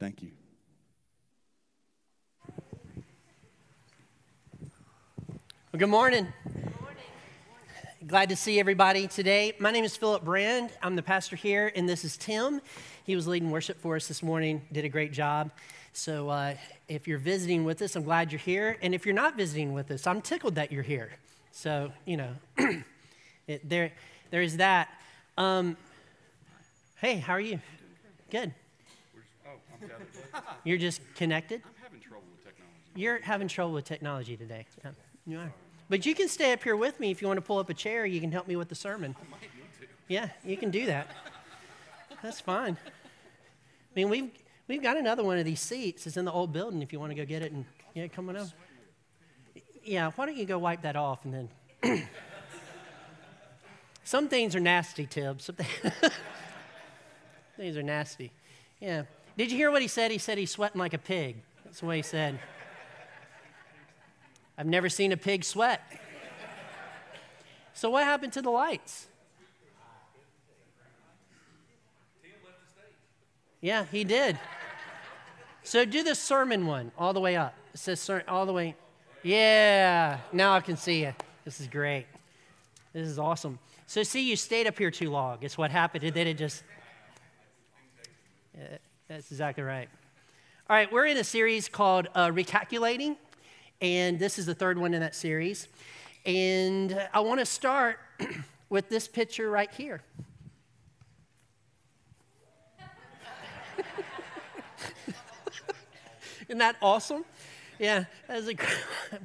Thank 0.00 0.22
you. 0.22 0.30
Well, 5.70 5.78
good 5.78 5.90
morning. 5.90 6.26
Glad 8.06 8.30
to 8.30 8.36
see 8.36 8.58
everybody 8.58 9.08
today. 9.08 9.52
My 9.58 9.70
name 9.70 9.84
is 9.84 9.98
Philip 9.98 10.24
Brand. 10.24 10.70
I'm 10.82 10.96
the 10.96 11.02
pastor 11.02 11.36
here, 11.36 11.70
and 11.76 11.86
this 11.86 12.02
is 12.02 12.16
Tim. 12.16 12.62
He 13.04 13.14
was 13.14 13.26
leading 13.26 13.50
worship 13.50 13.78
for 13.78 13.94
us 13.94 14.08
this 14.08 14.22
morning, 14.22 14.62
did 14.72 14.86
a 14.86 14.88
great 14.88 15.12
job. 15.12 15.50
So, 15.92 16.30
uh, 16.30 16.54
if 16.88 17.06
you're 17.06 17.18
visiting 17.18 17.66
with 17.66 17.82
us, 17.82 17.94
I'm 17.94 18.04
glad 18.04 18.32
you're 18.32 18.38
here. 18.38 18.78
And 18.80 18.94
if 18.94 19.04
you're 19.04 19.14
not 19.14 19.36
visiting 19.36 19.74
with 19.74 19.90
us, 19.90 20.06
I'm 20.06 20.22
tickled 20.22 20.54
that 20.54 20.72
you're 20.72 20.82
here. 20.82 21.10
So, 21.52 21.92
you 22.06 22.16
know, 22.16 22.30
it, 23.46 23.68
there, 23.68 23.92
there 24.30 24.40
is 24.40 24.56
that. 24.56 24.88
Um, 25.36 25.76
hey, 27.02 27.16
how 27.16 27.34
are 27.34 27.40
you? 27.40 27.60
Good. 28.30 28.54
You're 30.64 30.78
just 30.78 31.00
connected? 31.14 31.62
I'm 31.64 31.72
having 31.82 32.00
trouble 32.00 32.24
with 32.32 32.44
technology. 32.44 32.76
You're 32.94 33.20
having 33.20 33.48
trouble 33.48 33.72
with 33.72 33.84
technology 33.84 34.36
today. 34.36 34.66
Yeah, 34.84 34.90
you 35.26 35.38
are. 35.38 35.52
But 35.88 36.06
you 36.06 36.14
can 36.14 36.28
stay 36.28 36.52
up 36.52 36.62
here 36.62 36.76
with 36.76 37.00
me 37.00 37.10
if 37.10 37.20
you 37.20 37.28
want 37.28 37.38
to 37.38 37.42
pull 37.42 37.58
up 37.58 37.68
a 37.68 37.74
chair. 37.74 38.06
You 38.06 38.20
can 38.20 38.30
help 38.30 38.46
me 38.46 38.56
with 38.56 38.68
the 38.68 38.74
sermon. 38.74 39.16
I 39.18 39.30
might 39.30 39.40
need 39.42 39.48
to. 39.80 39.86
Yeah, 40.08 40.28
you 40.44 40.56
can 40.56 40.70
do 40.70 40.86
that. 40.86 41.08
That's 42.22 42.40
fine. 42.40 42.76
I 42.86 42.90
mean, 43.96 44.08
we've 44.08 44.30
we've 44.68 44.82
got 44.82 44.96
another 44.96 45.24
one 45.24 45.38
of 45.38 45.44
these 45.44 45.60
seats. 45.60 46.06
It's 46.06 46.16
in 46.16 46.24
the 46.24 46.32
old 46.32 46.52
building. 46.52 46.80
If 46.80 46.92
you 46.92 47.00
want 47.00 47.10
to 47.10 47.16
go 47.16 47.24
get 47.24 47.42
it 47.42 47.50
and 47.52 47.64
yeah, 47.94 48.06
come 48.06 48.28
on 48.28 48.36
up. 48.36 48.48
Yeah, 49.82 50.10
why 50.14 50.26
don't 50.26 50.36
you 50.36 50.44
go 50.44 50.58
wipe 50.58 50.82
that 50.82 50.94
off 50.96 51.24
and 51.24 51.48
then. 51.82 52.08
Some 54.04 54.28
things 54.28 54.54
are 54.56 54.60
nasty, 54.60 55.06
Tim. 55.06 55.38
Some 55.40 55.56
things 57.56 57.76
are 57.76 57.82
nasty. 57.82 58.32
Yeah. 58.80 59.02
Did 59.40 59.50
you 59.50 59.56
hear 59.56 59.70
what 59.70 59.80
he 59.80 59.88
said? 59.88 60.10
He 60.10 60.18
said 60.18 60.36
he's 60.36 60.50
sweating 60.50 60.78
like 60.78 60.92
a 60.92 60.98
pig. 60.98 61.36
That's 61.64 61.82
what 61.82 61.96
he 61.96 62.02
said. 62.02 62.38
I've 64.58 64.66
never 64.66 64.90
seen 64.90 65.12
a 65.12 65.16
pig 65.16 65.44
sweat. 65.44 65.80
So, 67.72 67.88
what 67.88 68.04
happened 68.04 68.34
to 68.34 68.42
the 68.42 68.50
lights? 68.50 69.06
Yeah, 73.62 73.86
he 73.90 74.04
did. 74.04 74.38
So, 75.62 75.86
do 75.86 76.02
the 76.02 76.14
sermon 76.14 76.66
one 76.66 76.92
all 76.98 77.14
the 77.14 77.20
way 77.20 77.36
up. 77.36 77.54
It 77.72 77.80
says 77.80 77.98
ser- 77.98 78.24
all 78.28 78.44
the 78.44 78.52
way. 78.52 78.76
Yeah, 79.22 80.18
now 80.34 80.52
I 80.52 80.60
can 80.60 80.76
see 80.76 81.00
you. 81.00 81.14
This 81.46 81.62
is 81.62 81.66
great. 81.66 82.04
This 82.92 83.08
is 83.08 83.18
awesome. 83.18 83.58
So, 83.86 84.02
see, 84.02 84.20
you 84.20 84.36
stayed 84.36 84.66
up 84.66 84.76
here 84.76 84.90
too 84.90 85.08
long. 85.08 85.38
It's 85.40 85.56
what 85.56 85.70
happened. 85.70 86.04
And 86.04 86.12
then 86.12 86.26
it 86.26 86.34
just. 86.34 86.62
Yeah, 88.54 88.76
that's 89.10 89.30
exactly 89.32 89.64
right. 89.64 89.88
All 90.68 90.76
right, 90.76 90.92
we're 90.92 91.06
in 91.06 91.16
a 91.16 91.24
series 91.24 91.68
called 91.68 92.06
uh, 92.14 92.28
Recalculating, 92.28 93.16
and 93.80 94.20
this 94.20 94.38
is 94.38 94.46
the 94.46 94.54
third 94.54 94.78
one 94.78 94.94
in 94.94 95.00
that 95.00 95.16
series. 95.16 95.66
And 96.24 96.96
I 97.12 97.18
want 97.18 97.40
to 97.40 97.46
start 97.46 97.98
with 98.68 98.88
this 98.88 99.08
picture 99.08 99.50
right 99.50 99.68
here. 99.72 100.00
Isn't 106.48 106.58
that 106.58 106.76
awesome? 106.80 107.24
Yeah, 107.80 108.04
that's 108.28 108.46
a 108.46 108.54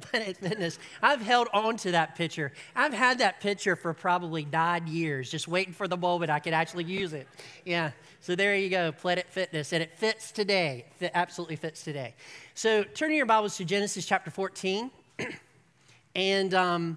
Planet 0.00 0.36
Fitness. 0.40 0.78
I've 1.02 1.20
held 1.20 1.48
on 1.52 1.76
to 1.76 1.90
that 1.90 2.14
picture. 2.14 2.52
I've 2.74 2.94
had 2.94 3.18
that 3.18 3.40
picture 3.40 3.76
for 3.76 3.92
probably 3.92 4.46
nine 4.46 4.86
years, 4.86 5.30
just 5.30 5.46
waiting 5.46 5.74
for 5.74 5.86
the 5.86 5.98
moment 5.98 6.30
I 6.30 6.38
could 6.38 6.54
actually 6.54 6.84
use 6.84 7.12
it. 7.12 7.28
Yeah, 7.66 7.90
so 8.22 8.34
there 8.34 8.56
you 8.56 8.70
go, 8.70 8.92
Planet 8.92 9.26
Fitness, 9.28 9.74
and 9.74 9.82
it 9.82 9.92
fits 9.98 10.32
today. 10.32 10.86
It 11.00 11.10
absolutely 11.12 11.56
fits 11.56 11.84
today. 11.84 12.14
So 12.54 12.82
turn 12.82 13.12
your 13.12 13.26
Bibles 13.26 13.58
to 13.58 13.66
Genesis 13.66 14.06
chapter 14.06 14.30
14, 14.30 14.90
and 16.14 16.54
um, 16.54 16.96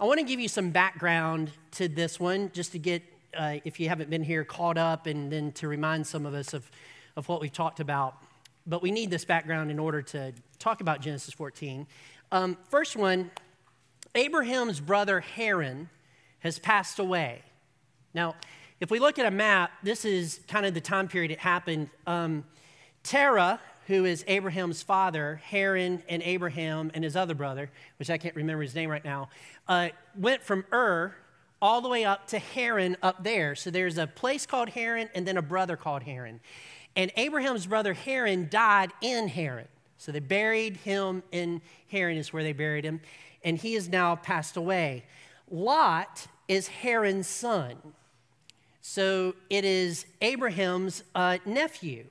I 0.00 0.06
want 0.06 0.20
to 0.20 0.24
give 0.24 0.40
you 0.40 0.48
some 0.48 0.70
background 0.70 1.50
to 1.72 1.86
this 1.86 2.18
one, 2.18 2.50
just 2.54 2.72
to 2.72 2.78
get, 2.78 3.02
uh, 3.36 3.56
if 3.66 3.78
you 3.78 3.90
haven't 3.90 4.08
been 4.08 4.24
here, 4.24 4.42
caught 4.42 4.78
up, 4.78 5.06
and 5.06 5.30
then 5.30 5.52
to 5.52 5.68
remind 5.68 6.06
some 6.06 6.24
of 6.24 6.32
us 6.32 6.54
of, 6.54 6.70
of 7.14 7.28
what 7.28 7.42
we've 7.42 7.52
talked 7.52 7.80
about 7.80 8.23
but 8.66 8.82
we 8.82 8.90
need 8.90 9.10
this 9.10 9.24
background 9.24 9.70
in 9.70 9.78
order 9.78 10.02
to 10.02 10.32
talk 10.58 10.80
about 10.80 11.00
Genesis 11.00 11.34
14. 11.34 11.86
Um, 12.32 12.56
first 12.68 12.96
one 12.96 13.30
Abraham's 14.14 14.80
brother 14.80 15.20
Haran 15.20 15.88
has 16.38 16.58
passed 16.58 16.98
away. 16.98 17.42
Now, 18.14 18.36
if 18.80 18.90
we 18.90 18.98
look 18.98 19.18
at 19.18 19.26
a 19.26 19.30
map, 19.30 19.72
this 19.82 20.04
is 20.04 20.40
kind 20.46 20.66
of 20.66 20.74
the 20.74 20.80
time 20.80 21.08
period 21.08 21.30
it 21.30 21.40
happened. 21.40 21.90
Um, 22.06 22.44
Terah, 23.02 23.60
who 23.86 24.04
is 24.04 24.24
Abraham's 24.28 24.82
father, 24.82 25.40
Haran 25.44 26.02
and 26.08 26.22
Abraham 26.22 26.90
and 26.94 27.02
his 27.02 27.16
other 27.16 27.34
brother, 27.34 27.70
which 27.98 28.10
I 28.10 28.18
can't 28.18 28.36
remember 28.36 28.62
his 28.62 28.74
name 28.74 28.90
right 28.90 29.04
now, 29.04 29.30
uh, 29.68 29.88
went 30.16 30.42
from 30.42 30.64
Ur 30.72 31.14
all 31.60 31.80
the 31.80 31.88
way 31.88 32.04
up 32.04 32.26
to 32.28 32.38
Haran 32.38 32.96
up 33.02 33.24
there. 33.24 33.54
So 33.54 33.70
there's 33.70 33.96
a 33.98 34.06
place 34.06 34.46
called 34.46 34.68
Haran 34.70 35.08
and 35.14 35.26
then 35.26 35.38
a 35.38 35.42
brother 35.42 35.76
called 35.76 36.02
Haran. 36.02 36.40
And 36.96 37.10
Abraham's 37.16 37.66
brother 37.66 37.92
Haran 37.92 38.48
died 38.50 38.92
in 39.00 39.28
Haran. 39.28 39.68
So 39.98 40.12
they 40.12 40.20
buried 40.20 40.76
him 40.78 41.22
in 41.32 41.62
Haran, 41.90 42.16
is 42.16 42.32
where 42.32 42.42
they 42.42 42.52
buried 42.52 42.84
him. 42.84 43.00
And 43.42 43.58
he 43.58 43.74
is 43.74 43.88
now 43.88 44.16
passed 44.16 44.56
away. 44.56 45.04
Lot 45.50 46.26
is 46.48 46.68
Haran's 46.68 47.26
son. 47.26 47.76
So 48.80 49.34
it 49.48 49.64
is 49.64 50.06
Abraham's 50.20 51.04
uh, 51.14 51.38
nephew. 51.44 52.04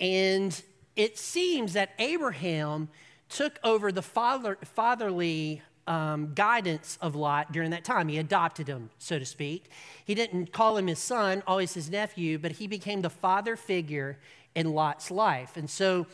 And 0.00 0.60
it 0.96 1.18
seems 1.18 1.72
that 1.72 1.90
Abraham 1.98 2.88
took 3.28 3.58
over 3.64 3.90
the 3.90 4.02
father, 4.02 4.58
fatherly 4.62 5.62
um, 5.86 6.32
guidance 6.34 6.98
of 7.00 7.14
Lot 7.14 7.52
during 7.52 7.70
that 7.70 7.84
time. 7.84 8.08
He 8.08 8.18
adopted 8.18 8.68
him, 8.68 8.90
so 8.98 9.18
to 9.18 9.26
speak. 9.26 9.70
He 10.04 10.14
didn't 10.14 10.52
call 10.52 10.76
him 10.76 10.86
his 10.86 10.98
son, 10.98 11.42
always 11.46 11.74
his 11.74 11.90
nephew, 11.90 12.38
but 12.38 12.52
he 12.52 12.66
became 12.66 13.02
the 13.02 13.10
father 13.10 13.56
figure 13.56 14.18
in 14.54 14.72
Lot's 14.72 15.10
life. 15.10 15.56
And 15.56 15.68
so 15.68 16.06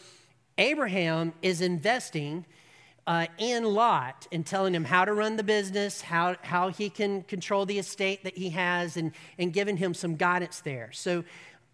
Abraham 0.59 1.33
is 1.43 1.61
investing 1.61 2.45
uh, 3.07 3.27
in 3.39 3.65
Lot 3.65 4.27
and 4.31 4.47
telling 4.47 4.75
him 4.75 4.85
how 4.85 5.05
to 5.05 5.13
run 5.13 5.37
the 5.37 5.43
business, 5.43 6.01
how, 6.01 6.37
how 6.43 6.69
he 6.69 6.91
can 6.91 7.23
control 7.23 7.67
the 7.67 7.79
estate 7.79 8.25
that 8.25 8.37
he 8.37 8.51
has, 8.51 8.97
and, 8.97 9.13
and 9.39 9.53
giving 9.53 9.77
him 9.77 9.95
some 9.95 10.17
guidance 10.17 10.61
there. 10.61 10.91
So 10.93 11.25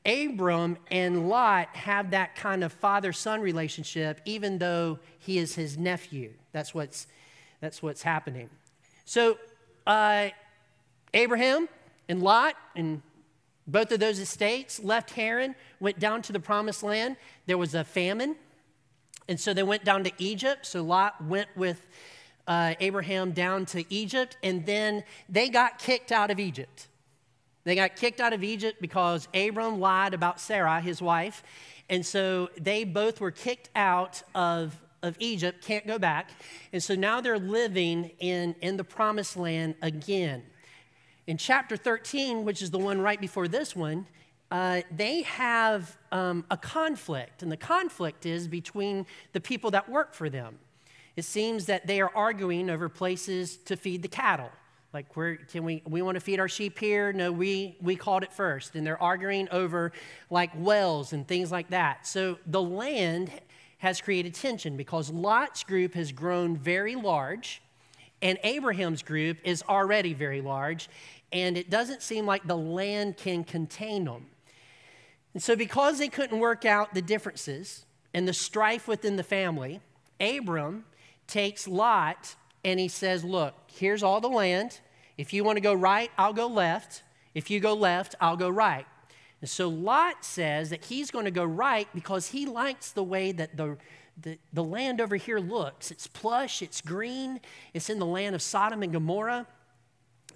Abram 0.06 0.78
and 0.90 1.28
Lot 1.28 1.74
have 1.74 2.12
that 2.12 2.36
kind 2.36 2.62
of 2.62 2.72
father 2.72 3.12
son 3.12 3.40
relationship, 3.40 4.20
even 4.24 4.58
though 4.58 5.00
he 5.18 5.38
is 5.38 5.56
his 5.56 5.76
nephew. 5.76 6.32
That's 6.52 6.72
what's 6.72 7.08
that's 7.60 7.82
what's 7.82 8.02
happening. 8.02 8.50
So, 9.04 9.38
uh, 9.86 10.28
Abraham 11.14 11.68
and 12.08 12.22
Lot 12.22 12.54
and 12.74 13.02
both 13.66 13.90
of 13.90 14.00
those 14.00 14.18
estates 14.20 14.82
left 14.82 15.10
Haran, 15.10 15.54
went 15.80 15.98
down 15.98 16.22
to 16.22 16.32
the 16.32 16.40
promised 16.40 16.82
land. 16.82 17.16
There 17.46 17.58
was 17.58 17.74
a 17.74 17.82
famine, 17.82 18.36
and 19.28 19.40
so 19.40 19.52
they 19.52 19.62
went 19.62 19.84
down 19.84 20.04
to 20.04 20.12
Egypt. 20.18 20.66
So 20.66 20.82
Lot 20.82 21.22
went 21.24 21.48
with 21.56 21.84
uh, 22.46 22.74
Abraham 22.78 23.32
down 23.32 23.66
to 23.66 23.84
Egypt, 23.92 24.36
and 24.42 24.64
then 24.66 25.02
they 25.28 25.48
got 25.48 25.78
kicked 25.78 26.12
out 26.12 26.30
of 26.30 26.38
Egypt. 26.38 26.86
They 27.64 27.74
got 27.74 27.96
kicked 27.96 28.20
out 28.20 28.32
of 28.32 28.44
Egypt 28.44 28.80
because 28.80 29.26
Abram 29.34 29.80
lied 29.80 30.14
about 30.14 30.40
Sarah, 30.40 30.80
his 30.80 31.02
wife, 31.02 31.42
and 31.88 32.06
so 32.06 32.48
they 32.58 32.84
both 32.84 33.20
were 33.20 33.32
kicked 33.32 33.70
out 33.74 34.22
of 34.34 34.80
of 35.06 35.16
Egypt, 35.18 35.64
can't 35.64 35.86
go 35.86 35.98
back. 35.98 36.30
And 36.72 36.82
so 36.82 36.94
now 36.94 37.20
they're 37.20 37.38
living 37.38 38.10
in, 38.18 38.54
in 38.60 38.76
the 38.76 38.84
promised 38.84 39.36
land 39.36 39.74
again. 39.82 40.42
In 41.26 41.38
chapter 41.38 41.76
13, 41.76 42.44
which 42.44 42.62
is 42.62 42.70
the 42.70 42.78
one 42.78 43.00
right 43.00 43.20
before 43.20 43.48
this 43.48 43.74
one, 43.74 44.06
uh, 44.50 44.82
they 44.94 45.22
have 45.22 45.96
um, 46.12 46.44
a 46.50 46.56
conflict, 46.56 47.42
and 47.42 47.50
the 47.50 47.56
conflict 47.56 48.26
is 48.26 48.47
between 48.47 49.06
the 49.32 49.41
people 49.41 49.72
that 49.72 49.88
work 49.88 50.14
for 50.14 50.30
them. 50.30 50.58
It 51.16 51.24
seems 51.24 51.66
that 51.66 51.86
they 51.86 52.00
are 52.00 52.10
arguing 52.14 52.70
over 52.70 52.88
places 52.88 53.56
to 53.64 53.76
feed 53.76 54.02
the 54.02 54.09
cattle. 54.09 54.50
Like, 54.92 55.16
where 55.16 55.36
can 55.36 55.64
we, 55.64 55.82
we 55.86 56.00
want 56.00 56.14
to 56.14 56.20
feed 56.20 56.41
our 56.41 56.48
sheep 56.48 56.78
here? 56.78 57.12
No, 57.12 57.32
we, 57.32 57.76
we 57.82 57.97
called 57.97 58.22
it 58.22 58.32
first. 58.32 58.76
And 58.76 58.86
they're 58.86 59.02
arguing 59.02 59.48
over 59.50 59.92
like 60.30 60.50
wells 60.56 61.12
and 61.12 61.26
things 61.26 61.52
like 61.52 61.68
that. 61.68 62.06
So 62.06 62.38
the 62.47 62.62
land 62.62 63.30
has 63.78 64.00
created 64.00 64.34
tension 64.34 64.76
because 64.76 65.10
Lot's 65.10 65.64
group 65.64 65.94
has 65.94 66.12
grown 66.12 66.56
very 66.56 66.94
large 66.94 67.62
and 68.22 68.38
Abraham's 68.44 69.02
group 69.02 69.38
is 69.44 69.62
already 69.68 70.14
very 70.14 70.40
large, 70.40 70.88
and 71.32 71.56
it 71.56 71.70
doesn't 71.70 72.02
seem 72.02 72.26
like 72.26 72.46
the 72.46 72.56
land 72.56 73.16
can 73.16 73.44
contain 73.44 74.04
them. 74.04 74.26
And 75.34 75.42
so, 75.42 75.54
because 75.54 75.98
they 75.98 76.08
couldn't 76.08 76.38
work 76.38 76.64
out 76.64 76.94
the 76.94 77.02
differences 77.02 77.84
and 78.14 78.26
the 78.26 78.32
strife 78.32 78.88
within 78.88 79.16
the 79.16 79.22
family, 79.22 79.80
Abram 80.18 80.86
takes 81.26 81.68
Lot 81.68 82.36
and 82.64 82.80
he 82.80 82.88
says, 82.88 83.22
Look, 83.22 83.54
here's 83.66 84.02
all 84.02 84.20
the 84.20 84.28
land. 84.28 84.80
If 85.18 85.32
you 85.32 85.44
want 85.44 85.56
to 85.56 85.62
go 85.62 85.74
right, 85.74 86.10
I'll 86.16 86.32
go 86.32 86.46
left. 86.46 87.02
If 87.34 87.50
you 87.50 87.60
go 87.60 87.74
left, 87.74 88.14
I'll 88.20 88.36
go 88.36 88.48
right. 88.48 88.86
So 89.47 89.69
Lot 89.69 90.25
says 90.25 90.71
that 90.71 90.84
he's 90.84 91.10
going 91.10 91.25
to 91.25 91.31
go 91.31 91.45
right 91.45 91.89
because 91.95 92.28
he 92.28 92.47
likes 92.47 92.93
the 92.93 93.03
way 93.03 93.33
that 93.33 93.57
the, 93.57 93.77
the, 94.21 94.39
the 94.53 94.65
land 94.65 95.01
over 95.01 95.16
here 95.16 95.39
looks. 95.39 95.91
It's 95.91 96.07
plush, 96.07 96.63
it's 96.63 96.81
green, 96.81 97.41
it's 97.72 97.89
in 97.89 97.98
the 97.98 98.07
land 98.07 98.34
of 98.34 98.43
Sodom 98.43 98.83
and 98.83 98.93
Gomorrah. 98.93 99.47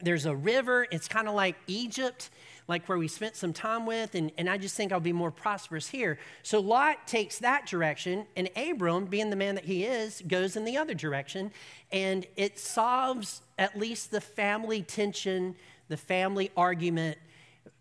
There's 0.02 0.24
a 0.24 0.34
river, 0.34 0.86
it's 0.90 1.08
kind 1.08 1.28
of 1.28 1.34
like 1.34 1.56
Egypt 1.66 2.30
like 2.70 2.88
where 2.88 2.96
we 2.96 3.08
spent 3.08 3.34
some 3.34 3.52
time 3.52 3.84
with, 3.84 4.14
and, 4.14 4.30
and 4.38 4.48
I 4.48 4.56
just 4.56 4.76
think 4.76 4.92
I'll 4.92 5.00
be 5.00 5.12
more 5.12 5.32
prosperous 5.32 5.88
here. 5.88 6.20
So 6.44 6.60
Lot 6.60 7.08
takes 7.08 7.40
that 7.40 7.66
direction, 7.66 8.26
and 8.36 8.48
Abram, 8.56 9.06
being 9.06 9.28
the 9.28 9.34
man 9.34 9.56
that 9.56 9.64
he 9.64 9.84
is, 9.84 10.22
goes 10.28 10.54
in 10.54 10.64
the 10.64 10.76
other 10.76 10.94
direction, 10.94 11.50
and 11.90 12.28
it 12.36 12.60
solves 12.60 13.42
at 13.58 13.76
least 13.76 14.12
the 14.12 14.20
family 14.20 14.82
tension, 14.82 15.56
the 15.88 15.96
family 15.96 16.52
argument 16.56 17.18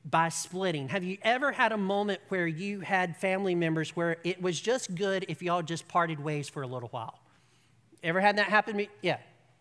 by 0.09 0.29
splitting. 0.29 0.89
Have 0.89 1.03
you 1.03 1.17
ever 1.21 1.51
had 1.51 1.71
a 1.71 1.77
moment 1.77 2.21
where 2.29 2.47
you 2.47 2.79
had 2.79 3.17
family 3.17 3.56
members 3.56 3.95
where 3.95 4.17
it 4.23 4.41
was 4.41 4.59
just 4.59 4.95
good 4.95 5.25
if 5.27 5.41
y'all 5.41 5.61
just 5.61 5.88
parted 5.88 6.19
ways 6.19 6.50
for 6.50 6.63
a 6.63 6.67
little 6.67 6.89
while? 6.89 7.19
Ever 8.03 8.21
had 8.21 8.38
that 8.38 8.47
happen 8.47 8.73
to 8.73 8.77
me? 8.77 8.89
Yeah, 9.01 9.17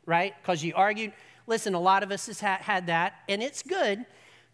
right? 0.07 0.35
Because 0.41 0.63
you 0.63 0.75
argued. 0.77 1.13
Listen, 1.47 1.75
a 1.75 1.81
lot 1.81 2.03
of 2.03 2.13
us 2.13 2.27
has 2.27 2.41
had 2.41 2.87
that, 2.87 3.15
and 3.29 3.43
it's 3.43 3.63
good 3.63 4.05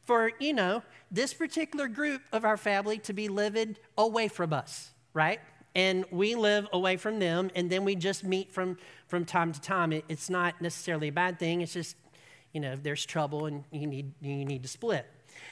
for, 0.04 0.32
you 0.38 0.52
know, 0.52 0.82
this 1.10 1.34
particular 1.34 1.88
group 1.88 2.22
of 2.32 2.44
our 2.44 2.56
family 2.56 2.98
to 2.98 3.12
be 3.12 3.28
living 3.28 3.76
away 3.98 4.28
from 4.28 4.52
us, 4.52 4.90
right? 5.12 5.40
And 5.74 6.04
we 6.10 6.34
live 6.34 6.68
away 6.72 6.96
from 6.96 7.18
them, 7.18 7.50
and 7.54 7.68
then 7.68 7.84
we 7.84 7.96
just 7.96 8.22
meet 8.24 8.52
from, 8.52 8.78
from 9.08 9.24
time 9.24 9.52
to 9.52 9.60
time. 9.60 9.92
It, 9.92 10.04
it's 10.08 10.30
not 10.30 10.60
necessarily 10.62 11.08
a 11.08 11.12
bad 11.12 11.38
thing. 11.38 11.62
It's 11.62 11.72
just, 11.72 11.96
you 12.52 12.60
know, 12.60 12.76
there's 12.76 13.04
trouble 13.04 13.46
and 13.46 13.64
you 13.72 13.86
need, 13.86 14.12
you 14.20 14.44
need 14.44 14.62
to 14.62 14.68
split. 14.68 15.06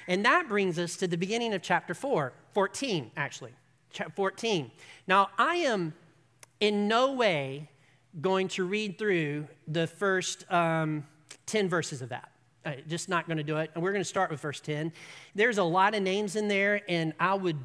And 0.08 0.24
that 0.24 0.48
brings 0.48 0.78
us 0.78 0.96
to 0.96 1.06
the 1.06 1.16
beginning 1.16 1.54
of 1.54 1.62
chapter 1.62 1.94
4, 1.94 2.32
14, 2.52 3.10
actually. 3.16 3.52
Chapter 3.92 4.12
14. 4.14 4.70
Now, 5.06 5.30
I 5.38 5.56
am 5.56 5.94
in 6.60 6.88
no 6.88 7.12
way 7.12 7.68
going 8.20 8.48
to 8.48 8.64
read 8.64 8.98
through 8.98 9.46
the 9.66 9.86
first 9.86 10.50
um, 10.52 11.06
10 11.46 11.68
verses 11.68 12.02
of 12.02 12.10
that. 12.10 12.30
Uh, 12.64 12.72
just 12.88 13.08
not 13.08 13.26
going 13.26 13.38
to 13.38 13.42
do 13.42 13.56
it. 13.56 13.70
And 13.74 13.82
we're 13.82 13.92
going 13.92 14.02
to 14.04 14.08
start 14.08 14.30
with 14.30 14.40
verse 14.40 14.60
10. 14.60 14.92
There's 15.34 15.58
a 15.58 15.64
lot 15.64 15.94
of 15.94 16.02
names 16.02 16.36
in 16.36 16.46
there, 16.46 16.82
and 16.88 17.12
I 17.18 17.34
would 17.34 17.56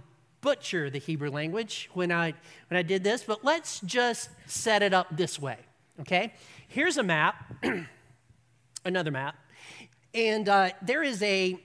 butcher 0.42 0.90
the 0.90 1.00
Hebrew 1.00 1.30
language 1.30 1.90
when 1.94 2.12
I, 2.12 2.34
when 2.70 2.78
I 2.78 2.81
did 2.81 3.04
this, 3.04 3.24
but 3.24 3.44
let's 3.44 3.80
just 3.81 4.30
set 4.46 4.81
it 4.81 4.94
up 4.94 5.16
this 5.16 5.40
way, 5.40 5.58
okay? 6.02 6.34
Here's 6.68 6.98
a 6.98 7.04
map, 7.04 7.54
another 8.86 9.12
map, 9.12 9.36
and 10.13 10.48
uh, 10.48 10.70
there 10.81 11.04
is 11.04 11.22
a, 11.22 11.60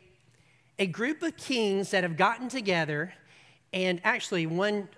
a 0.79 0.87
group 0.87 1.23
of 1.23 1.37
kings 1.37 1.91
that 1.91 2.03
have 2.03 2.17
gotten 2.17 2.49
together, 2.49 3.13
and 3.73 4.01
actually, 4.05 4.47
one, 4.47 4.89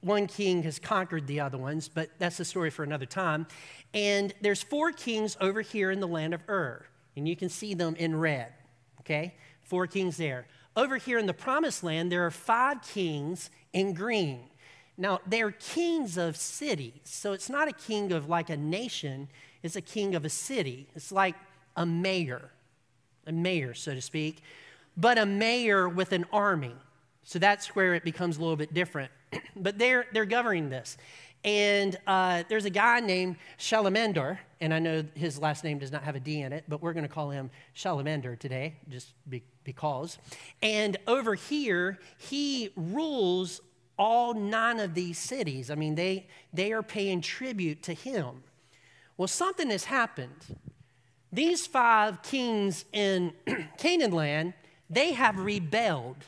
one 0.00 0.26
king 0.26 0.62
has 0.62 0.78
conquered 0.78 1.26
the 1.26 1.40
other 1.40 1.58
ones, 1.58 1.88
but 1.88 2.10
that's 2.18 2.40
a 2.40 2.44
story 2.44 2.70
for 2.70 2.82
another 2.82 3.06
time. 3.06 3.46
And 3.94 4.32
there's 4.40 4.62
four 4.62 4.92
kings 4.92 5.36
over 5.40 5.60
here 5.60 5.90
in 5.90 6.00
the 6.00 6.08
land 6.08 6.34
of 6.34 6.40
Ur 6.48 6.86
and 7.16 7.28
you 7.28 7.36
can 7.36 7.48
see 7.48 7.74
them 7.74 7.94
in 7.96 8.18
red, 8.18 8.52
okay? 9.00 9.34
Four 9.62 9.86
kings 9.86 10.16
there. 10.16 10.46
Over 10.76 10.96
here 10.96 11.18
in 11.18 11.26
the 11.26 11.34
promised 11.34 11.84
land, 11.84 12.10
there 12.10 12.24
are 12.24 12.30
five 12.30 12.82
kings 12.82 13.50
in 13.72 13.92
green. 13.92 14.44
Now, 14.96 15.20
they're 15.26 15.50
kings 15.50 16.16
of 16.16 16.36
cities, 16.36 17.00
so 17.04 17.32
it's 17.32 17.50
not 17.50 17.68
a 17.68 17.72
king 17.72 18.12
of 18.12 18.28
like 18.28 18.50
a 18.50 18.56
nation, 18.56 19.28
it's 19.62 19.76
a 19.76 19.80
king 19.80 20.14
of 20.14 20.24
a 20.24 20.28
city. 20.28 20.88
It's 20.94 21.12
like 21.12 21.36
a 21.76 21.86
mayor, 21.86 22.50
a 23.26 23.32
mayor, 23.32 23.74
so 23.74 23.94
to 23.94 24.02
speak, 24.02 24.42
but 24.96 25.18
a 25.18 25.26
mayor 25.26 25.88
with 25.88 26.12
an 26.12 26.26
army. 26.32 26.74
So 27.24 27.38
that's 27.38 27.68
where 27.76 27.94
it 27.94 28.04
becomes 28.04 28.38
a 28.38 28.40
little 28.40 28.56
bit 28.56 28.74
different. 28.74 29.10
but 29.56 29.78
they're, 29.78 30.06
they're 30.12 30.24
governing 30.24 30.70
this. 30.70 30.96
And 31.44 31.96
uh, 32.06 32.44
there's 32.48 32.66
a 32.66 32.70
guy 32.70 33.00
named 33.00 33.36
Shalamander, 33.58 34.38
and 34.60 34.72
I 34.72 34.78
know 34.78 35.04
his 35.14 35.40
last 35.40 35.64
name 35.64 35.78
does 35.78 35.90
not 35.90 36.04
have 36.04 36.14
a 36.14 36.20
D 36.20 36.40
in 36.40 36.52
it, 36.52 36.64
but 36.68 36.80
we're 36.80 36.92
going 36.92 37.06
to 37.06 37.12
call 37.12 37.30
him 37.30 37.50
Shalamander 37.74 38.38
today, 38.38 38.76
just 38.88 39.12
be, 39.28 39.42
because. 39.64 40.18
And 40.62 40.96
over 41.08 41.34
here, 41.34 41.98
he 42.18 42.70
rules 42.76 43.60
all 43.98 44.34
nine 44.34 44.78
of 44.78 44.94
these 44.94 45.18
cities. 45.18 45.70
I 45.70 45.74
mean, 45.74 45.96
they, 45.96 46.28
they 46.52 46.72
are 46.72 46.82
paying 46.82 47.20
tribute 47.20 47.82
to 47.84 47.92
him. 47.92 48.44
Well, 49.16 49.28
something 49.28 49.70
has 49.70 49.84
happened. 49.84 50.58
These 51.32 51.66
five 51.66 52.22
kings 52.22 52.84
in 52.92 53.32
Canaan 53.78 54.12
land, 54.12 54.54
they 54.92 55.12
have 55.12 55.38
rebelled, 55.38 56.24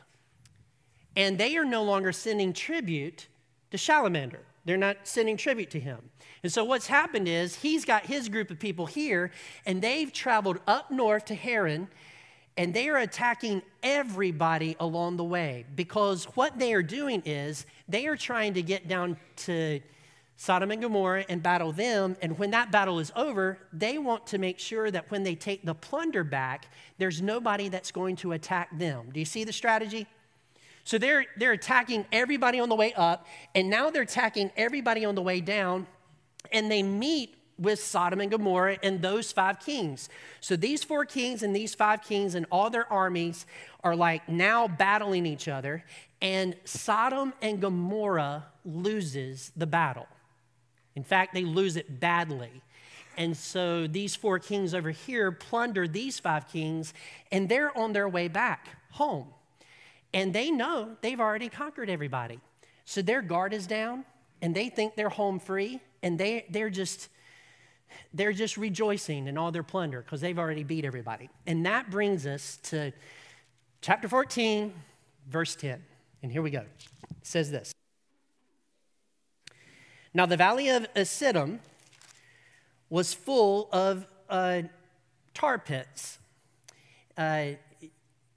and 1.14 1.36
they 1.36 1.56
are 1.56 1.64
no 1.64 1.82
longer 1.82 2.12
sending 2.12 2.52
tribute 2.52 3.28
to 3.70 3.76
Shalamander. 3.76 4.40
They're 4.64 4.78
not 4.78 4.96
sending 5.04 5.36
tribute 5.36 5.70
to 5.70 5.80
him. 5.80 5.98
And 6.42 6.50
so 6.50 6.64
what's 6.64 6.86
happened 6.86 7.28
is 7.28 7.56
he's 7.56 7.84
got 7.84 8.06
his 8.06 8.28
group 8.30 8.50
of 8.50 8.58
people 8.58 8.86
here, 8.86 9.30
and 9.66 9.82
they've 9.82 10.10
traveled 10.10 10.60
up 10.66 10.90
north 10.90 11.26
to 11.26 11.34
Haran, 11.34 11.88
and 12.56 12.72
they 12.72 12.88
are 12.88 12.98
attacking 12.98 13.62
everybody 13.82 14.76
along 14.80 15.16
the 15.18 15.24
way 15.24 15.66
because 15.74 16.24
what 16.36 16.58
they 16.58 16.72
are 16.72 16.82
doing 16.82 17.22
is 17.26 17.66
they 17.88 18.06
are 18.06 18.16
trying 18.16 18.54
to 18.54 18.62
get 18.62 18.88
down 18.88 19.16
to 19.36 19.80
Sodom 20.36 20.70
and 20.70 20.82
Gomorrah 20.82 21.24
and 21.28 21.42
battle 21.42 21.72
them. 21.72 22.16
And 22.20 22.38
when 22.38 22.50
that 22.50 22.72
battle 22.72 22.98
is 22.98 23.12
over, 23.14 23.58
they 23.72 23.98
want 23.98 24.26
to 24.28 24.38
make 24.38 24.58
sure 24.58 24.90
that 24.90 25.10
when 25.10 25.22
they 25.22 25.34
take 25.34 25.64
the 25.64 25.74
plunder 25.74 26.24
back, 26.24 26.68
there's 26.98 27.22
nobody 27.22 27.68
that's 27.68 27.92
going 27.92 28.16
to 28.16 28.32
attack 28.32 28.76
them. 28.76 29.10
Do 29.12 29.20
you 29.20 29.26
see 29.26 29.44
the 29.44 29.52
strategy? 29.52 30.06
So 30.84 30.98
they're, 30.98 31.24
they're 31.36 31.52
attacking 31.52 32.04
everybody 32.12 32.60
on 32.60 32.68
the 32.68 32.74
way 32.74 32.92
up, 32.94 33.26
and 33.54 33.70
now 33.70 33.90
they're 33.90 34.02
attacking 34.02 34.50
everybody 34.56 35.04
on 35.04 35.14
the 35.14 35.22
way 35.22 35.40
down, 35.40 35.86
and 36.52 36.70
they 36.70 36.82
meet 36.82 37.36
with 37.58 37.82
Sodom 37.82 38.20
and 38.20 38.30
Gomorrah 38.30 38.78
and 38.82 39.00
those 39.00 39.32
five 39.32 39.60
kings. 39.60 40.08
So 40.40 40.56
these 40.56 40.84
four 40.84 41.04
kings 41.04 41.42
and 41.42 41.56
these 41.56 41.74
five 41.74 42.02
kings 42.02 42.34
and 42.34 42.44
all 42.50 42.68
their 42.68 42.92
armies 42.92 43.46
are 43.82 43.96
like 43.96 44.28
now 44.28 44.68
battling 44.68 45.24
each 45.24 45.48
other, 45.48 45.84
and 46.20 46.54
Sodom 46.64 47.32
and 47.40 47.60
Gomorrah 47.60 48.46
loses 48.64 49.52
the 49.56 49.66
battle. 49.66 50.06
In 50.96 51.04
fact, 51.04 51.34
they 51.34 51.44
lose 51.44 51.76
it 51.76 52.00
badly. 52.00 52.62
And 53.16 53.36
so 53.36 53.86
these 53.86 54.16
four 54.16 54.38
kings 54.38 54.74
over 54.74 54.90
here 54.90 55.30
plunder 55.30 55.86
these 55.86 56.18
five 56.18 56.48
kings, 56.48 56.92
and 57.30 57.48
they're 57.48 57.76
on 57.76 57.92
their 57.92 58.08
way 58.08 58.28
back 58.28 58.68
home. 58.90 59.28
And 60.12 60.32
they 60.32 60.50
know 60.50 60.96
they've 61.00 61.20
already 61.20 61.48
conquered 61.48 61.90
everybody. 61.90 62.40
So 62.84 63.02
their 63.02 63.22
guard 63.22 63.52
is 63.52 63.66
down 63.66 64.04
and 64.42 64.54
they 64.54 64.68
think 64.68 64.94
they're 64.94 65.08
home 65.08 65.38
free 65.38 65.80
and 66.02 66.18
they, 66.18 66.46
they're 66.50 66.70
just 66.70 67.08
they're 68.12 68.32
just 68.32 68.56
rejoicing 68.56 69.26
in 69.28 69.38
all 69.38 69.52
their 69.52 69.62
plunder 69.62 70.02
because 70.02 70.20
they've 70.20 70.38
already 70.38 70.64
beat 70.64 70.84
everybody. 70.84 71.28
And 71.46 71.64
that 71.66 71.90
brings 71.90 72.26
us 72.26 72.58
to 72.64 72.92
chapter 73.80 74.08
14, 74.08 74.72
verse 75.28 75.54
10. 75.54 75.82
And 76.22 76.32
here 76.32 76.42
we 76.42 76.50
go. 76.50 76.60
It 76.60 76.66
says 77.22 77.50
this. 77.50 77.72
Now 80.14 80.26
the 80.26 80.36
valley 80.36 80.68
of 80.68 80.86
Siddim 80.94 81.58
was 82.88 83.12
full 83.12 83.68
of 83.72 84.06
uh, 84.30 84.62
tar 85.34 85.58
pits. 85.58 86.18
Uh, 87.18 87.52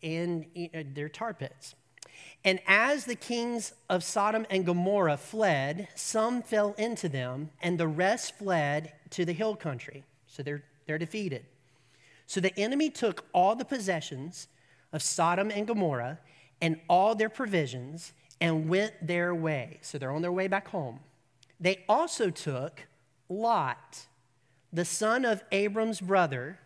and 0.03 0.45
uh, 0.73 0.83
their 0.93 1.09
tar 1.09 1.33
pits. 1.33 1.75
And 2.43 2.59
as 2.67 3.05
the 3.05 3.15
kings 3.15 3.73
of 3.89 4.03
Sodom 4.03 4.45
and 4.49 4.65
Gomorrah 4.65 5.17
fled, 5.17 5.87
some 5.95 6.41
fell 6.41 6.73
into 6.77 7.09
them, 7.09 7.49
and 7.61 7.77
the 7.77 7.87
rest 7.87 8.37
fled 8.37 8.93
to 9.11 9.25
the 9.25 9.33
hill 9.33 9.55
country. 9.55 10.03
So 10.27 10.43
they're, 10.43 10.63
they're 10.85 10.97
defeated. 10.97 11.45
So 12.25 12.39
the 12.39 12.57
enemy 12.59 12.89
took 12.89 13.25
all 13.33 13.55
the 13.55 13.65
possessions 13.65 14.47
of 14.93 15.01
Sodom 15.01 15.51
and 15.51 15.67
Gomorrah 15.67 16.19
and 16.61 16.79
all 16.89 17.15
their 17.15 17.29
provisions 17.29 18.13
and 18.39 18.69
went 18.69 18.93
their 19.05 19.33
way. 19.33 19.79
So 19.81 19.97
they're 19.97 20.11
on 20.11 20.21
their 20.21 20.31
way 20.31 20.47
back 20.47 20.67
home. 20.67 20.99
They 21.59 21.83
also 21.89 22.29
took 22.29 22.87
Lot, 23.29 24.07
the 24.71 24.85
son 24.85 25.25
of 25.25 25.43
Abram's 25.51 25.99
brother, 25.99 26.59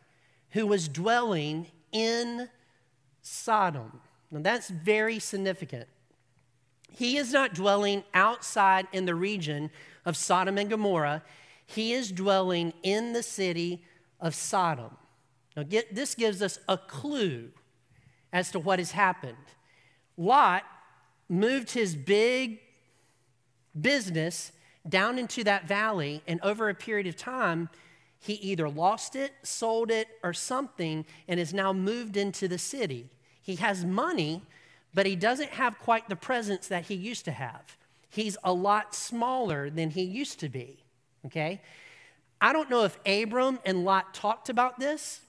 who 0.51 0.67
was 0.67 0.87
dwelling 0.87 1.67
in 1.91 2.49
Sodom. 3.21 4.01
Now 4.31 4.41
that's 4.41 4.69
very 4.69 5.19
significant. 5.19 5.87
He 6.91 7.17
is 7.17 7.31
not 7.31 7.53
dwelling 7.53 8.03
outside 8.13 8.87
in 8.91 9.05
the 9.05 9.15
region 9.15 9.71
of 10.05 10.17
Sodom 10.17 10.57
and 10.57 10.69
Gomorrah. 10.69 11.23
He 11.65 11.93
is 11.93 12.11
dwelling 12.11 12.73
in 12.83 13.13
the 13.13 13.23
city 13.23 13.83
of 14.19 14.35
Sodom. 14.35 14.97
Now, 15.55 15.63
get, 15.63 15.95
this 15.95 16.15
gives 16.15 16.41
us 16.41 16.59
a 16.67 16.77
clue 16.77 17.51
as 18.33 18.51
to 18.51 18.59
what 18.59 18.79
has 18.79 18.91
happened. 18.91 19.37
Lot 20.17 20.63
moved 21.29 21.71
his 21.71 21.95
big 21.95 22.59
business 23.79 24.51
down 24.87 25.19
into 25.19 25.43
that 25.43 25.67
valley, 25.67 26.21
and 26.27 26.39
over 26.41 26.69
a 26.69 26.75
period 26.75 27.07
of 27.07 27.15
time, 27.15 27.69
he 28.19 28.33
either 28.33 28.69
lost 28.69 29.15
it, 29.15 29.31
sold 29.43 29.89
it, 29.89 30.07
or 30.23 30.33
something, 30.33 31.05
and 31.27 31.39
has 31.39 31.53
now 31.53 31.73
moved 31.73 32.17
into 32.17 32.47
the 32.47 32.57
city. 32.57 33.09
He 33.41 33.55
has 33.55 33.83
money, 33.83 34.43
but 34.93 35.05
he 35.05 35.15
doesn't 35.15 35.49
have 35.51 35.79
quite 35.79 36.07
the 36.07 36.15
presence 36.15 36.67
that 36.67 36.85
he 36.85 36.93
used 36.93 37.25
to 37.25 37.31
have. 37.31 37.77
He's 38.09 38.37
a 38.43 38.53
lot 38.53 38.93
smaller 38.93 39.69
than 39.69 39.89
he 39.89 40.03
used 40.03 40.39
to 40.41 40.49
be, 40.49 40.83
okay? 41.25 41.61
I 42.39 42.53
don't 42.53 42.69
know 42.69 42.83
if 42.83 42.99
Abram 43.05 43.59
and 43.65 43.85
Lot 43.85 44.13
talked 44.13 44.49
about 44.49 44.79
this, 44.79 45.21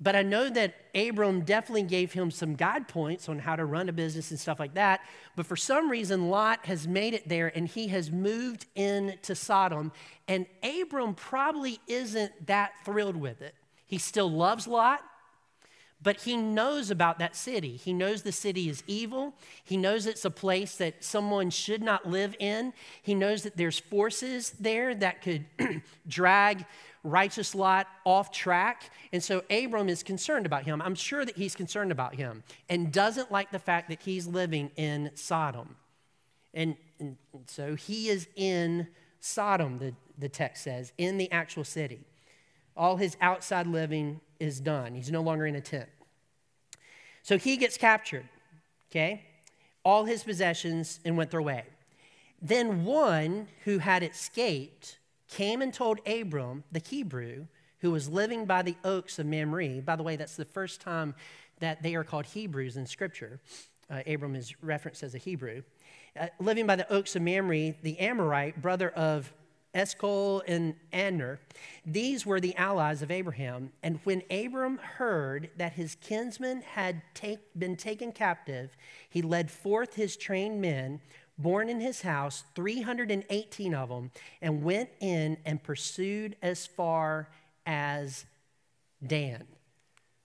but 0.00 0.16
I 0.16 0.22
know 0.22 0.48
that 0.48 0.74
Abram 0.94 1.42
definitely 1.42 1.82
gave 1.82 2.12
him 2.12 2.30
some 2.30 2.54
guide 2.54 2.88
points 2.88 3.28
on 3.28 3.38
how 3.38 3.54
to 3.54 3.66
run 3.66 3.88
a 3.88 3.92
business 3.92 4.30
and 4.30 4.40
stuff 4.40 4.58
like 4.58 4.74
that. 4.74 5.00
But 5.36 5.44
for 5.44 5.56
some 5.56 5.90
reason, 5.90 6.30
Lot 6.30 6.64
has 6.64 6.88
made 6.88 7.12
it 7.12 7.28
there 7.28 7.52
and 7.54 7.68
he 7.68 7.88
has 7.88 8.10
moved 8.10 8.64
into 8.74 9.34
Sodom. 9.34 9.92
And 10.26 10.46
Abram 10.62 11.14
probably 11.14 11.80
isn't 11.86 12.46
that 12.46 12.72
thrilled 12.84 13.16
with 13.16 13.42
it. 13.42 13.54
He 13.86 13.98
still 13.98 14.30
loves 14.30 14.66
Lot, 14.66 15.02
but 16.02 16.22
he 16.22 16.34
knows 16.34 16.90
about 16.90 17.18
that 17.18 17.36
city. 17.36 17.76
He 17.76 17.92
knows 17.92 18.22
the 18.22 18.32
city 18.32 18.70
is 18.70 18.82
evil. 18.86 19.34
He 19.64 19.76
knows 19.76 20.06
it's 20.06 20.24
a 20.24 20.30
place 20.30 20.76
that 20.76 21.04
someone 21.04 21.50
should 21.50 21.82
not 21.82 22.08
live 22.08 22.34
in. 22.38 22.72
He 23.02 23.14
knows 23.14 23.42
that 23.42 23.58
there's 23.58 23.78
forces 23.78 24.54
there 24.58 24.94
that 24.94 25.20
could 25.20 25.44
drag 26.08 26.64
righteous 27.02 27.54
Lot 27.54 27.86
off 28.04 28.30
track. 28.30 28.90
And 29.12 29.22
so 29.22 29.42
Abram 29.50 29.88
is 29.88 30.02
concerned 30.02 30.46
about 30.46 30.64
him. 30.64 30.82
I'm 30.82 30.94
sure 30.94 31.24
that 31.24 31.36
he's 31.36 31.54
concerned 31.54 31.92
about 31.92 32.14
him 32.14 32.42
and 32.68 32.92
doesn't 32.92 33.32
like 33.32 33.50
the 33.50 33.58
fact 33.58 33.88
that 33.88 34.02
he's 34.02 34.26
living 34.26 34.70
in 34.76 35.10
Sodom. 35.14 35.76
And, 36.52 36.76
and 36.98 37.16
so 37.46 37.74
he 37.74 38.08
is 38.08 38.28
in 38.36 38.88
Sodom, 39.20 39.78
the, 39.78 39.94
the 40.18 40.28
text 40.28 40.64
says, 40.64 40.92
in 40.98 41.18
the 41.18 41.30
actual 41.32 41.64
city. 41.64 42.00
All 42.76 42.96
his 42.96 43.16
outside 43.20 43.66
living 43.66 44.20
is 44.38 44.60
done. 44.60 44.94
He's 44.94 45.10
no 45.10 45.20
longer 45.20 45.46
in 45.46 45.54
a 45.54 45.60
tent. 45.60 45.88
So 47.22 47.36
he 47.36 47.56
gets 47.56 47.76
captured, 47.76 48.26
okay? 48.90 49.24
All 49.84 50.04
his 50.04 50.22
possessions 50.22 51.00
and 51.04 51.16
went 51.16 51.30
their 51.30 51.42
way. 51.42 51.64
Then 52.40 52.84
one 52.84 53.48
who 53.64 53.78
had 53.78 54.02
escaped 54.02 54.98
came 55.30 55.62
and 55.62 55.72
told 55.72 56.00
Abram, 56.06 56.64
the 56.72 56.80
Hebrew, 56.80 57.46
who 57.80 57.90
was 57.90 58.08
living 58.08 58.44
by 58.44 58.62
the 58.62 58.76
oaks 58.84 59.18
of 59.18 59.26
Mamre. 59.26 59.80
By 59.80 59.96
the 59.96 60.02
way, 60.02 60.16
that's 60.16 60.36
the 60.36 60.44
first 60.44 60.80
time 60.80 61.14
that 61.60 61.82
they 61.82 61.94
are 61.94 62.04
called 62.04 62.26
Hebrews 62.26 62.76
in 62.76 62.86
Scripture. 62.86 63.40
Uh, 63.90 64.02
Abram 64.06 64.36
is 64.36 64.54
referenced 64.62 65.02
as 65.02 65.14
a 65.14 65.18
Hebrew. 65.18 65.62
Uh, 66.18 66.26
living 66.40 66.66
by 66.66 66.76
the 66.76 66.90
oaks 66.92 67.16
of 67.16 67.22
Mamre, 67.22 67.74
the 67.82 67.98
Amorite, 67.98 68.60
brother 68.60 68.90
of 68.90 69.32
Eshcol 69.72 70.42
and 70.48 70.74
Aner. 70.92 71.38
These 71.86 72.26
were 72.26 72.40
the 72.40 72.56
allies 72.56 73.02
of 73.02 73.10
Abraham. 73.10 73.70
And 73.82 74.00
when 74.04 74.22
Abram 74.30 74.78
heard 74.78 75.50
that 75.56 75.74
his 75.74 75.94
kinsmen 76.00 76.62
had 76.62 77.02
take, 77.14 77.38
been 77.56 77.76
taken 77.76 78.10
captive, 78.12 78.76
he 79.08 79.22
led 79.22 79.50
forth 79.50 79.94
his 79.94 80.16
trained 80.16 80.60
men, 80.60 81.00
born 81.42 81.68
in 81.68 81.80
his 81.80 82.02
house, 82.02 82.44
318 82.54 83.74
of 83.74 83.88
them, 83.88 84.10
and 84.42 84.62
went 84.62 84.90
in 85.00 85.36
and 85.44 85.62
pursued 85.62 86.36
as 86.42 86.66
far 86.66 87.28
as 87.66 88.26
Dan. 89.06 89.44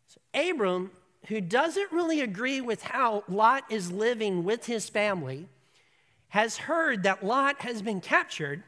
So 0.08 0.20
Abram, 0.50 0.92
who 1.28 1.42
doesn't 1.42 1.92
really 1.92 2.22
agree 2.22 2.62
with 2.62 2.84
how 2.84 3.24
Lot 3.28 3.64
is 3.70 3.92
living 3.92 4.44
with 4.44 4.66
his 4.66 4.90
family, 4.90 5.48
has 6.30 6.58
heard 6.58 7.04
that 7.04 7.24
Lot 7.24 7.62
has 7.62 7.82
been 7.82 8.02
captured 8.02 8.64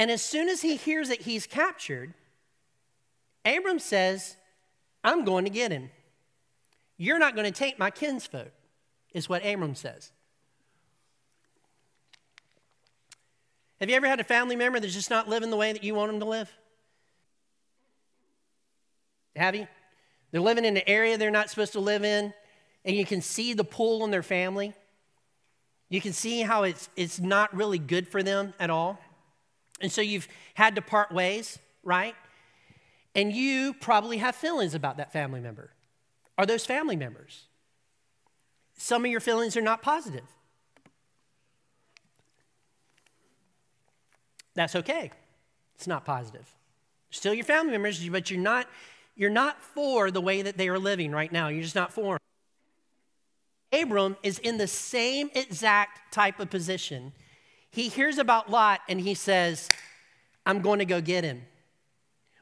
and 0.00 0.10
as 0.10 0.22
soon 0.22 0.48
as 0.48 0.62
he 0.62 0.76
hears 0.76 1.10
that 1.10 1.20
he's 1.20 1.46
captured, 1.46 2.14
Abram 3.44 3.78
says, 3.78 4.34
I'm 5.04 5.26
going 5.26 5.44
to 5.44 5.50
get 5.50 5.70
him. 5.70 5.90
You're 6.96 7.18
not 7.18 7.34
going 7.34 7.44
to 7.44 7.52
take 7.52 7.78
my 7.78 7.90
kinsfolk, 7.90 8.50
is 9.12 9.28
what 9.28 9.44
Abram 9.44 9.74
says. 9.74 10.10
Have 13.80 13.88
you 13.88 13.96
ever 13.96 14.06
had 14.06 14.20
a 14.20 14.24
family 14.24 14.56
member 14.56 14.78
that's 14.78 14.92
just 14.92 15.10
not 15.10 15.28
living 15.28 15.50
the 15.50 15.56
way 15.56 15.72
that 15.72 15.82
you 15.82 15.94
want 15.94 16.10
them 16.10 16.20
to 16.20 16.26
live? 16.26 16.52
Have 19.36 19.54
you? 19.54 19.66
They're 20.30 20.40
living 20.40 20.64
in 20.64 20.76
an 20.76 20.82
area 20.86 21.16
they're 21.16 21.30
not 21.30 21.48
supposed 21.50 21.72
to 21.72 21.80
live 21.80 22.04
in, 22.04 22.34
and 22.84 22.96
you 22.96 23.06
can 23.06 23.22
see 23.22 23.54
the 23.54 23.64
pull 23.64 24.02
on 24.02 24.10
their 24.10 24.22
family. 24.22 24.74
You 25.88 26.00
can 26.00 26.12
see 26.12 26.42
how 26.42 26.64
it's, 26.64 26.88
it's 26.94 27.18
not 27.18 27.54
really 27.56 27.78
good 27.78 28.06
for 28.06 28.22
them 28.22 28.54
at 28.60 28.70
all. 28.70 28.98
And 29.80 29.90
so 29.90 30.02
you've 30.02 30.28
had 30.54 30.76
to 30.76 30.82
part 30.82 31.10
ways, 31.10 31.58
right? 31.82 32.14
And 33.14 33.32
you 33.32 33.74
probably 33.74 34.18
have 34.18 34.36
feelings 34.36 34.74
about 34.74 34.98
that 34.98 35.12
family 35.12 35.40
member. 35.40 35.70
Are 36.36 36.46
those 36.46 36.66
family 36.66 36.96
members? 36.96 37.46
Some 38.76 39.04
of 39.04 39.10
your 39.10 39.20
feelings 39.20 39.56
are 39.56 39.62
not 39.62 39.82
positive. 39.82 40.26
That's 44.60 44.76
okay. 44.76 45.10
It's 45.74 45.86
not 45.86 46.04
positive. 46.04 46.46
Still 47.08 47.32
your 47.32 47.46
family 47.46 47.72
members, 47.72 48.06
but 48.10 48.30
you're 48.30 48.38
not 48.38 48.66
you're 49.16 49.30
not 49.30 49.62
for 49.62 50.10
the 50.10 50.20
way 50.20 50.42
that 50.42 50.58
they 50.58 50.68
are 50.68 50.78
living 50.78 51.12
right 51.12 51.32
now. 51.32 51.48
You're 51.48 51.62
just 51.62 51.74
not 51.74 51.94
for 51.94 52.18
them. 53.72 53.80
Abram 53.80 54.18
is 54.22 54.38
in 54.38 54.58
the 54.58 54.66
same 54.66 55.30
exact 55.34 56.12
type 56.12 56.40
of 56.40 56.50
position 56.50 57.14
he 57.70 57.88
hears 57.88 58.18
about 58.18 58.50
Lot 58.50 58.80
and 58.86 59.00
he 59.00 59.14
says, 59.14 59.70
I'm 60.44 60.60
going 60.60 60.80
to 60.80 60.84
go 60.84 61.00
get 61.00 61.24
him. 61.24 61.40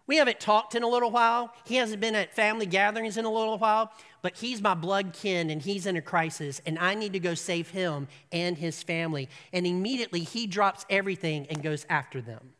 We 0.08 0.16
haven't 0.16 0.40
talked 0.40 0.74
in 0.74 0.82
a 0.82 0.88
little 0.88 1.12
while. 1.12 1.54
He 1.66 1.76
hasn't 1.76 2.00
been 2.00 2.16
at 2.16 2.34
family 2.34 2.66
gatherings 2.66 3.16
in 3.16 3.26
a 3.26 3.30
little 3.30 3.58
while, 3.58 3.92
but 4.22 4.36
he's 4.36 4.60
my 4.60 4.74
blood 4.74 5.12
kin 5.12 5.50
and 5.50 5.62
he's 5.62 5.86
in 5.86 5.96
a 5.96 6.02
crisis, 6.02 6.60
and 6.66 6.78
I 6.78 6.94
need 6.94 7.12
to 7.12 7.20
go 7.20 7.34
save 7.34 7.70
him 7.70 8.08
and 8.32 8.58
his 8.58 8.82
family. 8.82 9.28
And 9.52 9.66
immediately 9.66 10.20
he 10.20 10.46
drops 10.46 10.84
everything 10.90 11.46
and 11.48 11.62
goes 11.62 11.86
after 11.88 12.20
them. 12.20 12.52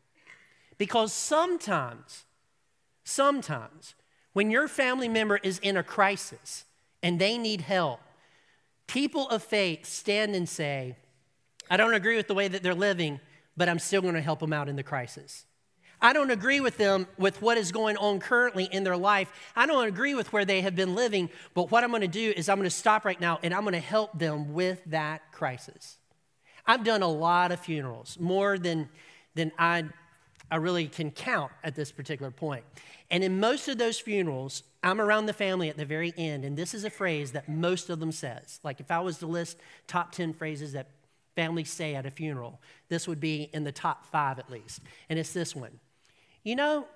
Because 0.77 1.13
sometimes, 1.13 2.25
sometimes, 3.05 3.95
when 4.33 4.51
your 4.51 4.69
family 4.69 5.09
member 5.09 5.39
is 5.43 5.59
in 5.59 5.77
a 5.77 5.83
crisis 5.83 6.65
and 7.03 7.19
they 7.19 7.37
need 7.37 7.63
help, 7.63 8.01
people 8.87 9.29
of 9.29 9.43
faith 9.43 9.85
stand 9.85 10.37
and 10.37 10.49
say, 10.49 10.97
I 11.71 11.77
don't 11.77 11.95
agree 11.95 12.17
with 12.17 12.29
the 12.29 12.35
way 12.35 12.49
that 12.49 12.63
they're 12.63 12.75
living, 12.75 13.21
but 13.57 13.69
I'm 13.69 13.81
still 13.81 14.01
going 14.01 14.15
to 14.15 14.21
help 14.21 14.39
them 14.39 14.53
out 14.53 14.69
in 14.69 14.77
the 14.77 14.83
crisis. 14.83 15.45
I 16.01 16.13
don't 16.13 16.31
agree 16.31 16.61
with 16.61 16.77
them 16.77 17.07
with 17.19 17.43
what 17.43 17.59
is 17.59 17.73
going 17.73 17.97
on 17.97 18.21
currently 18.21 18.65
in 18.65 18.85
their 18.85 18.97
life. 18.97 19.33
I 19.57 19.67
don't 19.67 19.87
agree 19.87 20.15
with 20.15 20.33
where 20.33 20.45
they 20.45 20.61
have 20.61 20.77
been 20.77 20.95
living, 20.95 21.29
but 21.55 21.71
what 21.71 21.83
I'm 21.83 21.91
going 21.91 22.03
to 22.03 22.09
do 22.09 22.33
is 22.37 22.49
I'm 22.49 22.59
going 22.59 22.69
to 22.69 22.75
stop 22.75 23.05
right 23.05 23.21
now 23.21 23.39
and 23.43 23.53
I'm 23.53 23.63
going 23.63 23.73
to 23.73 23.81
help 23.81 24.19
them 24.19 24.53
with 24.53 24.81
that 24.87 25.33
crisis. 25.33 25.97
I've 26.67 26.85
done 26.85 27.03
a 27.03 27.09
lot 27.09 27.51
of 27.51 27.61
funerals, 27.61 28.19
more 28.21 28.59
than, 28.59 28.89
than 29.35 29.51
I, 29.59 29.85
I 30.51 30.57
really 30.57 30.87
can 30.87 31.11
count 31.11 31.51
at 31.65 31.75
this 31.75 31.91
particular 31.91 32.31
point. 32.31 32.65
And 33.11 33.25
in 33.25 33.41
most 33.41 33.69
of 33.69 33.79
those 33.79 33.99
funerals, 33.99 34.63
I'm 34.83 35.01
around 35.01 35.27
the 35.27 35.33
family 35.33 35.71
at 35.71 35.79
the 35.79 35.87
very 35.87 36.13
end, 36.17 36.45
and 36.45 36.57
this 36.57 36.75
is 36.75 36.85
a 36.85 36.91
phrase 36.91 37.33
that 37.33 37.49
most 37.49 37.89
of 37.89 38.01
them 38.01 38.13
says. 38.13 38.61
Like 38.63 38.81
if 38.81 38.91
I 38.91 39.01
was 39.01 39.19
to 39.19 39.27
list 39.27 39.57
top 39.87 40.13
10 40.13 40.35
phrases 40.35 40.75
that 40.75 40.89
families 41.39 41.71
say 41.71 41.95
at 41.95 42.05
a 42.05 42.11
funeral. 42.11 42.61
This 42.89 43.07
would 43.07 43.21
be 43.21 43.49
in 43.53 43.63
the 43.63 43.71
top 43.71 44.05
five 44.07 44.41
at 44.41 44.51
least. 44.51 44.81
And 45.09 45.21
it's 45.21 45.33
this 45.33 45.55
one 45.55 45.79
You 46.49 46.57
know, 46.57 46.87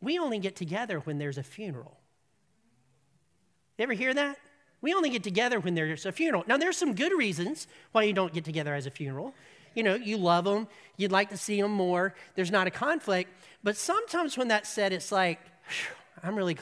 we 0.00 0.18
only 0.18 0.38
get 0.38 0.56
together 0.56 1.00
when 1.00 1.18
there's 1.18 1.36
a 1.36 1.42
funeral. 1.42 1.98
You 3.76 3.82
ever 3.82 3.92
hear 3.92 4.14
that? 4.14 4.38
We 4.80 4.94
only 4.94 5.10
get 5.10 5.22
together 5.22 5.60
when 5.60 5.74
there's 5.74 6.06
a 6.06 6.12
funeral. 6.12 6.44
Now, 6.46 6.56
there's 6.56 6.78
some 6.78 6.94
good 6.94 7.12
reasons 7.12 7.66
why 7.92 8.04
you 8.04 8.14
don't 8.14 8.32
get 8.32 8.42
together 8.42 8.74
as 8.74 8.86
a 8.86 8.90
funeral. 8.90 9.34
You 9.74 9.82
know, 9.82 9.96
you 9.96 10.16
love 10.16 10.46
them, 10.46 10.66
you'd 10.96 11.12
like 11.12 11.28
to 11.28 11.36
see 11.36 11.60
them 11.60 11.72
more, 11.72 12.14
there's 12.36 12.50
not 12.50 12.66
a 12.66 12.70
conflict. 12.70 13.30
But 13.62 13.76
sometimes 13.76 14.38
when 14.38 14.48
that's 14.48 14.70
said, 14.70 14.94
it's 14.94 15.12
like, 15.12 15.40
I'm 16.22 16.34
really, 16.34 16.56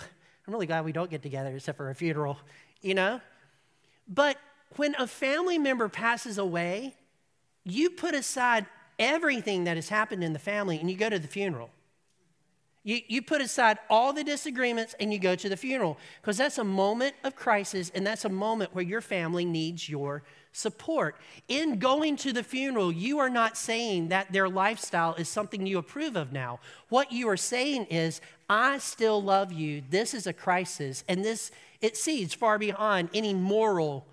I'm 0.44 0.52
really 0.52 0.66
glad 0.66 0.84
we 0.84 0.90
don't 0.90 1.08
get 1.08 1.22
together 1.22 1.54
except 1.54 1.76
for 1.76 1.88
a 1.88 1.94
funeral, 1.94 2.36
you 2.82 2.94
know? 2.94 3.20
But 4.08 4.38
when 4.74 4.96
a 4.96 5.06
family 5.06 5.56
member 5.56 5.88
passes 5.88 6.36
away, 6.36 6.96
you 7.62 7.90
put 7.90 8.16
aside 8.16 8.66
everything 8.98 9.62
that 9.64 9.76
has 9.76 9.88
happened 9.88 10.24
in 10.24 10.32
the 10.32 10.40
family 10.40 10.80
and 10.80 10.90
you 10.90 10.96
go 10.96 11.08
to 11.08 11.20
the 11.20 11.28
funeral. 11.28 11.70
You, 12.84 13.00
you 13.06 13.22
put 13.22 13.40
aside 13.40 13.78
all 13.90 14.12
the 14.12 14.24
disagreements 14.24 14.94
and 14.98 15.12
you 15.12 15.18
go 15.18 15.34
to 15.34 15.48
the 15.48 15.56
funeral 15.56 15.98
because 16.20 16.36
that's 16.36 16.58
a 16.58 16.64
moment 16.64 17.14
of 17.24 17.36
crisis 17.36 17.90
and 17.94 18.06
that's 18.06 18.24
a 18.24 18.30
moment 18.30 18.74
where 18.74 18.84
your 18.84 19.00
family 19.00 19.44
needs 19.44 19.88
your 19.88 20.22
support. 20.52 21.16
In 21.48 21.78
going 21.78 22.16
to 22.16 22.32
the 22.32 22.42
funeral, 22.42 22.90
you 22.90 23.18
are 23.18 23.30
not 23.30 23.56
saying 23.56 24.08
that 24.08 24.32
their 24.32 24.48
lifestyle 24.48 25.14
is 25.14 25.28
something 25.28 25.66
you 25.66 25.78
approve 25.78 26.16
of 26.16 26.32
now. 26.32 26.60
What 26.88 27.12
you 27.12 27.28
are 27.28 27.36
saying 27.36 27.86
is, 27.86 28.20
I 28.48 28.78
still 28.78 29.22
love 29.22 29.52
you. 29.52 29.82
This 29.90 30.14
is 30.14 30.26
a 30.26 30.32
crisis, 30.32 31.04
and 31.06 31.24
this 31.24 31.50
it 31.80 31.96
sees 31.96 32.34
far 32.34 32.58
beyond 32.58 33.10
any 33.14 33.34
moral 33.34 34.06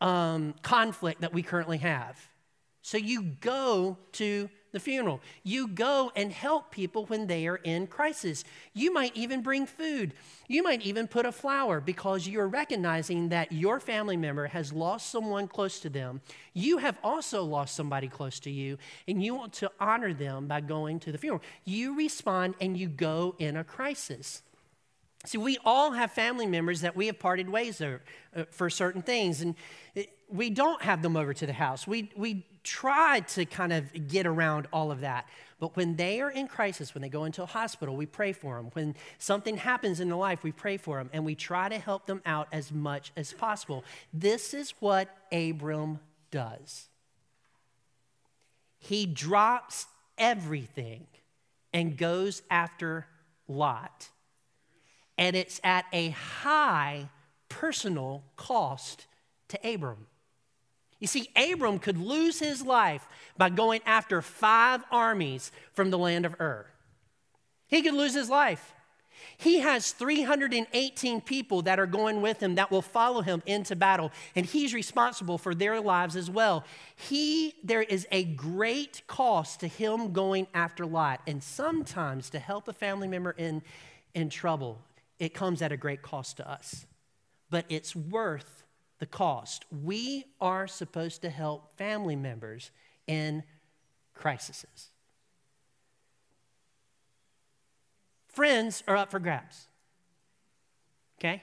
um, 0.00 0.54
conflict 0.62 1.20
that 1.20 1.34
we 1.34 1.42
currently 1.42 1.78
have. 1.78 2.28
So 2.82 2.96
you 2.98 3.22
go 3.22 3.98
to 4.12 4.48
the 4.72 4.80
funeral. 4.80 5.20
You 5.44 5.68
go 5.68 6.10
and 6.16 6.32
help 6.32 6.70
people 6.70 7.06
when 7.06 7.26
they 7.26 7.46
are 7.46 7.56
in 7.56 7.86
crisis. 7.86 8.44
You 8.74 8.92
might 8.92 9.14
even 9.16 9.42
bring 9.42 9.66
food. 9.66 10.14
You 10.48 10.62
might 10.62 10.82
even 10.82 11.06
put 11.06 11.26
a 11.26 11.32
flower 11.32 11.80
because 11.80 12.26
you're 12.26 12.48
recognizing 12.48 13.28
that 13.28 13.52
your 13.52 13.78
family 13.80 14.16
member 14.16 14.46
has 14.48 14.72
lost 14.72 15.10
someone 15.10 15.46
close 15.46 15.78
to 15.80 15.88
them. 15.90 16.20
You 16.54 16.78
have 16.78 16.98
also 17.04 17.44
lost 17.44 17.74
somebody 17.76 18.08
close 18.08 18.40
to 18.40 18.50
you, 18.50 18.78
and 19.06 19.22
you 19.22 19.34
want 19.34 19.52
to 19.54 19.70
honor 19.78 20.12
them 20.12 20.46
by 20.46 20.60
going 20.60 21.00
to 21.00 21.12
the 21.12 21.18
funeral. 21.18 21.42
You 21.64 21.96
respond 21.96 22.54
and 22.60 22.76
you 22.76 22.88
go 22.88 23.36
in 23.38 23.56
a 23.56 23.64
crisis. 23.64 24.42
See, 25.24 25.38
we 25.38 25.58
all 25.64 25.92
have 25.92 26.10
family 26.10 26.46
members 26.46 26.80
that 26.80 26.96
we 26.96 27.06
have 27.06 27.18
parted 27.18 27.48
ways 27.48 27.80
uh, 27.80 27.98
for 28.50 28.68
certain 28.68 29.02
things, 29.02 29.40
and 29.40 29.54
we 30.28 30.50
don't 30.50 30.82
have 30.82 31.00
them 31.02 31.16
over 31.16 31.32
to 31.32 31.46
the 31.46 31.52
house. 31.52 31.86
We, 31.86 32.10
we 32.16 32.44
try 32.62 33.20
to 33.20 33.44
kind 33.44 33.72
of 33.72 34.08
get 34.08 34.26
around 34.26 34.66
all 34.72 34.90
of 34.90 35.00
that. 35.00 35.28
But 35.58 35.76
when 35.76 35.96
they 35.96 36.20
are 36.20 36.30
in 36.30 36.48
crisis, 36.48 36.94
when 36.94 37.02
they 37.02 37.08
go 37.08 37.24
into 37.24 37.42
a 37.42 37.46
hospital, 37.46 37.96
we 37.96 38.06
pray 38.06 38.32
for 38.32 38.56
them. 38.56 38.70
When 38.72 38.94
something 39.18 39.56
happens 39.56 40.00
in 40.00 40.08
their 40.08 40.16
life, 40.16 40.42
we 40.42 40.52
pray 40.52 40.76
for 40.76 40.98
them, 40.98 41.10
and 41.12 41.24
we 41.24 41.34
try 41.34 41.68
to 41.68 41.78
help 41.78 42.06
them 42.06 42.22
out 42.26 42.48
as 42.52 42.72
much 42.72 43.12
as 43.16 43.32
possible. 43.32 43.84
This 44.12 44.54
is 44.54 44.74
what 44.80 45.08
Abram 45.30 46.00
does. 46.30 46.88
He 48.78 49.06
drops 49.06 49.86
everything 50.18 51.06
and 51.72 51.96
goes 51.96 52.42
after 52.50 53.06
Lot 53.46 54.10
and 55.18 55.36
it's 55.36 55.60
at 55.62 55.84
a 55.92 56.10
high 56.10 57.08
personal 57.48 58.24
cost 58.36 59.06
to 59.48 59.58
Abram. 59.62 60.06
You 61.02 61.08
see, 61.08 61.30
Abram 61.34 61.80
could 61.80 61.98
lose 61.98 62.38
his 62.38 62.62
life 62.62 63.08
by 63.36 63.50
going 63.50 63.80
after 63.84 64.22
five 64.22 64.84
armies 64.88 65.50
from 65.72 65.90
the 65.90 65.98
land 65.98 66.24
of 66.24 66.40
Ur. 66.40 66.66
He 67.66 67.82
could 67.82 67.94
lose 67.94 68.14
his 68.14 68.30
life. 68.30 68.72
He 69.36 69.58
has 69.58 69.90
318 69.90 71.20
people 71.22 71.62
that 71.62 71.80
are 71.80 71.88
going 71.88 72.22
with 72.22 72.40
him 72.40 72.54
that 72.54 72.70
will 72.70 72.82
follow 72.82 73.20
him 73.20 73.42
into 73.46 73.74
battle, 73.74 74.12
and 74.36 74.46
he's 74.46 74.72
responsible 74.72 75.38
for 75.38 75.56
their 75.56 75.80
lives 75.80 76.14
as 76.14 76.30
well. 76.30 76.64
He, 76.94 77.54
there 77.64 77.82
is 77.82 78.06
a 78.12 78.22
great 78.22 79.02
cost 79.08 79.58
to 79.58 79.66
him 79.66 80.12
going 80.12 80.46
after 80.54 80.86
Lot, 80.86 81.20
and 81.26 81.42
sometimes 81.42 82.30
to 82.30 82.38
help 82.38 82.68
a 82.68 82.72
family 82.72 83.08
member 83.08 83.32
in, 83.32 83.62
in 84.14 84.30
trouble, 84.30 84.78
it 85.18 85.34
comes 85.34 85.62
at 85.62 85.72
a 85.72 85.76
great 85.76 86.02
cost 86.02 86.36
to 86.36 86.48
us, 86.48 86.86
but 87.50 87.64
it's 87.68 87.96
worth 87.96 88.61
the 89.02 89.06
cost. 89.06 89.64
We 89.82 90.26
are 90.40 90.68
supposed 90.68 91.22
to 91.22 91.28
help 91.28 91.76
family 91.76 92.14
members 92.14 92.70
in 93.08 93.42
crises. 94.14 94.90
Friends 98.28 98.84
are 98.86 98.96
up 98.96 99.10
for 99.10 99.18
grabs. 99.18 99.66
Okay? 101.18 101.42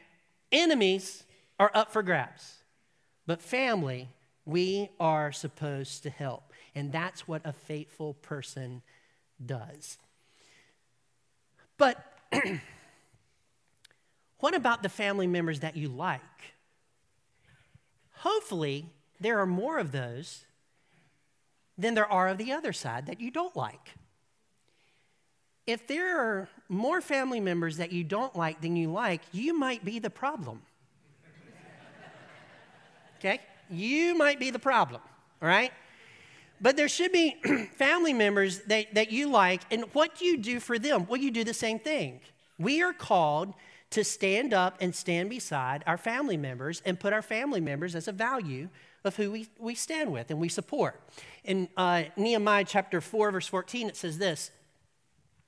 Enemies 0.54 1.25
are 1.60 1.70
up 1.74 1.92
for 1.92 2.01
grabs. 2.01 2.60
But 3.28 3.42
family, 3.42 4.08
we 4.46 4.88
are 4.98 5.34
supposed 5.34 6.04
to 6.04 6.10
help. 6.10 6.54
And 6.74 6.94
that's 6.94 7.28
what 7.28 7.42
a 7.44 7.51
faithful 7.51 8.13
person 8.13 8.84
does. 9.46 9.98
But 11.78 12.06
What 14.39 14.56
about 14.56 14.84
the 14.84 14.89
family 14.89 15.28
members 15.28 15.60
that 15.60 15.75
you 15.75 15.89
like? 15.89 16.22
Hopefully, 18.20 18.86
there 19.20 19.40
are 19.40 19.46
more 19.46 19.78
of 19.78 19.94
those 19.94 20.46
than 21.78 21.94
there 21.94 22.12
are 22.12 22.28
of 22.28 22.38
the 22.38 22.52
other 22.52 22.74
side 22.74 23.06
that 23.06 23.22
you 23.22 23.32
don't 23.32 23.56
like. 23.56 23.96
If 25.66 25.88
there 25.88 26.20
are 26.20 26.50
more 26.68 27.00
family 27.00 27.40
members 27.40 27.78
that 27.78 27.94
you 27.94 28.04
don't 28.04 28.36
like 28.36 28.60
than 28.60 28.76
you 28.76 28.92
like, 28.92 29.22
you 29.32 29.58
might 29.58 29.86
be 29.86 30.00
the 30.00 30.10
problem. 30.10 30.64
okay? 33.20 33.40
You 33.70 34.16
might 34.16 34.38
be 34.38 34.52
the 34.52 34.60
problem, 34.60 35.02
all 35.42 35.48
right? 35.48 35.72
But 36.60 36.76
there 36.76 36.90
should 36.90 37.14
be 37.14 37.38
family 37.78 38.12
members 38.12 38.60
that, 38.64 38.94
that 38.96 39.14
you 39.14 39.30
like, 39.30 39.62
and 39.72 39.86
what 39.94 40.18
do 40.18 40.26
you 40.26 40.36
do 40.36 40.60
for 40.60 40.77
them? 40.77 41.05
Well, 41.08 41.22
you 41.22 41.32
do 41.32 41.46
the 41.46 41.53
same 41.53 41.79
thing. 41.79 42.20
We 42.58 42.82
are 42.82 42.92
called 42.92 43.53
to 43.92 44.04
stand 44.04 44.54
up 44.54 44.78
and 44.80 44.94
stand 44.94 45.30
beside 45.30 45.84
our 45.88 45.98
family 45.98 46.38
members 46.38 46.82
and 46.86 47.00
put 47.00 47.14
our 47.14 47.22
family 47.22 47.62
members 47.62 47.96
as 47.96 48.08
a 48.08 48.12
value 48.12 48.70
of 49.04 49.16
who 49.16 49.32
we, 49.32 49.48
we 49.58 49.75
stand 49.75 50.12
with 50.12 50.30
and 50.30 50.40
we 50.40 50.50
support. 50.50 51.00
In 51.44 51.70
uh, 51.78 52.04
Nehemiah 52.16 52.66
chapter 52.68 53.02
4, 53.02 53.32
verse 53.32 53.48
14, 53.48 53.88
it 53.88 53.96
says 53.96 54.18
this 54.18 54.52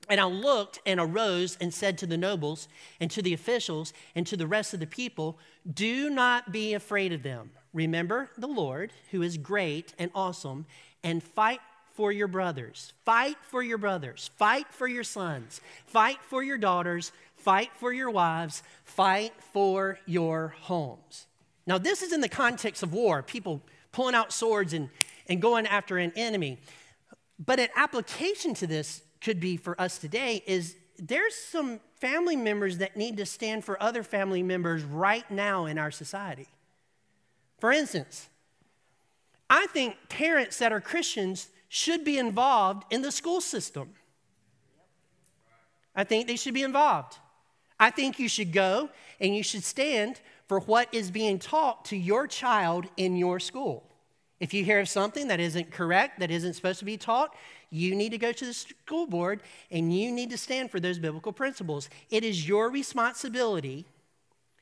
And 0.08 0.20
I 0.20 0.24
looked 0.24 0.80
and 0.86 0.98
arose 0.98 1.56
and 1.60 1.72
said 1.72 1.98
to 1.98 2.06
the 2.06 2.16
nobles 2.16 2.68
and 3.00 3.10
to 3.12 3.22
the 3.22 3.34
officials 3.34 3.92
and 4.14 4.26
to 4.26 4.36
the 4.36 4.46
rest 4.46 4.74
of 4.74 4.80
the 4.80 4.86
people, 4.86 5.38
Do 5.72 6.10
not 6.10 6.50
be 6.50 6.74
afraid 6.74 7.12
of 7.12 7.22
them. 7.22 7.50
Remember 7.72 8.30
the 8.36 8.48
Lord, 8.48 8.92
who 9.12 9.22
is 9.22 9.38
great 9.38 9.94
and 9.98 10.10
awesome, 10.14 10.66
and 11.02 11.22
fight 11.22 11.60
for 11.94 12.10
your 12.10 12.28
brothers. 12.28 12.92
Fight 13.04 13.36
for 13.42 13.62
your 13.62 13.78
brothers. 13.78 14.30
Fight 14.36 14.66
for 14.70 14.86
your 14.86 15.04
sons. 15.04 15.60
Fight 15.86 16.18
for 16.22 16.42
your 16.42 16.58
daughters. 16.58 17.12
Fight 17.42 17.70
for 17.74 17.92
your 17.92 18.08
wives. 18.08 18.62
Fight 18.84 19.32
for 19.52 19.98
your 20.06 20.54
homes. 20.60 21.26
Now, 21.66 21.76
this 21.76 22.00
is 22.00 22.12
in 22.12 22.20
the 22.20 22.28
context 22.28 22.84
of 22.84 22.92
war, 22.92 23.20
people 23.20 23.62
pulling 23.90 24.14
out 24.14 24.32
swords 24.32 24.72
and, 24.72 24.88
and 25.28 25.42
going 25.42 25.66
after 25.66 25.98
an 25.98 26.12
enemy. 26.14 26.58
But 27.44 27.58
an 27.58 27.68
application 27.74 28.54
to 28.54 28.68
this 28.68 29.02
could 29.20 29.40
be 29.40 29.56
for 29.56 29.80
us 29.80 29.98
today 29.98 30.44
is 30.46 30.76
there's 30.98 31.34
some 31.34 31.80
family 31.96 32.36
members 32.36 32.78
that 32.78 32.96
need 32.96 33.16
to 33.16 33.26
stand 33.26 33.64
for 33.64 33.82
other 33.82 34.04
family 34.04 34.44
members 34.44 34.84
right 34.84 35.28
now 35.28 35.66
in 35.66 35.78
our 35.78 35.90
society. 35.90 36.46
For 37.58 37.72
instance, 37.72 38.28
I 39.50 39.66
think 39.66 39.96
parents 40.08 40.58
that 40.58 40.72
are 40.72 40.80
Christians 40.80 41.48
should 41.68 42.04
be 42.04 42.18
involved 42.18 42.84
in 42.92 43.02
the 43.02 43.10
school 43.10 43.40
system. 43.40 43.94
I 45.94 46.04
think 46.04 46.28
they 46.28 46.36
should 46.36 46.54
be 46.54 46.62
involved. 46.62 47.18
I 47.82 47.90
think 47.90 48.20
you 48.20 48.28
should 48.28 48.52
go 48.52 48.90
and 49.18 49.34
you 49.34 49.42
should 49.42 49.64
stand 49.64 50.20
for 50.46 50.60
what 50.60 50.88
is 50.94 51.10
being 51.10 51.40
taught 51.40 51.84
to 51.86 51.96
your 51.96 52.28
child 52.28 52.86
in 52.96 53.16
your 53.16 53.40
school. 53.40 53.82
If 54.38 54.54
you 54.54 54.64
hear 54.64 54.78
of 54.78 54.88
something 54.88 55.26
that 55.26 55.40
isn't 55.40 55.72
correct, 55.72 56.20
that 56.20 56.30
isn't 56.30 56.52
supposed 56.52 56.78
to 56.78 56.84
be 56.84 56.96
taught, 56.96 57.34
you 57.70 57.96
need 57.96 58.10
to 58.10 58.18
go 58.18 58.30
to 58.30 58.46
the 58.46 58.54
school 58.54 59.08
board 59.08 59.40
and 59.72 59.92
you 59.92 60.12
need 60.12 60.30
to 60.30 60.38
stand 60.38 60.70
for 60.70 60.78
those 60.78 61.00
biblical 61.00 61.32
principles. 61.32 61.90
It 62.08 62.22
is 62.22 62.46
your 62.46 62.70
responsibility 62.70 63.84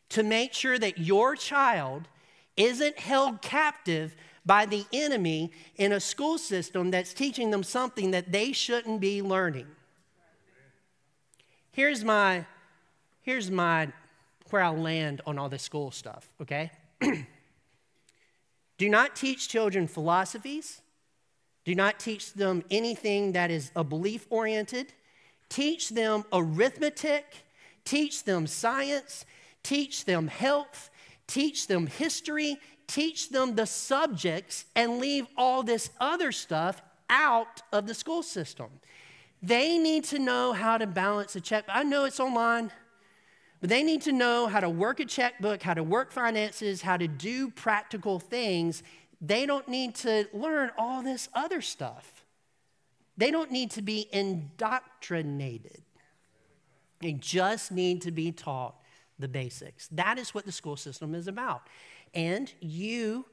to 0.08 0.22
make 0.22 0.54
sure 0.54 0.78
that 0.78 0.96
your 0.96 1.36
child 1.36 2.08
isn't 2.56 2.98
held 2.98 3.42
captive 3.42 4.16
by 4.46 4.64
the 4.64 4.86
enemy 4.94 5.52
in 5.76 5.92
a 5.92 6.00
school 6.00 6.38
system 6.38 6.90
that's 6.90 7.12
teaching 7.12 7.50
them 7.50 7.64
something 7.64 8.12
that 8.12 8.32
they 8.32 8.52
shouldn't 8.52 8.98
be 8.98 9.20
learning. 9.20 9.66
Here's 11.70 12.02
my 12.02 12.46
here's 13.22 13.50
my 13.50 13.88
where 14.50 14.62
I'll 14.62 14.76
land 14.76 15.20
on 15.26 15.38
all 15.38 15.48
this 15.48 15.62
school 15.62 15.90
stuff, 15.90 16.28
okay? 16.42 16.70
Do 18.78 18.88
not 18.88 19.14
teach 19.14 19.48
children 19.48 19.86
philosophies. 19.86 20.80
Do 21.64 21.74
not 21.74 22.00
teach 22.00 22.32
them 22.32 22.64
anything 22.70 23.32
that 23.32 23.50
is 23.50 23.70
a 23.76 23.84
belief 23.84 24.26
oriented. 24.30 24.92
Teach 25.48 25.90
them 25.90 26.24
arithmetic. 26.32 27.44
Teach 27.84 28.24
them 28.24 28.46
science. 28.46 29.24
Teach 29.62 30.04
them 30.04 30.26
health. 30.26 30.90
Teach 31.26 31.66
them 31.66 31.86
history 31.86 32.58
teach 32.90 33.30
them 33.30 33.54
the 33.54 33.66
subjects 33.66 34.64
and 34.74 34.98
leave 34.98 35.26
all 35.36 35.62
this 35.62 35.90
other 36.00 36.32
stuff 36.32 36.82
out 37.08 37.62
of 37.72 37.86
the 37.86 37.94
school 37.94 38.22
system. 38.22 38.68
They 39.42 39.78
need 39.78 40.04
to 40.04 40.18
know 40.18 40.52
how 40.52 40.76
to 40.76 40.86
balance 40.86 41.36
a 41.36 41.40
check. 41.40 41.64
I 41.68 41.84
know 41.84 42.04
it's 42.04 42.20
online, 42.20 42.72
but 43.60 43.68
they 43.68 43.82
need 43.82 44.02
to 44.02 44.12
know 44.12 44.46
how 44.46 44.60
to 44.60 44.68
work 44.68 45.00
a 45.00 45.04
checkbook, 45.04 45.62
how 45.62 45.74
to 45.74 45.82
work 45.82 46.12
finances, 46.12 46.82
how 46.82 46.96
to 46.96 47.06
do 47.06 47.50
practical 47.50 48.18
things. 48.18 48.82
They 49.20 49.44
don't 49.44 49.68
need 49.68 49.94
to 49.96 50.26
learn 50.32 50.70
all 50.78 51.02
this 51.02 51.28
other 51.34 51.60
stuff. 51.60 52.24
They 53.16 53.30
don't 53.30 53.50
need 53.50 53.70
to 53.72 53.82
be 53.82 54.08
indoctrinated. 54.12 55.82
They 57.00 57.12
just 57.12 57.70
need 57.70 58.02
to 58.02 58.10
be 58.10 58.32
taught 58.32 58.76
the 59.18 59.28
basics. 59.28 59.88
That 59.88 60.18
is 60.18 60.34
what 60.34 60.46
the 60.46 60.52
school 60.52 60.76
system 60.76 61.14
is 61.14 61.28
about. 61.28 61.62
And 62.14 62.52
you, 62.60 63.26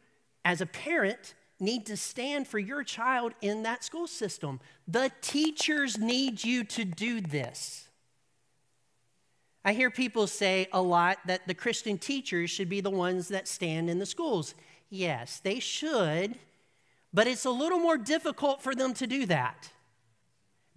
as 0.43 0.59
a 0.59 0.65
parent, 0.65 1.35
need 1.59 1.85
to 1.85 1.97
stand 1.97 2.47
for 2.47 2.59
your 2.59 2.83
child 2.83 3.33
in 3.41 3.63
that 3.63 3.83
school 3.83 4.07
system. 4.07 4.59
The 4.87 5.11
teachers 5.21 5.97
need 5.97 6.43
you 6.43 6.63
to 6.65 6.85
do 6.85 7.21
this. 7.21 7.86
I 9.65 9.73
hear 9.73 9.91
people 9.91 10.27
say 10.27 10.67
a 10.71 10.81
lot 10.81 11.19
that 11.25 11.47
the 11.47 11.53
Christian 11.53 11.97
teachers 11.97 12.49
should 12.49 12.69
be 12.69 12.81
the 12.81 12.89
ones 12.89 13.27
that 13.29 13.47
stand 13.47 13.89
in 13.89 13.99
the 13.99 14.05
schools. 14.05 14.55
Yes, 14.89 15.39
they 15.39 15.59
should, 15.59 16.35
but 17.13 17.27
it's 17.27 17.45
a 17.45 17.51
little 17.51 17.79
more 17.79 17.97
difficult 17.97 18.61
for 18.61 18.73
them 18.73 18.93
to 18.95 19.07
do 19.07 19.25
that. 19.25 19.71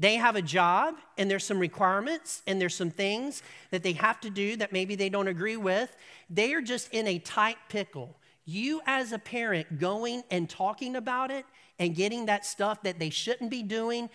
They 0.01 0.17
have 0.17 0.35
a 0.35 0.43
job, 0.43 0.95
and 1.19 1.31
there's 1.31 1.45
some 1.45 1.59
requirements, 1.59 2.43
and 2.47 2.59
there's 2.59 2.75
some 2.75 2.91
things 2.91 3.43
that 3.71 3.83
they 3.83 3.93
have 3.93 4.19
to 4.23 4.31
do 4.31 4.57
that 4.57 4.73
maybe 4.73 4.95
they 4.95 5.11
don't 5.11 5.29
agree 5.29 5.59
with. 5.59 5.95
They 6.31 6.55
are 6.55 6.63
just 6.63 6.89
in 6.93 7.07
a 7.07 7.19
tight 7.19 7.59
pickle. 7.69 8.17
You, 8.47 8.81
as 8.87 9.13
a 9.13 9.19
parent, 9.19 9.79
going 9.79 10.23
and 10.31 10.49
talking 10.49 10.97
about 10.97 11.31
it 11.31 11.45
and 11.79 11.95
getting 11.95 12.27
that 12.27 12.47
stuff 12.47 12.83
that 12.83 12.99
they 12.99 13.11
shouldn't 13.11 13.51
be 13.51 13.63
doing 13.63 14.09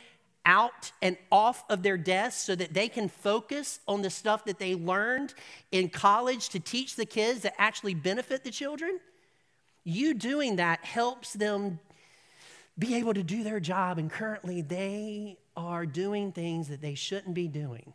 out 0.45 0.91
and 1.01 1.17
off 1.31 1.63
of 1.69 1.83
their 1.83 1.97
desks 1.97 2.41
so 2.41 2.55
that 2.55 2.73
they 2.73 2.87
can 2.87 3.09
focus 3.09 3.79
on 3.87 4.01
the 4.01 4.09
stuff 4.09 4.45
that 4.45 4.59
they 4.59 4.75
learned 4.75 5.33
in 5.71 5.89
college 5.89 6.49
to 6.49 6.59
teach 6.59 6.95
the 6.95 7.05
kids 7.05 7.41
that 7.41 7.53
actually 7.57 7.93
benefit 7.93 8.43
the 8.43 8.51
children. 8.51 8.99
You 9.83 10.13
doing 10.13 10.57
that 10.57 10.83
helps 10.85 11.33
them 11.33 11.79
be 12.77 12.95
able 12.95 13.13
to 13.13 13.23
do 13.23 13.43
their 13.43 13.59
job, 13.59 13.97
and 13.97 14.09
currently 14.09 14.61
they 14.61 15.37
are 15.55 15.85
doing 15.85 16.31
things 16.31 16.67
that 16.67 16.81
they 16.81 16.95
shouldn't 16.95 17.33
be 17.33 17.47
doing. 17.47 17.93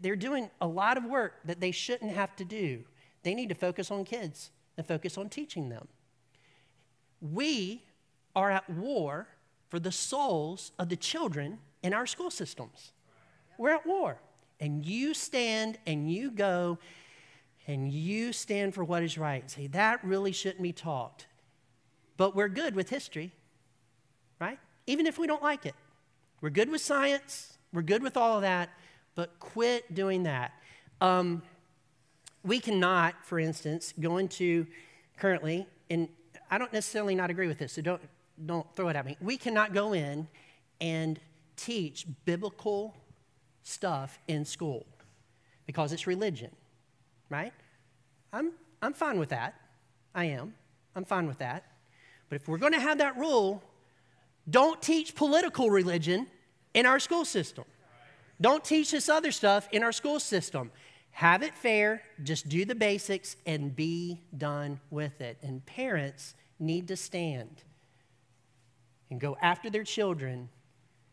They're 0.00 0.16
doing 0.16 0.50
a 0.60 0.66
lot 0.66 0.96
of 0.96 1.04
work 1.04 1.34
that 1.44 1.60
they 1.60 1.70
shouldn't 1.70 2.12
have 2.12 2.34
to 2.36 2.44
do. 2.44 2.84
They 3.22 3.34
need 3.34 3.48
to 3.48 3.54
focus 3.54 3.90
on 3.90 4.04
kids 4.04 4.50
and 4.76 4.86
focus 4.86 5.18
on 5.18 5.28
teaching 5.28 5.68
them. 5.68 5.88
We 7.20 7.84
are 8.36 8.50
at 8.50 8.68
war 8.68 9.28
for 9.74 9.80
the 9.80 9.90
souls 9.90 10.70
of 10.78 10.88
the 10.88 10.94
children 10.94 11.58
in 11.82 11.92
our 11.92 12.06
school 12.06 12.30
systems. 12.30 12.92
We're 13.58 13.74
at 13.74 13.84
war. 13.84 14.18
And 14.60 14.86
you 14.86 15.14
stand 15.14 15.78
and 15.84 16.08
you 16.08 16.30
go 16.30 16.78
and 17.66 17.92
you 17.92 18.32
stand 18.32 18.72
for 18.72 18.84
what 18.84 19.02
is 19.02 19.18
right. 19.18 19.50
Say, 19.50 19.66
that 19.66 19.98
really 20.04 20.30
shouldn't 20.30 20.62
be 20.62 20.72
taught. 20.72 21.26
But 22.16 22.36
we're 22.36 22.46
good 22.46 22.76
with 22.76 22.88
history, 22.88 23.32
right? 24.40 24.60
Even 24.86 25.08
if 25.08 25.18
we 25.18 25.26
don't 25.26 25.42
like 25.42 25.66
it. 25.66 25.74
We're 26.40 26.50
good 26.50 26.70
with 26.70 26.80
science, 26.80 27.58
we're 27.72 27.82
good 27.82 28.00
with 28.00 28.16
all 28.16 28.36
of 28.36 28.42
that, 28.42 28.70
but 29.16 29.40
quit 29.40 29.92
doing 29.92 30.22
that. 30.22 30.52
Um, 31.00 31.42
we 32.44 32.60
cannot, 32.60 33.26
for 33.26 33.40
instance, 33.40 33.92
go 33.98 34.18
into 34.18 34.68
currently, 35.16 35.66
and 35.90 36.08
I 36.48 36.58
don't 36.58 36.72
necessarily 36.72 37.16
not 37.16 37.28
agree 37.28 37.48
with 37.48 37.58
this, 37.58 37.72
so 37.72 37.82
don't, 37.82 38.00
don't 38.44 38.66
throw 38.74 38.88
it 38.88 38.96
at 38.96 39.06
me. 39.06 39.16
We 39.20 39.36
cannot 39.36 39.72
go 39.72 39.92
in 39.92 40.28
and 40.80 41.18
teach 41.56 42.06
biblical 42.24 42.94
stuff 43.62 44.18
in 44.28 44.44
school 44.44 44.86
because 45.66 45.92
it's 45.92 46.06
religion, 46.06 46.50
right? 47.30 47.52
I'm, 48.32 48.52
I'm 48.82 48.92
fine 48.92 49.18
with 49.18 49.30
that. 49.30 49.54
I 50.14 50.26
am. 50.26 50.54
I'm 50.94 51.04
fine 51.04 51.26
with 51.26 51.38
that. 51.38 51.64
But 52.28 52.36
if 52.36 52.48
we're 52.48 52.58
going 52.58 52.72
to 52.72 52.80
have 52.80 52.98
that 52.98 53.16
rule, 53.16 53.62
don't 54.48 54.80
teach 54.82 55.14
political 55.14 55.70
religion 55.70 56.26
in 56.74 56.86
our 56.86 56.98
school 56.98 57.24
system. 57.24 57.64
Don't 58.40 58.64
teach 58.64 58.90
this 58.90 59.08
other 59.08 59.30
stuff 59.30 59.68
in 59.72 59.82
our 59.82 59.92
school 59.92 60.20
system. 60.20 60.70
Have 61.12 61.42
it 61.42 61.54
fair, 61.54 62.02
just 62.24 62.48
do 62.48 62.64
the 62.64 62.74
basics 62.74 63.36
and 63.46 63.74
be 63.74 64.20
done 64.36 64.80
with 64.90 65.20
it. 65.20 65.38
And 65.42 65.64
parents 65.64 66.34
need 66.58 66.88
to 66.88 66.96
stand 66.96 67.62
and 69.14 69.20
go 69.20 69.36
after 69.40 69.70
their 69.70 69.84
children 69.84 70.48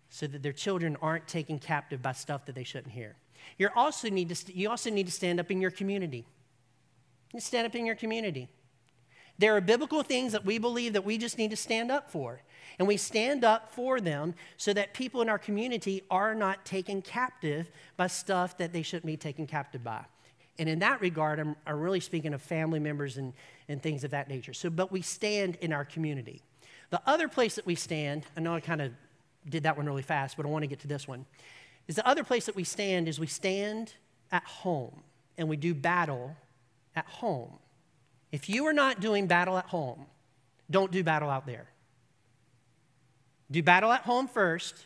so 0.09 0.25
that 0.25 0.41
their 0.41 0.51
children 0.51 0.97
aren't 1.03 1.27
taken 1.27 1.59
captive 1.59 2.01
by 2.01 2.13
stuff 2.13 2.47
that 2.47 2.55
they 2.55 2.63
shouldn't 2.63 2.93
hear. 2.93 3.15
You 3.59 3.69
also 3.75 4.09
need 4.09 4.29
to, 4.29 4.57
you 4.57 4.71
also 4.71 4.89
need 4.89 5.05
to 5.05 5.11
stand 5.11 5.39
up 5.39 5.51
in 5.51 5.61
your 5.61 5.69
community. 5.69 6.25
You 7.31 7.39
stand 7.39 7.67
up 7.67 7.75
in 7.75 7.85
your 7.85 7.95
community. 7.95 8.49
There 9.37 9.55
are 9.55 9.61
biblical 9.61 10.01
things 10.01 10.31
that 10.31 10.43
we 10.43 10.57
believe 10.57 10.93
that 10.93 11.05
we 11.05 11.19
just 11.19 11.37
need 11.37 11.51
to 11.51 11.55
stand 11.55 11.91
up 11.91 12.09
for. 12.09 12.41
And 12.79 12.87
we 12.87 12.97
stand 12.97 13.43
up 13.43 13.71
for 13.71 14.01
them 14.01 14.33
so 14.57 14.73
that 14.73 14.95
people 14.95 15.21
in 15.21 15.29
our 15.29 15.37
community 15.37 16.01
are 16.09 16.33
not 16.33 16.65
taken 16.65 17.03
captive 17.03 17.69
by 17.97 18.07
stuff 18.07 18.57
that 18.57 18.73
they 18.73 18.81
shouldn't 18.81 19.05
be 19.05 19.15
taken 19.15 19.45
captive 19.45 19.83
by. 19.83 20.05
And 20.57 20.67
in 20.67 20.79
that 20.79 21.01
regard, 21.01 21.39
I'm, 21.39 21.55
I'm 21.67 21.79
really 21.79 21.99
speaking 21.99 22.33
of 22.33 22.41
family 22.41 22.79
members 22.79 23.17
and, 23.17 23.33
and 23.69 23.79
things 23.79 24.03
of 24.03 24.09
that 24.09 24.27
nature. 24.27 24.53
So, 24.53 24.71
but 24.71 24.91
we 24.91 25.03
stand 25.03 25.57
in 25.61 25.71
our 25.71 25.85
community. 25.85 26.41
The 26.91 27.01
other 27.05 27.27
place 27.27 27.55
that 27.55 27.65
we 27.65 27.75
stand, 27.75 28.25
I 28.37 28.41
know 28.41 28.53
I 28.53 28.59
kind 28.59 28.81
of 28.81 28.91
did 29.49 29.63
that 29.63 29.75
one 29.75 29.85
really 29.85 30.01
fast, 30.03 30.37
but 30.37 30.45
I 30.45 30.49
want 30.49 30.63
to 30.63 30.67
get 30.67 30.81
to 30.81 30.87
this 30.87 31.07
one, 31.07 31.25
is 31.87 31.95
the 31.95 32.07
other 32.07 32.23
place 32.23 32.45
that 32.45 32.55
we 32.55 32.63
stand 32.63 33.07
is 33.07 33.19
we 33.19 33.27
stand 33.27 33.93
at 34.31 34.43
home 34.43 35.01
and 35.37 35.49
we 35.49 35.57
do 35.57 35.73
battle 35.73 36.35
at 36.95 37.05
home. 37.05 37.53
If 38.31 38.49
you 38.49 38.65
are 38.67 38.73
not 38.73 38.99
doing 38.99 39.25
battle 39.25 39.57
at 39.57 39.65
home, 39.65 40.05
don't 40.69 40.91
do 40.91 41.03
battle 41.03 41.29
out 41.29 41.45
there. 41.45 41.67
Do 43.49 43.63
battle 43.63 43.91
at 43.91 44.01
home 44.01 44.27
first, 44.27 44.85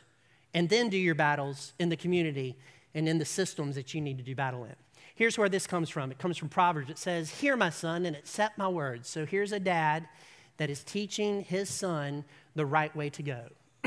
and 0.53 0.69
then 0.69 0.89
do 0.89 0.97
your 0.97 1.13
battles 1.15 1.73
in 1.77 1.89
the 1.89 1.97
community 1.97 2.55
and 2.95 3.09
in 3.09 3.17
the 3.17 3.25
systems 3.25 3.75
that 3.75 3.93
you 3.93 4.01
need 4.01 4.17
to 4.17 4.23
do 4.23 4.33
battle 4.33 4.63
in. 4.63 4.75
Here's 5.15 5.37
where 5.37 5.49
this 5.49 5.67
comes 5.67 5.89
from 5.89 6.11
it 6.11 6.17
comes 6.17 6.37
from 6.37 6.49
Proverbs. 6.49 6.89
It 6.89 6.97
says, 6.97 7.29
Hear, 7.29 7.55
my 7.55 7.69
son, 7.69 8.05
and 8.05 8.15
accept 8.15 8.57
my 8.57 8.67
words. 8.67 9.09
So 9.09 9.25
here's 9.25 9.51
a 9.51 9.59
dad 9.59 10.07
that 10.57 10.69
is 10.69 10.83
teaching 10.83 11.43
his 11.43 11.69
son 11.69 12.23
the 12.55 12.65
right 12.65 12.95
way 12.95 13.09
to 13.09 13.23
go. 13.23 13.43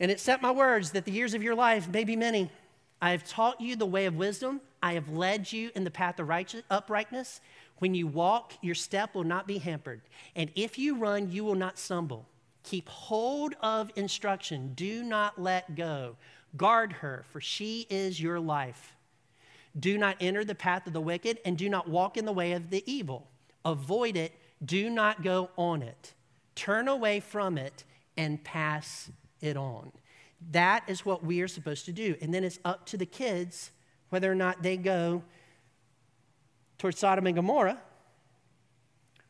and 0.00 0.10
accept 0.10 0.42
my 0.42 0.50
words 0.50 0.90
that 0.92 1.04
the 1.04 1.12
years 1.12 1.34
of 1.34 1.42
your 1.42 1.54
life 1.54 1.88
may 1.88 2.04
be 2.04 2.16
many. 2.16 2.50
I 3.00 3.10
have 3.10 3.26
taught 3.26 3.60
you 3.60 3.76
the 3.76 3.86
way 3.86 4.06
of 4.06 4.16
wisdom. 4.16 4.60
I 4.82 4.94
have 4.94 5.08
led 5.08 5.52
you 5.52 5.70
in 5.74 5.84
the 5.84 5.90
path 5.90 6.18
of 6.18 6.28
righteous, 6.28 6.62
uprightness. 6.70 7.40
When 7.78 7.94
you 7.94 8.06
walk, 8.06 8.54
your 8.62 8.74
step 8.74 9.14
will 9.14 9.24
not 9.24 9.46
be 9.46 9.58
hampered. 9.58 10.00
And 10.34 10.50
if 10.54 10.78
you 10.78 10.96
run, 10.96 11.30
you 11.30 11.44
will 11.44 11.54
not 11.54 11.78
stumble. 11.78 12.26
Keep 12.62 12.88
hold 12.88 13.54
of 13.60 13.90
instruction. 13.96 14.72
Do 14.74 15.02
not 15.02 15.40
let 15.40 15.76
go. 15.76 16.16
Guard 16.56 16.92
her, 16.94 17.24
for 17.30 17.40
she 17.40 17.86
is 17.90 18.20
your 18.20 18.40
life. 18.40 18.94
Do 19.78 19.98
not 19.98 20.16
enter 20.20 20.44
the 20.44 20.54
path 20.54 20.86
of 20.86 20.94
the 20.94 21.00
wicked, 21.00 21.38
and 21.44 21.58
do 21.58 21.68
not 21.68 21.88
walk 21.88 22.16
in 22.16 22.24
the 22.24 22.32
way 22.32 22.52
of 22.52 22.70
the 22.70 22.82
evil. 22.90 23.28
Avoid 23.64 24.16
it. 24.16 24.32
Do 24.64 24.90
not 24.90 25.22
go 25.22 25.50
on 25.56 25.82
it. 25.82 26.14
Turn 26.54 26.88
away 26.88 27.20
from 27.20 27.58
it 27.58 27.84
and 28.16 28.42
pass 28.42 29.10
it 29.40 29.56
on. 29.56 29.92
That 30.50 30.84
is 30.86 31.04
what 31.04 31.24
we 31.24 31.40
are 31.40 31.48
supposed 31.48 31.84
to 31.86 31.92
do. 31.92 32.16
And 32.20 32.32
then 32.32 32.44
it's 32.44 32.58
up 32.64 32.86
to 32.86 32.96
the 32.96 33.06
kids 33.06 33.70
whether 34.08 34.30
or 34.30 34.34
not 34.34 34.62
they 34.62 34.76
go 34.76 35.22
towards 36.78 36.98
Sodom 36.98 37.26
and 37.26 37.36
Gomorrah 37.36 37.80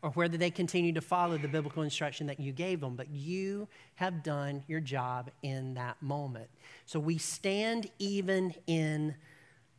or 0.02 0.10
whether 0.10 0.36
they 0.36 0.50
continue 0.50 0.92
to 0.92 1.00
follow 1.00 1.38
the 1.38 1.48
biblical 1.48 1.82
instruction 1.82 2.26
that 2.26 2.38
you 2.38 2.52
gave 2.52 2.80
them, 2.80 2.94
but 2.94 3.08
you 3.10 3.66
have 3.94 4.22
done 4.22 4.62
your 4.68 4.80
job 4.80 5.30
in 5.42 5.74
that 5.74 6.00
moment. 6.02 6.48
So 6.84 7.00
we 7.00 7.18
stand 7.18 7.90
even 7.98 8.54
in 8.66 9.14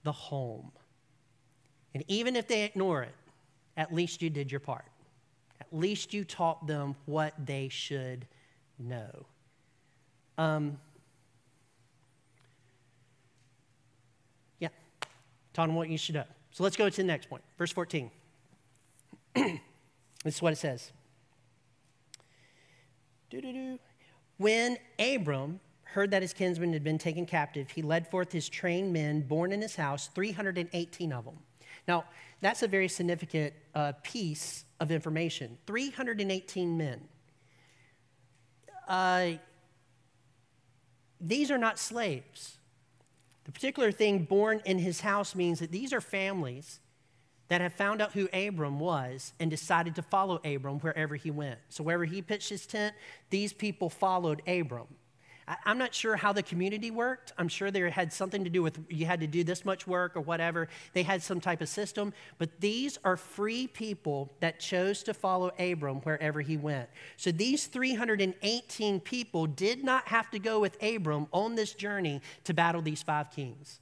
the 0.04 0.12
home. 0.12 0.72
And 1.94 2.04
even 2.08 2.36
if 2.36 2.48
they 2.48 2.64
ignore 2.64 3.04
it, 3.04 3.14
at 3.78 3.94
least 3.94 4.22
you 4.22 4.30
did 4.30 4.52
your 4.52 4.60
part. 4.60 4.86
At 5.72 5.78
least 5.78 6.14
you 6.14 6.24
taught 6.24 6.66
them 6.68 6.96
what 7.06 7.34
they 7.44 7.70
should 7.70 8.26
know. 8.80 9.26
Um, 10.38 10.78
yeah, 14.60 14.70
taught 15.54 15.68
them 15.68 15.76
what 15.76 15.90
you 15.90 15.98
should 15.98 16.16
know. 16.16 16.24
So 16.52 16.64
let's 16.64 16.78
go 16.78 16.90
to 16.90 16.96
the 16.96 17.04
next 17.04 17.30
point. 17.30 17.44
Verse 17.58 17.72
14. 17.72 18.12
This 20.24 20.36
is 20.36 20.42
what 20.42 20.52
it 20.52 20.58
says. 20.58 20.92
Doo-doo-doo. 23.30 23.80
When 24.38 24.78
Abram 25.00 25.62
heard 25.84 26.12
that 26.12 26.22
his 26.22 26.34
kinsman 26.34 26.74
had 26.74 26.84
been 26.84 26.98
taken 26.98 27.26
captive, 27.26 27.70
he 27.70 27.82
led 27.82 28.10
forth 28.10 28.34
his 28.34 28.50
trained 28.50 28.92
men 28.92 29.22
born 29.22 29.54
in 29.54 29.62
his 29.62 29.76
house, 29.76 30.10
318 30.14 31.14
of 31.14 31.24
them. 31.24 31.38
Now, 31.88 32.06
that's 32.42 32.62
a 32.62 32.68
very 32.68 32.90
significant 32.90 33.54
uh, 33.74 33.94
piece 34.04 34.66
of 34.80 34.92
information 34.92 35.58
318 35.66 36.78
men. 36.78 37.02
Uh, 38.88 39.32
these 41.20 41.52
are 41.52 41.58
not 41.58 41.80
slaves. 41.80 42.58
The 43.46 43.52
particular 43.52 43.92
thing 43.92 44.24
born 44.24 44.62
in 44.66 44.80
his 44.80 45.02
house 45.02 45.34
means 45.34 45.60
that 45.60 45.72
these 45.72 45.94
are 45.94 46.02
families 46.02 46.80
that 47.48 47.62
have 47.62 47.74
found 47.74 48.02
out 48.02 48.12
who 48.12 48.28
Abram 48.34 48.80
was 48.80 49.34
and 49.40 49.50
decided 49.50 49.96
to 49.96 50.02
follow 50.02 50.42
Abram 50.44 50.80
wherever 50.80 51.16
he 51.16 51.32
went. 51.32 51.60
So, 51.70 51.84
wherever 51.84 52.06
he 52.06 52.22
pitched 52.22 52.50
his 52.50 52.68
tent, 52.68 52.94
these 53.30 53.54
people 53.54 53.90
followed 53.90 54.42
Abram. 54.48 54.88
I'm 55.66 55.78
not 55.78 55.94
sure 55.94 56.18
how 56.18 56.34
the 56.34 56.44
community 56.44 56.92
worked. 56.92 57.32
I'm 57.38 57.48
sure 57.48 57.72
there 57.72 57.90
had 57.90 58.12
something 58.12 58.44
to 58.44 58.50
do 58.50 58.62
with 58.62 58.80
you 58.90 59.06
had 59.06 59.22
to 59.22 59.28
do 59.28 59.46
this 59.46 59.64
much 59.64 59.88
work 59.88 60.18
or 60.18 60.22
whatever. 60.22 60.68
They 60.92 61.04
had 61.04 61.24
some 61.24 61.40
type 61.40 61.62
of 61.62 61.70
system. 61.70 62.14
But 62.38 62.60
these 62.60 63.00
are 63.06 63.16
free 63.16 63.68
people 63.68 64.34
that 64.42 64.60
chose 64.60 65.04
to 65.04 65.14
follow 65.14 65.52
Abram 65.58 66.02
wherever 66.02 66.42
he 66.42 66.58
went. 66.58 66.90
So 67.16 67.32
these 67.32 67.68
318 67.68 69.00
people 69.00 69.48
did 69.48 69.86
not 69.86 70.10
have 70.10 70.30
to 70.32 70.40
go 70.40 70.60
with 70.60 70.82
Abram 70.84 71.28
on 71.32 71.56
this 71.56 71.74
journey 71.74 72.22
to 72.44 72.54
battle 72.54 72.82
these 72.82 73.02
five 73.02 73.32
kings. 73.32 73.80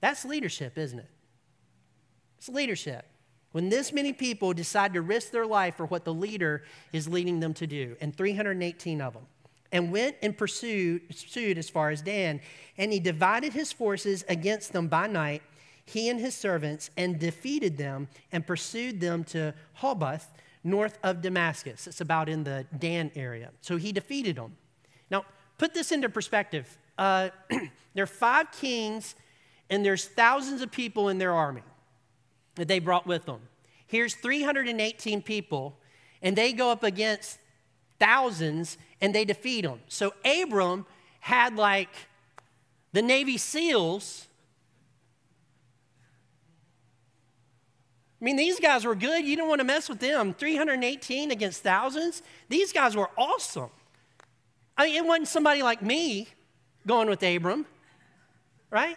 That's 0.00 0.24
leadership, 0.24 0.78
isn't 0.78 1.00
it? 1.00 1.10
It's 2.38 2.48
leadership. 2.48 3.04
When 3.56 3.70
this 3.70 3.90
many 3.90 4.12
people 4.12 4.52
decide 4.52 4.92
to 4.92 5.00
risk 5.00 5.30
their 5.30 5.46
life 5.46 5.76
for 5.76 5.86
what 5.86 6.04
the 6.04 6.12
leader 6.12 6.64
is 6.92 7.08
leading 7.08 7.40
them 7.40 7.54
to 7.54 7.66
do, 7.66 7.96
and 8.02 8.14
318 8.14 9.00
of 9.00 9.14
them. 9.14 9.22
and 9.72 9.90
went 9.90 10.16
and 10.22 10.36
pursued, 10.36 11.08
pursued 11.08 11.56
as 11.56 11.70
far 11.70 11.88
as 11.88 12.02
Dan. 12.02 12.42
And 12.76 12.92
he 12.92 13.00
divided 13.00 13.54
his 13.54 13.72
forces 13.72 14.26
against 14.28 14.74
them 14.74 14.88
by 14.88 15.06
night, 15.06 15.42
he 15.86 16.10
and 16.10 16.20
his 16.20 16.34
servants, 16.34 16.90
and 16.98 17.18
defeated 17.18 17.78
them 17.78 18.08
and 18.30 18.46
pursued 18.46 19.00
them 19.00 19.24
to 19.24 19.54
Hobath, 19.80 20.26
north 20.62 20.98
of 21.02 21.22
Damascus. 21.22 21.86
It's 21.86 22.02
about 22.02 22.28
in 22.28 22.44
the 22.44 22.66
Dan 22.78 23.10
area. 23.16 23.52
So 23.62 23.78
he 23.78 23.90
defeated 23.90 24.36
them. 24.36 24.54
Now, 25.10 25.24
put 25.56 25.72
this 25.72 25.92
into 25.92 26.10
perspective. 26.10 26.76
Uh, 26.98 27.30
there 27.94 28.04
are 28.04 28.06
five 28.06 28.52
kings, 28.52 29.14
and 29.70 29.82
there's 29.82 30.04
thousands 30.04 30.60
of 30.60 30.70
people 30.70 31.08
in 31.08 31.16
their 31.16 31.32
army 31.32 31.62
that 32.56 32.68
they 32.68 32.78
brought 32.78 33.06
with 33.06 33.26
them. 33.26 33.40
Here's 33.86 34.14
318 34.14 35.22
people, 35.22 35.78
and 36.20 36.36
they 36.36 36.52
go 36.52 36.70
up 36.70 36.82
against 36.82 37.38
thousands 37.98 38.78
and 39.00 39.14
they 39.14 39.24
defeat 39.24 39.62
them. 39.62 39.80
So 39.88 40.12
Abram 40.24 40.86
had 41.20 41.56
like 41.56 41.90
the 42.92 43.02
Navy 43.02 43.38
SEALs. 43.38 44.26
I 48.20 48.24
mean, 48.24 48.36
these 48.36 48.58
guys 48.58 48.84
were 48.84 48.94
good. 48.94 49.24
You 49.24 49.36
don't 49.36 49.48
want 49.48 49.60
to 49.60 49.64
mess 49.64 49.88
with 49.88 50.00
them. 50.00 50.34
318 50.34 51.30
against 51.30 51.62
thousands. 51.62 52.22
These 52.48 52.72
guys 52.72 52.96
were 52.96 53.10
awesome. 53.16 53.70
I 54.76 54.86
mean, 54.86 54.96
it 54.96 55.06
wasn't 55.06 55.28
somebody 55.28 55.62
like 55.62 55.82
me 55.82 56.28
going 56.86 57.08
with 57.08 57.22
Abram, 57.22 57.66
right? 58.70 58.96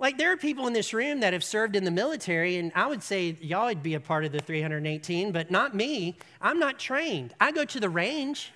Like, 0.00 0.16
there 0.16 0.32
are 0.32 0.36
people 0.38 0.66
in 0.66 0.72
this 0.72 0.94
room 0.94 1.20
that 1.20 1.34
have 1.34 1.44
served 1.44 1.76
in 1.76 1.84
the 1.84 1.90
military, 1.90 2.56
and 2.56 2.72
I 2.74 2.86
would 2.86 3.02
say 3.02 3.36
y'all 3.42 3.66
would 3.66 3.82
be 3.82 3.92
a 3.92 4.00
part 4.00 4.24
of 4.24 4.32
the 4.32 4.40
318, 4.40 5.30
but 5.30 5.50
not 5.50 5.74
me. 5.74 6.16
I'm 6.40 6.58
not 6.58 6.78
trained. 6.78 7.34
I 7.38 7.52
go 7.52 7.66
to 7.66 7.78
the 7.78 7.90
range. 7.90 8.50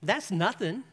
That's 0.00 0.30
nothing. 0.30 0.84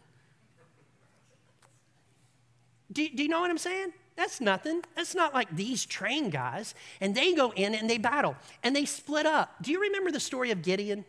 Do, 2.92 3.08
do 3.08 3.22
you 3.22 3.30
know 3.30 3.40
what 3.40 3.52
I'm 3.52 3.60
saying? 3.60 3.94
That's 4.16 4.42
nothing. 4.42 4.84
That's 4.96 5.14
not 5.14 5.32
like 5.32 5.56
these 5.56 5.86
trained 5.86 6.32
guys. 6.32 6.74
And 7.00 7.14
they 7.14 7.34
go 7.34 7.52
in 7.52 7.76
and 7.76 7.88
they 7.88 8.00
battle 8.00 8.36
and 8.64 8.76
they 8.76 8.86
split 8.86 9.28
up. 9.28 9.62
Do 9.62 9.72
you 9.72 9.80
remember 9.80 10.12
the 10.12 10.20
story 10.20 10.50
of 10.50 10.64
Gideon 10.64 11.06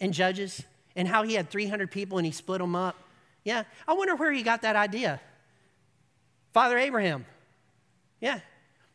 and 0.00 0.12
Judges 0.12 0.62
and 0.96 1.06
how 1.06 1.22
he 1.22 1.34
had 1.34 1.50
300 1.50 1.90
people 1.90 2.18
and 2.18 2.26
he 2.26 2.32
split 2.32 2.60
them 2.60 2.74
up? 2.74 2.96
Yeah. 3.44 3.62
I 3.86 3.94
wonder 3.94 4.16
where 4.16 4.32
he 4.32 4.42
got 4.42 4.62
that 4.62 4.76
idea. 4.76 5.20
Father 6.54 6.78
Abraham. 6.78 7.26
Yeah. 8.20 8.38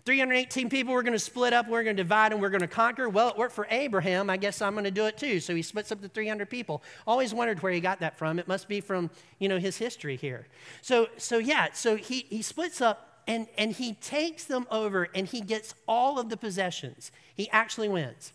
318 0.05 0.69
people, 0.69 0.93
we're 0.93 1.03
going 1.03 1.13
to 1.13 1.19
split 1.19 1.53
up, 1.53 1.67
we're 1.67 1.83
going 1.83 1.95
to 1.95 2.03
divide, 2.03 2.31
and 2.31 2.41
we're 2.41 2.49
going 2.49 2.61
to 2.61 2.67
conquer. 2.67 3.09
Well, 3.09 3.29
it 3.29 3.37
worked 3.37 3.53
for 3.53 3.67
Abraham. 3.69 4.29
I 4.29 4.37
guess 4.37 4.61
I'm 4.61 4.73
going 4.73 4.85
to 4.85 4.91
do 4.91 5.05
it 5.05 5.17
too. 5.17 5.39
So 5.41 5.53
he 5.53 5.61
splits 5.61 5.91
up 5.91 6.01
the 6.01 6.07
300 6.07 6.49
people. 6.49 6.81
Always 7.05 7.33
wondered 7.33 7.61
where 7.61 7.73
he 7.73 7.81
got 7.81 7.99
that 7.99 8.17
from. 8.17 8.39
It 8.39 8.47
must 8.47 8.69
be 8.69 8.79
from, 8.79 9.11
you 9.37 9.49
know, 9.49 9.59
his 9.59 9.77
history 9.77 10.15
here. 10.15 10.47
So, 10.81 11.09
so 11.17 11.37
yeah, 11.37 11.67
so 11.73 11.97
he, 11.97 12.25
he 12.29 12.41
splits 12.41 12.81
up 12.81 13.23
and, 13.27 13.45
and 13.57 13.73
he 13.73 13.93
takes 13.93 14.45
them 14.45 14.65
over 14.71 15.09
and 15.13 15.27
he 15.27 15.41
gets 15.41 15.75
all 15.85 16.17
of 16.17 16.29
the 16.29 16.37
possessions. 16.37 17.11
He 17.35 17.49
actually 17.51 17.89
wins. 17.89 18.31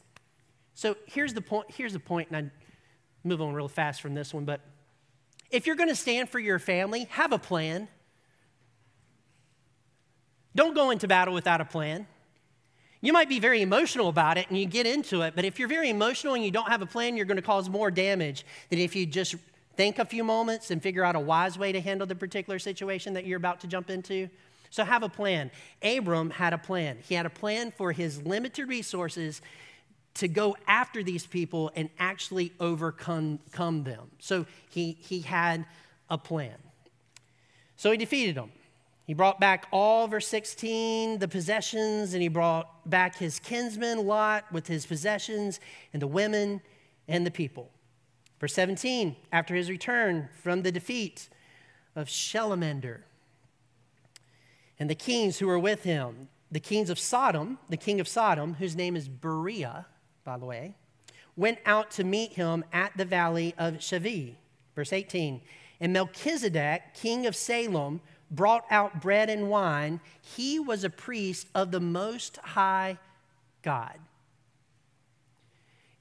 So 0.75 0.97
here's 1.07 1.33
the 1.33 1.41
point, 1.41 1.71
here's 1.71 1.95
the 1.95 1.99
point, 1.99 2.29
and 2.31 2.37
I 2.37 2.51
move 3.27 3.41
on 3.41 3.55
real 3.55 3.69
fast 3.69 4.03
from 4.03 4.15
this 4.15 4.35
one, 4.35 4.45
but 4.45 4.61
if 5.51 5.67
you're 5.67 5.77
going 5.77 5.89
to 5.89 5.97
stand 5.97 6.29
for 6.29 6.39
your 6.39 6.59
family, 6.59 7.05
have 7.11 7.33
a 7.33 7.39
plan. 7.39 7.89
Don't 10.55 10.75
go 10.75 10.91
into 10.91 11.09
battle 11.09 11.35
without 11.35 11.61
a 11.61 11.65
plan. 11.65 12.07
You 13.01 13.13
might 13.13 13.29
be 13.29 13.39
very 13.39 13.61
emotional 13.61 14.09
about 14.09 14.39
it 14.39 14.49
and 14.49 14.59
you 14.59 14.65
get 14.67 14.87
into 14.87 15.23
it, 15.23 15.35
but 15.37 15.45
if 15.45 15.59
you're 15.59 15.69
very 15.69 15.91
emotional 15.91 16.35
and 16.35 16.45
you 16.45 16.51
don't 16.51 16.69
have 16.69 16.81
a 16.81 16.87
plan, 16.87 17.17
you're 17.17 17.27
going 17.27 17.37
to 17.37 17.43
cause 17.43 17.69
more 17.69 17.91
damage 17.91 18.47
than 18.71 18.79
if 18.79 18.97
you 18.97 19.05
just 19.05 19.35
think 19.77 19.99
a 19.99 20.05
few 20.05 20.25
moments 20.25 20.71
and 20.71 20.83
figure 20.83 21.05
out 21.05 21.15
a 21.17 21.21
wise 21.21 21.59
way 21.59 21.73
to 21.73 21.81
handle 21.81 22.07
the 22.07 22.15
particular 22.15 22.59
situation 22.59 23.13
that 23.15 23.27
you're 23.27 23.37
about 23.37 23.61
to 23.61 23.67
jump 23.67 23.91
into. 23.91 24.31
So 24.71 24.85
have 24.85 25.03
a 25.03 25.09
plan. 25.09 25.51
Abram 25.83 26.31
had 26.31 26.53
a 26.53 26.59
plan. 26.59 26.99
He 27.07 27.15
had 27.15 27.27
a 27.27 27.31
plan 27.31 27.73
for 27.73 27.93
his 27.93 28.23
limited 28.23 28.69
resources 28.69 29.43
to 30.15 30.29
go 30.29 30.57
after 30.67 31.03
these 31.03 31.27
people 31.27 31.73
and 31.77 31.91
actually 31.99 32.53
overcome 32.59 33.39
them. 33.53 34.11
So 34.19 34.47
he, 34.71 34.93
he 34.93 35.21
had 35.21 35.67
a 36.09 36.17
plan. 36.17 36.55
So 37.77 37.91
he 37.91 37.97
defeated 37.97 38.37
them. 38.37 38.51
He 39.07 39.13
brought 39.13 39.39
back 39.39 39.67
all, 39.71 40.09
verse 40.09 40.27
16, 40.29 41.19
the 41.19 41.29
possessions, 41.29 42.15
and 42.15 42.23
he 42.23 42.29
brought 42.29 42.89
back 42.89 43.17
his 43.17 43.39
kinsman 43.39 44.07
Lot 44.07 44.51
with 44.51 44.67
his 44.67 44.87
possessions, 44.87 45.61
and 45.93 46.01
the 46.01 46.07
women 46.07 46.63
and 47.07 47.27
the 47.27 47.31
people. 47.31 47.71
Verse 48.41 48.55
17, 48.55 49.15
after 49.31 49.55
his 49.55 49.69
return 49.69 50.29
from 50.43 50.63
the 50.63 50.73
defeat 50.73 51.29
of 51.95 52.09
Shalmaneser 52.09 53.05
and 54.79 54.89
the 54.89 54.95
kings 54.95 55.39
who 55.39 55.47
were 55.47 55.59
with 55.59 55.85
him, 55.85 56.29
the 56.51 56.61
kings 56.61 56.89
of 56.89 56.99
Sodom, 56.99 57.59
the 57.69 57.77
king 57.77 58.01
of 58.01 58.09
Sodom, 58.09 58.55
whose 58.55 58.75
name 58.75 58.97
is 58.97 59.09
Beriah, 59.09 59.85
by 60.25 60.39
the 60.39 60.47
way, 60.47 60.77
went 61.37 61.59
out 61.67 61.91
to 61.93 62.05
meet 62.05 62.33
him 62.33 62.65
at 62.73 62.97
the 62.97 63.05
valley 63.05 63.55
of 63.59 63.75
Shaveh. 63.75 64.35
Verse 64.75 64.93
18, 64.93 65.41
and 65.81 65.93
Melchizedek, 65.93 66.95
king 66.95 67.27
of 67.27 67.37
Salem, 67.37 68.01
brought 68.31 68.65
out 68.71 69.01
bread 69.01 69.31
and 69.31 69.49
wine, 69.49 70.01
he 70.21 70.59
was 70.59 70.85
a 70.85 70.91
priest 70.91 71.49
of 71.55 71.71
the 71.71 71.81
Most 71.81 72.37
High 72.39 72.99
God. 73.63 73.99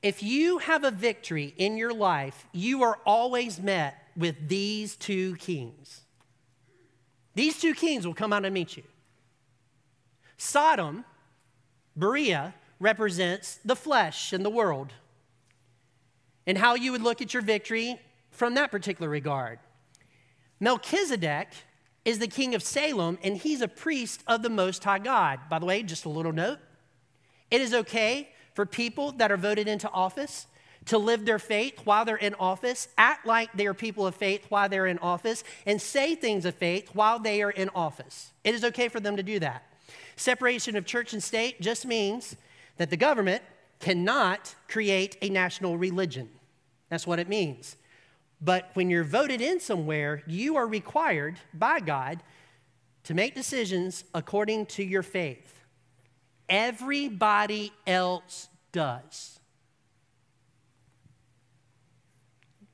If 0.01 0.21
you 0.21 0.57
have 0.57 0.83
a 0.83 0.91
victory 0.91 1.53
in 1.57 1.77
your 1.77 1.93
life, 1.93 2.45
you 2.51 2.83
are 2.83 2.99
always 3.05 3.61
met 3.61 3.95
with 4.17 4.49
these 4.49 4.95
two 4.95 5.35
kings. 5.37 6.01
These 7.35 7.59
two 7.59 7.73
kings 7.73 8.05
will 8.05 8.13
come 8.13 8.33
out 8.33 8.45
and 8.45 8.53
meet 8.53 8.75
you. 8.75 8.83
Sodom, 10.37 11.05
Beriah, 11.97 12.53
represents 12.79 13.59
the 13.63 13.77
flesh 13.77 14.33
and 14.33 14.43
the 14.43 14.49
world, 14.49 14.91
and 16.45 16.57
how 16.57 16.75
you 16.75 16.91
would 16.91 17.01
look 17.01 17.21
at 17.21 17.33
your 17.33 17.41
victory 17.41 17.97
from 18.29 18.55
that 18.55 18.71
particular 18.71 19.09
regard. 19.09 19.59
Melchizedek 20.59 21.47
is 22.05 22.19
the 22.19 22.27
king 22.27 22.53
of 22.53 22.63
Salem, 22.63 23.17
and 23.23 23.37
he's 23.37 23.61
a 23.61 23.67
priest 23.67 24.23
of 24.27 24.43
the 24.43 24.49
Most 24.49 24.83
High 24.83 24.99
God. 24.99 25.39
By 25.49 25.59
the 25.59 25.65
way, 25.65 25.83
just 25.83 26.05
a 26.05 26.09
little 26.09 26.33
note 26.33 26.59
it 27.49 27.61
is 27.61 27.73
okay 27.73 28.29
for 28.55 28.65
people 28.65 29.11
that 29.13 29.31
are 29.31 29.37
voted 29.37 29.67
into 29.67 29.89
office 29.91 30.47
to 30.85 30.97
live 30.97 31.25
their 31.25 31.39
faith 31.39 31.79
while 31.85 32.03
they're 32.03 32.15
in 32.15 32.33
office, 32.35 32.87
act 32.97 33.25
like 33.25 33.53
they 33.53 33.67
are 33.67 33.73
people 33.73 34.05
of 34.05 34.15
faith 34.15 34.45
while 34.49 34.67
they're 34.67 34.87
in 34.87 34.97
office, 34.99 35.43
and 35.65 35.81
say 35.81 36.15
things 36.15 36.45
of 36.45 36.55
faith 36.55 36.89
while 36.93 37.19
they 37.19 37.41
are 37.41 37.51
in 37.51 37.69
office. 37.75 38.33
It 38.43 38.53
is 38.55 38.63
okay 38.65 38.89
for 38.89 38.99
them 38.99 39.15
to 39.17 39.23
do 39.23 39.39
that. 39.39 39.63
Separation 40.15 40.75
of 40.75 40.85
church 40.85 41.13
and 41.13 41.23
state 41.23 41.61
just 41.61 41.85
means 41.85 42.35
that 42.77 42.89
the 42.89 42.97
government 42.97 43.43
cannot 43.79 44.55
create 44.67 45.17
a 45.21 45.29
national 45.29 45.77
religion. 45.77 46.29
That's 46.89 47.07
what 47.07 47.19
it 47.19 47.29
means. 47.29 47.75
But 48.43 48.69
when 48.73 48.89
you're 48.89 49.03
voted 49.03 49.41
in 49.41 49.59
somewhere, 49.59 50.21
you 50.27 50.57
are 50.57 50.67
required 50.67 51.37
by 51.53 51.79
God 51.79 52.21
to 53.03 53.13
make 53.13 53.35
decisions 53.35 54.03
according 54.13 54.65
to 54.67 54.83
your 54.83 55.03
faith. 55.03 55.61
Everybody 56.49 57.71
else 57.87 58.49
does. 58.71 59.39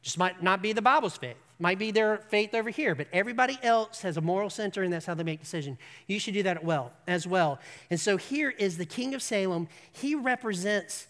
Just 0.02 0.18
might 0.18 0.42
not 0.42 0.62
be 0.62 0.74
the 0.74 0.82
Bible's 0.82 1.18
faith. 1.18 1.38
Might 1.60 1.78
be 1.78 1.92
their 1.92 2.18
faith 2.30 2.56
over 2.56 2.70
here, 2.70 2.96
but 2.96 3.08
everybody 3.12 3.60
else 3.62 4.02
has 4.02 4.16
a 4.16 4.22
moral 4.22 4.50
center 4.50 4.82
and 4.82 4.94
that's 4.94 5.06
how 5.06 5.14
they 5.14 5.24
make 5.24 5.42
decisions. 5.42 5.78
You 6.08 6.18
should 6.18 6.34
do 6.34 6.44
that 6.44 6.64
well 6.64 6.94
as 7.06 7.28
well. 7.28 7.60
And 7.90 8.00
so 8.00 8.16
here 8.16 8.50
is 8.50 8.78
the 8.78 8.86
king 8.86 9.14
of 9.14 9.22
Salem. 9.22 9.68
He 9.92 10.16
represents 10.16 11.08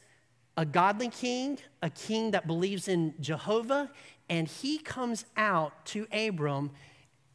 a 0.57 0.65
godly 0.65 1.09
king, 1.09 1.59
a 1.83 1.89
king 1.89 2.31
that 2.31 2.47
believes 2.47 2.87
in 2.87 3.13
Jehovah, 3.19 3.91
and 4.29 4.47
he 4.47 4.77
comes 4.77 5.25
out 5.35 5.85
to 5.87 6.07
Abram 6.11 6.71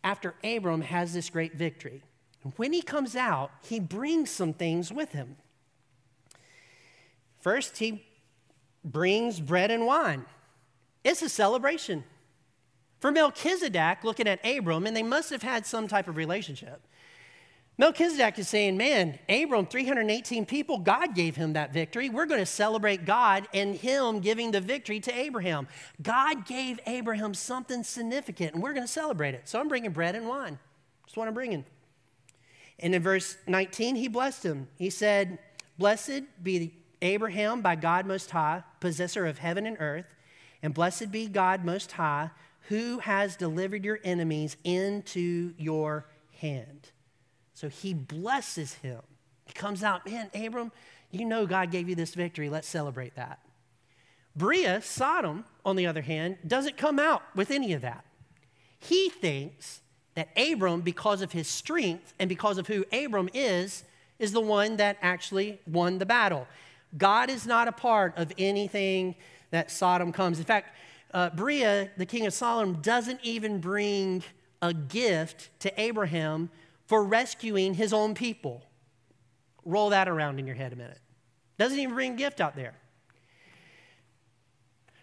after 0.02 0.35
Abram 0.44 0.83
has 0.83 1.12
this 1.14 1.30
great 1.30 1.54
victory. 1.54 2.02
And 2.42 2.52
when 2.57 2.72
he 2.72 2.83
comes 2.83 3.16
out, 3.16 3.50
he 3.62 3.80
brings 3.80 4.30
some 4.30 4.52
things 4.52 4.92
with 4.92 5.12
him. 5.12 5.37
First, 7.40 7.78
he 7.78 8.04
brings 8.85 9.40
bread 9.40 9.70
and 9.70 9.87
wine. 9.87 10.26
It's 11.02 11.22
a 11.22 11.28
celebration. 11.28 12.04
For 13.00 13.11
Melchizedek, 13.11 14.04
looking 14.04 14.28
at 14.28 14.44
Abram, 14.46 14.87
and 14.87 14.96
they 14.96 15.02
must 15.02 15.30
have 15.30 15.42
had 15.42 15.66
some 15.66 15.88
type 15.88 16.09
of 16.09 16.16
relationship. 16.16 16.87
Melchizedek 17.76 18.38
is 18.38 18.48
saying, 18.48 18.76
Man, 18.76 19.18
Abram, 19.28 19.66
318 19.66 20.46
people, 20.46 20.78
God 20.78 21.14
gave 21.14 21.34
him 21.34 21.54
that 21.54 21.72
victory. 21.72 22.08
We're 22.08 22.26
going 22.26 22.40
to 22.40 22.46
celebrate 22.46 23.04
God 23.04 23.48
and 23.52 23.74
him 23.74 24.20
giving 24.20 24.52
the 24.52 24.60
victory 24.60 25.00
to 25.00 25.16
Abraham. 25.16 25.66
God 26.00 26.46
gave 26.46 26.78
Abraham 26.87 27.34
something 27.34 27.82
significant, 27.82 28.54
and 28.54 28.62
we're 28.62 28.74
going 28.74 28.87
to 28.87 28.92
celebrate 28.92 29.34
it. 29.34 29.48
So 29.48 29.58
I'm 29.58 29.68
bringing 29.68 29.90
bread 29.90 30.14
and 30.14 30.28
wine. 30.28 30.58
That's 31.04 31.16
what 31.16 31.26
I'm 31.26 31.34
bringing. 31.34 31.64
And 32.78 32.94
in 32.94 33.02
verse 33.02 33.37
19, 33.48 33.96
he 33.96 34.06
blessed 34.08 34.44
him. 34.44 34.68
He 34.78 34.90
said, 34.90 35.38
Blessed 35.76 36.22
be 36.42 36.74
Abraham 37.02 37.60
by 37.60 37.74
God 37.74 38.06
Most 38.06 38.30
High, 38.30 38.62
possessor 38.78 39.26
of 39.26 39.38
heaven 39.38 39.66
and 39.66 39.76
earth. 39.80 40.06
And 40.62 40.72
blessed 40.72 41.10
be 41.10 41.26
God 41.26 41.64
Most 41.64 41.92
High, 41.92 42.30
who 42.68 43.00
has 43.00 43.37
delivered 43.37 43.84
your 43.84 43.98
enemies 44.04 44.56
into 44.62 45.54
your 45.58 46.06
hand. 46.40 46.90
So 47.54 47.68
he 47.68 47.94
blesses 47.94 48.74
him. 48.74 49.00
He 49.46 49.52
comes 49.52 49.82
out, 49.82 50.04
man, 50.06 50.30
Abram, 50.34 50.72
you 51.10 51.24
know 51.24 51.46
God 51.46 51.70
gave 51.70 51.88
you 51.88 51.94
this 51.94 52.14
victory. 52.14 52.48
Let's 52.48 52.68
celebrate 52.68 53.14
that. 53.14 53.38
Bria, 54.36 54.82
Sodom, 54.82 55.44
on 55.64 55.76
the 55.76 55.86
other 55.86 56.02
hand, 56.02 56.38
doesn't 56.46 56.76
come 56.76 56.98
out 56.98 57.22
with 57.36 57.50
any 57.50 57.72
of 57.72 57.82
that. 57.82 58.04
He 58.80 59.08
thinks 59.08 59.80
that 60.16 60.28
Abram, 60.36 60.80
because 60.80 61.22
of 61.22 61.32
his 61.32 61.48
strength 61.48 62.12
and 62.18 62.28
because 62.28 62.58
of 62.58 62.66
who 62.66 62.84
Abram 62.92 63.28
is, 63.32 63.84
is 64.18 64.32
the 64.32 64.40
one 64.40 64.76
that 64.76 64.96
actually 65.02 65.60
won 65.66 65.98
the 65.98 66.06
battle. 66.06 66.46
God 66.96 67.30
is 67.30 67.46
not 67.46 67.68
a 67.68 67.72
part 67.72 68.16
of 68.16 68.32
anything 68.38 69.14
that 69.50 69.70
Sodom 69.70 70.12
comes. 70.12 70.38
In 70.38 70.44
fact, 70.44 70.76
uh, 71.12 71.30
Bria, 71.30 71.90
the 71.96 72.06
king 72.06 72.26
of 72.26 72.34
Sodom, 72.34 72.80
doesn't 72.82 73.20
even 73.22 73.60
bring 73.60 74.22
a 74.62 74.72
gift 74.72 75.50
to 75.60 75.80
Abraham 75.80 76.50
for 76.87 77.05
rescuing 77.05 77.75
his 77.75 77.92
own 77.92 78.14
people. 78.14 78.62
Roll 79.64 79.90
that 79.90 80.09
around 80.09 80.38
in 80.38 80.47
your 80.47 80.57
head 80.57 80.73
a 80.73 80.77
minute. 80.77 81.01
Doesn't 81.59 81.79
even 81.79 81.94
bring 81.94 82.16
gift 82.16 82.40
out 82.40 82.57
there. 82.57 82.75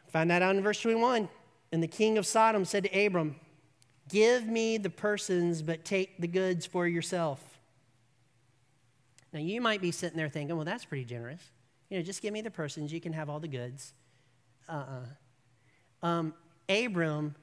Find 0.10 0.30
that 0.30 0.42
out 0.42 0.56
in 0.56 0.62
verse 0.62 0.82
21. 0.82 1.30
And 1.72 1.82
the 1.82 1.88
king 1.88 2.18
of 2.18 2.26
Sodom 2.26 2.66
said 2.66 2.84
to 2.84 3.06
Abram, 3.06 3.36
Give 4.10 4.46
me 4.46 4.78
the 4.78 4.90
persons, 4.90 5.62
but 5.62 5.86
take 5.86 6.20
the 6.20 6.28
goods 6.28 6.66
for 6.66 6.86
yourself. 6.86 7.42
Now, 9.32 9.40
you 9.40 9.62
might 9.62 9.82
be 9.82 9.92
sitting 9.92 10.18
there 10.18 10.28
thinking, 10.28 10.56
well, 10.58 10.66
that's 10.66 10.84
pretty 10.84 11.06
generous. 11.06 11.42
You 11.90 11.98
know, 11.98 12.04
just 12.04 12.22
give 12.22 12.34
me 12.34 12.42
the 12.42 12.52
persons, 12.52 12.92
you 12.92 13.00
can 13.00 13.14
have 13.14 13.30
all 13.30 13.40
the 13.40 13.48
goods. 13.48 13.94
Uh 14.68 14.74
uh-uh. 14.74 15.00
uh 16.04 16.06
um, 16.06 16.34
Abram 16.68 17.36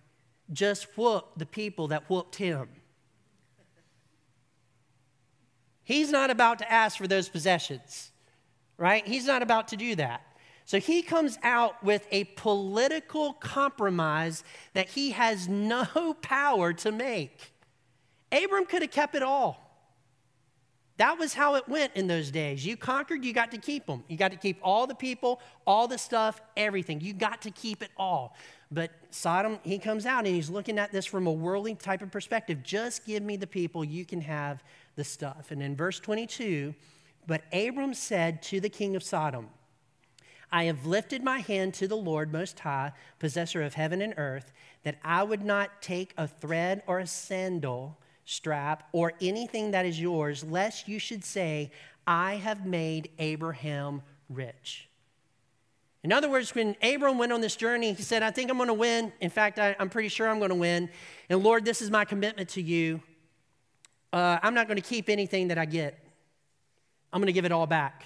just 0.53 0.85
whooped 0.97 1.39
the 1.39 1.47
people 1.47 1.89
that 1.89 2.09
whooped 2.11 2.37
him. 2.37 2.69
He's 5.89 6.11
not 6.11 6.29
about 6.29 6.59
to 6.59 6.71
ask 6.71 6.99
for 6.99 7.07
those 7.07 7.31
possessions, 7.31 8.11
right? 8.77 9.07
He's 9.07 9.25
not 9.25 9.41
about 9.41 9.69
to 9.69 9.77
do 9.79 9.95
that. 9.95 10.21
So 10.67 10.79
he 10.79 11.01
comes 11.01 11.39
out 11.43 11.83
with 11.83 12.07
a 12.11 12.25
political 12.25 13.33
compromise 13.33 14.45
that 14.75 14.91
he 14.91 15.13
has 15.13 15.49
no 15.49 16.15
power 16.21 16.75
to 16.75 16.93
make. 16.93 17.55
Abram 18.31 18.67
could 18.67 18.83
have 18.83 18.91
kept 18.91 19.15
it 19.15 19.23
all. 19.23 19.65
That 20.99 21.19
was 21.19 21.33
how 21.33 21.55
it 21.55 21.67
went 21.71 21.93
in 21.95 22.07
those 22.07 22.31
days. 22.31 22.67
You 22.67 22.77
conquered, 22.77 23.25
you 23.25 23.33
got 23.33 23.51
to 23.53 23.59
keep 23.59 23.87
them. 23.87 24.05
You 24.09 24.19
got 24.19 24.33
to 24.33 24.37
keep 24.37 24.59
all 24.63 24.87
the 24.87 24.95
people, 24.95 25.41
all 25.67 25.89
the 25.89 25.97
stuff, 25.97 26.43
everything. 26.55 27.01
You 27.01 27.15
got 27.15 27.41
to 27.43 27.51
keep 27.51 27.83
it 27.83 27.93
all. 27.97 28.37
But 28.71 28.91
Sodom, 29.09 29.59
he 29.63 29.79
comes 29.79 30.05
out 30.05 30.27
and 30.27 30.35
he's 30.35 30.51
looking 30.51 30.79
at 30.79 30.93
this 30.93 31.07
from 31.07 31.27
a 31.27 31.33
worldly 31.33 31.77
type 31.77 32.03
of 32.03 32.11
perspective. 32.11 32.63
Just 32.63 33.07
give 33.07 33.23
me 33.23 33.39
the 33.39 33.47
people, 33.47 33.87
you 33.87 34.05
can 34.05 34.21
have 34.21 34.63
the 34.99 35.05
stuff. 35.05 35.51
And 35.51 35.63
in 35.63 35.77
verse 35.77 35.99
22, 36.01 36.75
but 37.27 37.43
Abram 37.53 37.95
said 37.95 38.43
to 38.43 38.61
the 38.61 38.69
king 38.69 38.97
of 38.97 39.03
Sodom, 39.03 39.49
I 40.51 40.65
have 40.65 40.87
lifted 40.87 41.23
my 41.23 41.39
hand 41.39 41.73
to 41.75 41.87
the 41.87 41.97
Lord 41.97 42.33
Most 42.33 42.59
High, 42.59 42.93
possessor 43.19 43.63
of 43.63 43.75
heaven 43.75 44.03
and 44.03 44.15
earth, 44.17 44.53
that 44.83 44.97
I 45.05 45.23
would 45.23 45.45
not 45.45 45.81
take 45.81 46.15
a 46.17 46.27
thread 46.27 46.83
or 46.87 46.99
a 46.99 47.07
sandal 47.07 47.97
strap 48.25 48.89
or 48.93 49.13
anything 49.21 49.71
that 49.71 49.87
is 49.87 50.01
yours, 50.01 50.43
lest 50.43 50.89
you 50.89 50.99
should 50.99 51.25
say, 51.25 51.71
I 52.07 52.37
have 52.37 52.67
made 52.67 53.11
Abraham 53.19 54.03
rich. 54.29 54.89
In 56.03 56.13
other 56.13 56.29
words, 56.29 56.55
when 56.55 56.75
Abram 56.83 57.19
went 57.19 57.33
on 57.33 57.41
this 57.41 57.55
journey, 57.55 57.93
he 57.93 58.03
said, 58.03 58.23
I 58.23 58.31
think 58.31 58.51
I'm 58.51 58.57
going 58.57 58.69
to 58.69 58.75
win. 58.75 59.13
In 59.21 59.31
fact, 59.31 59.59
I, 59.59 59.77
am 59.79 59.91
pretty 59.91 60.09
sure 60.09 60.29
I'm 60.29 60.39
going 60.39 60.51
to 60.51 60.55
win. 60.55 60.89
And 61.29 61.43
Lord, 61.45 61.65
this 61.65 61.83
is 61.83 61.91
my 61.91 62.05
commitment 62.05 62.49
to 62.51 62.63
you. 62.63 63.01
Uh, 64.13 64.39
I'm 64.43 64.55
not 64.55 64.69
going 64.69 64.81
to 64.81 64.87
keep 64.89 65.09
anything 65.09 65.49
that 65.49 65.59
I 65.59 65.65
get, 65.65 65.99
I'm 67.13 67.21
going 67.21 67.27
to 67.27 67.33
give 67.33 67.45
it 67.45 67.53
all 67.53 67.67
back. 67.67 68.05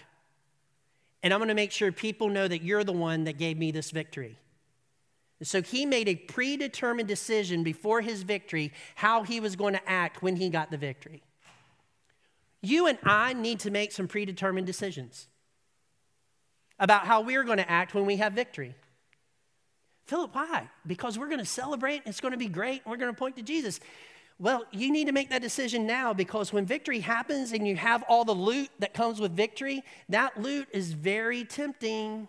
And 1.24 1.32
I'm 1.32 1.38
going 1.38 1.48
to 1.48 1.54
make 1.54 1.70
sure 1.70 1.92
people 1.92 2.28
know 2.28 2.48
that 2.48 2.62
you're 2.62 2.82
the 2.82 2.92
one 2.92 3.24
that 3.24 3.38
gave 3.38 3.56
me 3.56 3.70
this 3.70 3.92
victory. 3.92 4.38
So 5.42 5.62
he 5.62 5.86
made 5.86 6.08
a 6.08 6.14
predetermined 6.14 7.08
decision 7.08 7.62
before 7.62 8.00
his 8.00 8.22
victory 8.22 8.72
how 8.94 9.22
he 9.22 9.40
was 9.40 9.56
going 9.56 9.74
to 9.74 9.88
act 9.88 10.22
when 10.22 10.36
he 10.36 10.48
got 10.48 10.70
the 10.70 10.76
victory. 10.76 11.22
You 12.60 12.86
and 12.86 12.98
I 13.02 13.32
need 13.32 13.60
to 13.60 13.70
make 13.70 13.92
some 13.92 14.06
predetermined 14.06 14.66
decisions 14.66 15.26
about 16.78 17.06
how 17.06 17.20
we're 17.20 17.44
going 17.44 17.58
to 17.58 17.70
act 17.70 17.94
when 17.94 18.06
we 18.06 18.16
have 18.16 18.32
victory. 18.32 18.74
Philip, 20.06 20.34
why? 20.34 20.68
Because 20.86 21.18
we're 21.18 21.28
going 21.28 21.38
to 21.38 21.44
celebrate, 21.44 22.02
it's 22.06 22.20
going 22.20 22.32
to 22.32 22.38
be 22.38 22.48
great, 22.48 22.82
we're 22.86 22.96
going 22.96 23.12
to 23.12 23.18
point 23.18 23.36
to 23.36 23.42
Jesus. 23.42 23.80
Well, 24.42 24.64
you 24.72 24.90
need 24.90 25.07
to 25.07 25.12
make 25.12 25.31
that 25.31 25.40
decision 25.40 25.87
now 25.87 26.12
because 26.12 26.52
when 26.52 26.66
victory 26.66 26.98
happens 26.98 27.52
and 27.52 27.64
you 27.64 27.76
have 27.76 28.02
all 28.09 28.24
the 28.24 28.35
loot 28.35 28.70
that 28.81 28.92
comes 28.92 29.20
with 29.20 29.37
victory, 29.37 29.85
that 30.09 30.42
loot 30.42 30.66
is 30.72 30.94
very 30.94 31.44
tempting. 31.44 32.26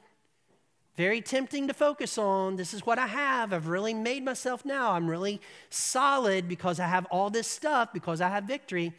Very 0.95 1.21
tempting 1.21 1.67
to 1.69 1.73
focus 1.73 2.19
on. 2.19 2.55
This 2.55 2.71
is 2.71 2.85
what 2.85 2.99
I 2.99 3.07
have. 3.07 3.51
I've 3.51 3.65
really 3.65 3.95
made 3.95 4.23
myself 4.23 4.63
now. 4.63 4.91
I'm 4.91 5.09
really 5.09 5.41
solid 5.71 6.47
because 6.47 6.79
I 6.79 6.85
have 6.85 7.05
all 7.05 7.31
this 7.31 7.47
stuff, 7.47 7.91
because 7.91 8.21
I 8.21 8.29
have 8.29 8.43
victory. 8.43 8.93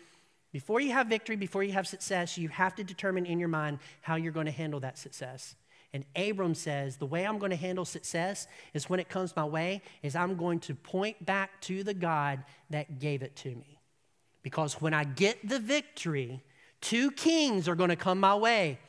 Before 0.50 0.80
you 0.80 0.90
have 0.90 1.06
victory, 1.06 1.36
before 1.36 1.62
you 1.62 1.72
have 1.72 1.86
success, 1.86 2.36
you 2.36 2.48
have 2.48 2.74
to 2.74 2.82
determine 2.82 3.26
in 3.26 3.38
your 3.38 3.48
mind 3.48 3.78
how 4.00 4.16
you're 4.16 4.32
going 4.32 4.46
to 4.46 4.52
handle 4.52 4.80
that 4.80 4.98
success. 4.98 5.54
And 5.94 6.04
Abram 6.16 6.56
says, 6.56 6.96
the 6.96 7.06
way 7.06 7.24
I'm 7.24 7.38
going 7.38 7.50
to 7.50 7.56
handle 7.56 7.84
success 7.84 8.48
is 8.74 8.90
when 8.90 8.98
it 8.98 9.08
comes 9.08 9.34
my 9.36 9.44
way, 9.44 9.80
is 10.02 10.16
I'm 10.16 10.34
going 10.36 10.58
to 10.60 10.74
point 10.74 11.24
back 11.24 11.60
to 11.62 11.84
the 11.84 11.94
God 11.94 12.42
that 12.70 12.98
gave 12.98 13.22
it 13.22 13.36
to 13.36 13.50
me. 13.50 13.78
Because 14.42 14.80
when 14.80 14.92
I 14.92 15.04
get 15.04 15.48
the 15.48 15.60
victory, 15.60 16.42
two 16.80 17.12
kings 17.12 17.68
are 17.68 17.76
going 17.76 17.90
to 17.90 17.96
come 17.96 18.18
my 18.18 18.34
way. 18.34 18.80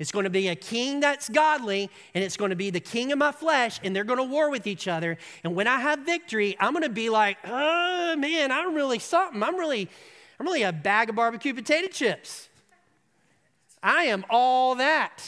It's 0.00 0.10
going 0.10 0.24
to 0.24 0.30
be 0.30 0.48
a 0.48 0.56
king 0.56 0.98
that's 0.98 1.28
godly, 1.28 1.90
and 2.12 2.24
it's 2.24 2.36
going 2.36 2.50
to 2.50 2.56
be 2.56 2.70
the 2.70 2.80
king 2.80 3.12
of 3.12 3.18
my 3.18 3.30
flesh, 3.30 3.78
and 3.84 3.94
they're 3.94 4.02
going 4.02 4.18
to 4.18 4.24
war 4.24 4.50
with 4.50 4.66
each 4.66 4.88
other. 4.88 5.16
And 5.44 5.54
when 5.54 5.68
I 5.68 5.78
have 5.78 6.00
victory, 6.00 6.56
I'm 6.58 6.72
going 6.72 6.82
to 6.82 6.88
be 6.88 7.08
like, 7.08 7.38
oh 7.44 8.16
man, 8.16 8.50
I'm 8.50 8.74
really 8.74 8.98
something. 8.98 9.42
I'm 9.44 9.56
really, 9.56 9.88
I'm 10.40 10.46
really 10.46 10.64
a 10.64 10.72
bag 10.72 11.08
of 11.08 11.14
barbecue 11.14 11.54
potato 11.54 11.86
chips. 11.86 12.48
I 13.80 14.04
am 14.04 14.24
all 14.28 14.74
that 14.74 15.22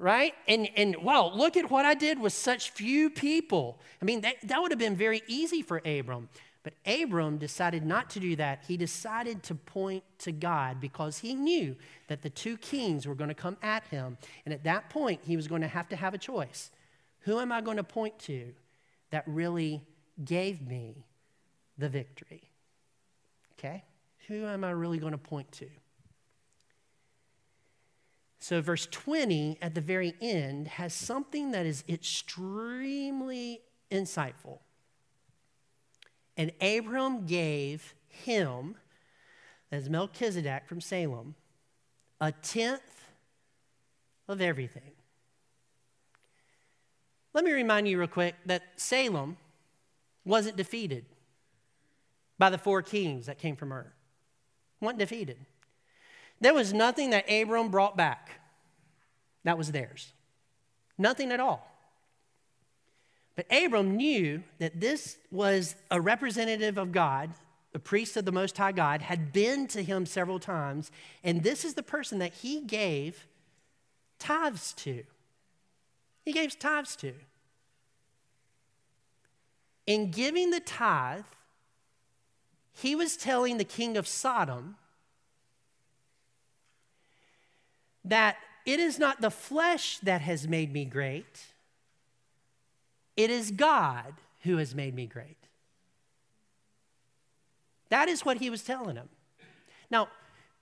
right? 0.00 0.34
And, 0.48 0.68
and 0.76 0.96
wow, 0.96 1.30
look 1.32 1.56
at 1.56 1.70
what 1.70 1.84
I 1.84 1.94
did 1.94 2.18
with 2.18 2.32
such 2.32 2.70
few 2.70 3.10
people. 3.10 3.78
I 4.00 4.04
mean, 4.06 4.22
that, 4.22 4.36
that 4.44 4.60
would 4.60 4.72
have 4.72 4.78
been 4.78 4.96
very 4.96 5.22
easy 5.28 5.62
for 5.62 5.82
Abram. 5.84 6.30
But 6.62 6.74
Abram 6.86 7.38
decided 7.38 7.84
not 7.84 8.10
to 8.10 8.20
do 8.20 8.36
that. 8.36 8.64
He 8.66 8.76
decided 8.76 9.42
to 9.44 9.54
point 9.54 10.02
to 10.20 10.32
God 10.32 10.80
because 10.80 11.18
he 11.18 11.34
knew 11.34 11.76
that 12.08 12.22
the 12.22 12.30
two 12.30 12.56
kings 12.56 13.06
were 13.06 13.14
going 13.14 13.28
to 13.28 13.34
come 13.34 13.56
at 13.62 13.84
him. 13.84 14.18
And 14.44 14.52
at 14.54 14.64
that 14.64 14.90
point, 14.90 15.20
he 15.24 15.36
was 15.36 15.46
going 15.46 15.62
to 15.62 15.68
have 15.68 15.88
to 15.90 15.96
have 15.96 16.14
a 16.14 16.18
choice. 16.18 16.70
Who 17.20 17.38
am 17.38 17.52
I 17.52 17.60
going 17.60 17.76
to 17.76 17.84
point 17.84 18.18
to 18.20 18.52
that 19.10 19.24
really 19.26 19.82
gave 20.22 20.66
me 20.66 21.04
the 21.78 21.88
victory? 21.88 22.42
Okay? 23.58 23.84
Who 24.28 24.46
am 24.46 24.64
I 24.64 24.70
really 24.70 24.98
going 24.98 25.12
to 25.12 25.18
point 25.18 25.50
to? 25.52 25.66
So, 28.42 28.62
verse 28.62 28.86
20 28.90 29.58
at 29.60 29.74
the 29.74 29.82
very 29.82 30.14
end 30.20 30.66
has 30.66 30.94
something 30.94 31.50
that 31.50 31.66
is 31.66 31.84
extremely 31.86 33.60
insightful. 33.90 34.60
And 36.38 36.50
Abram 36.62 37.26
gave 37.26 37.94
him, 38.08 38.76
as 39.70 39.90
Melchizedek 39.90 40.66
from 40.66 40.80
Salem, 40.80 41.34
a 42.18 42.32
tenth 42.32 43.10
of 44.26 44.40
everything. 44.40 44.92
Let 47.34 47.44
me 47.44 47.52
remind 47.52 47.88
you 47.88 47.98
real 47.98 48.08
quick 48.08 48.36
that 48.46 48.62
Salem 48.76 49.36
wasn't 50.24 50.56
defeated 50.56 51.04
by 52.38 52.48
the 52.48 52.58
four 52.58 52.80
kings 52.80 53.26
that 53.26 53.38
came 53.38 53.54
from 53.54 53.70
Ur. 53.70 53.92
Wasn't 54.80 54.98
defeated. 54.98 55.36
There 56.40 56.54
was 56.54 56.72
nothing 56.72 57.10
that 57.10 57.30
Abram 57.30 57.70
brought 57.70 57.96
back 57.96 58.40
that 59.44 59.58
was 59.58 59.72
theirs. 59.72 60.12
Nothing 60.98 61.32
at 61.32 61.40
all. 61.40 61.66
But 63.36 63.46
Abram 63.50 63.96
knew 63.96 64.42
that 64.58 64.80
this 64.80 65.16
was 65.30 65.74
a 65.90 66.00
representative 66.00 66.76
of 66.76 66.92
God, 66.92 67.30
the 67.72 67.78
priest 67.78 68.16
of 68.16 68.24
the 68.24 68.32
Most 68.32 68.58
High 68.58 68.72
God, 68.72 69.00
had 69.02 69.32
been 69.32 69.66
to 69.68 69.82
him 69.82 70.04
several 70.04 70.38
times, 70.38 70.90
and 71.24 71.42
this 71.42 71.64
is 71.64 71.74
the 71.74 71.82
person 71.82 72.18
that 72.18 72.34
he 72.34 72.60
gave 72.60 73.26
tithes 74.18 74.72
to. 74.74 75.04
He 76.24 76.32
gave 76.32 76.58
tithes 76.58 76.96
to. 76.96 77.14
In 79.86 80.10
giving 80.10 80.50
the 80.50 80.60
tithe, 80.60 81.24
he 82.72 82.94
was 82.94 83.16
telling 83.16 83.56
the 83.56 83.64
king 83.64 83.96
of 83.96 84.06
Sodom 84.06 84.76
that 88.04 88.36
it 88.66 88.80
is 88.80 88.98
not 88.98 89.20
the 89.20 89.30
flesh 89.30 89.98
that 89.98 90.20
has 90.20 90.46
made 90.46 90.72
me 90.72 90.84
great, 90.84 91.46
It 93.16 93.28
is 93.30 93.50
God 93.50 94.14
who 94.44 94.56
has 94.56 94.74
made 94.74 94.94
me 94.94 95.06
great. 95.06 95.36
That 97.90 98.08
is 98.08 98.24
what 98.24 98.38
he 98.38 98.48
was 98.48 98.62
telling 98.62 98.96
him. 98.96 99.08
Now, 99.90 100.08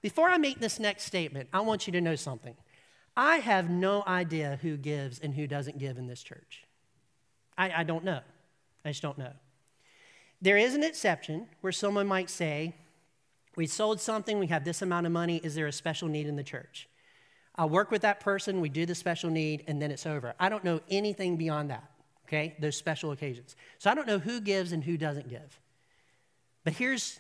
before 0.03 0.29
I 0.29 0.39
make 0.39 0.59
this 0.59 0.81
next 0.81 1.05
statement, 1.05 1.49
I 1.53 1.61
want 1.61 1.87
you 1.87 1.93
to 1.93 2.01
know 2.01 2.17
something. 2.17 2.57
I 3.17 3.37
have 3.37 3.69
no 3.69 4.03
idea 4.07 4.59
who 4.63 4.77
gives 4.77 5.19
and 5.19 5.35
who 5.35 5.47
doesn't 5.47 5.79
give 5.79 5.99
in 5.99 6.07
this 6.07 6.23
church. 6.23 6.65
I, 7.57 7.81
I 7.81 7.83
don't 7.83 8.05
know. 8.05 8.21
I 8.85 8.91
just 8.91 9.03
don't 9.03 9.19
know. 9.19 9.33
There 10.41 10.57
is 10.57 10.75
an 10.75 10.85
exception 10.85 11.49
where 11.61 11.73
someone 11.73 12.07
might 12.07 12.31
say, 12.31 12.75
We 13.57 13.67
sold 13.67 14.01
something, 14.01 14.39
we 14.39 14.47
have 14.47 14.65
this 14.65 14.83
amount 14.83 15.07
of 15.07 15.13
money, 15.13 15.41
is 15.43 15.57
there 15.57 15.67
a 15.67 15.73
special 15.73 16.09
need 16.09 16.27
in 16.27 16.37
the 16.37 16.45
church? 16.45 16.89
I'll 17.59 17.69
work 17.69 17.91
with 17.91 18.03
that 18.03 18.21
person, 18.21 18.61
we 18.61 18.69
do 18.69 18.87
the 18.87 18.95
special 18.95 19.31
need, 19.31 19.65
and 19.67 19.83
then 19.83 19.91
it's 19.91 20.07
over. 20.07 20.35
I 20.39 20.49
don't 20.49 20.63
know 20.63 20.81
anything 20.89 21.37
beyond 21.37 21.71
that, 21.71 21.91
okay? 22.27 22.55
Those 22.61 22.77
special 22.77 23.11
occasions. 23.11 23.57
So 23.79 23.91
I 23.91 23.95
don't 23.95 24.07
know 24.07 24.21
who 24.21 24.41
gives 24.41 24.71
and 24.71 24.85
who 24.85 24.97
doesn't 24.97 25.29
give. 25.29 25.59
But 26.63 26.75
here's, 26.75 27.19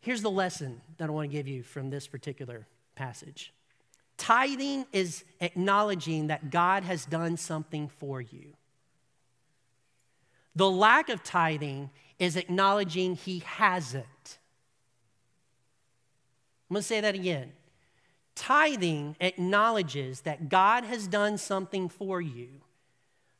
here's 0.00 0.22
the 0.22 0.30
lesson 0.30 0.80
that 0.98 1.08
I 1.08 1.12
want 1.12 1.28
to 1.28 1.36
give 1.36 1.48
you 1.48 1.64
from 1.64 1.90
this 1.90 2.06
particular 2.06 2.66
passage 2.94 3.52
tithing 4.16 4.86
is 4.92 5.24
acknowledging 5.40 6.28
that 6.28 6.48
God 6.48 6.84
has 6.84 7.04
done 7.04 7.36
something 7.36 7.88
for 7.88 8.20
you. 8.20 8.54
The 10.54 10.70
lack 10.70 11.08
of 11.08 11.24
tithing 11.24 11.90
is 12.20 12.36
acknowledging 12.36 13.16
he 13.16 13.40
hasn't. 13.40 14.04
I'm 16.70 16.74
going 16.74 16.82
to 16.82 16.86
say 16.86 17.00
that 17.00 17.16
again. 17.16 17.52
Tithing 18.34 19.16
acknowledges 19.20 20.22
that 20.22 20.48
God 20.48 20.84
has 20.84 21.06
done 21.06 21.38
something 21.38 21.88
for 21.88 22.20
you. 22.20 22.48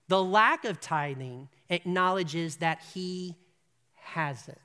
The 0.09 0.23
lack 0.23 0.65
of 0.65 0.81
tithing 0.81 1.49
acknowledges 1.69 2.57
that 2.57 2.83
he 2.95 3.37
hasn't. 3.95 4.59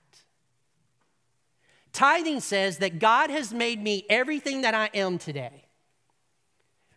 Tithing 1.93 2.39
says 2.39 2.77
that 2.77 2.99
God 2.99 3.29
has 3.29 3.53
made 3.53 3.81
me 3.81 4.05
everything 4.09 4.61
that 4.61 4.73
I 4.73 4.89
am 4.93 5.17
today. 5.17 5.65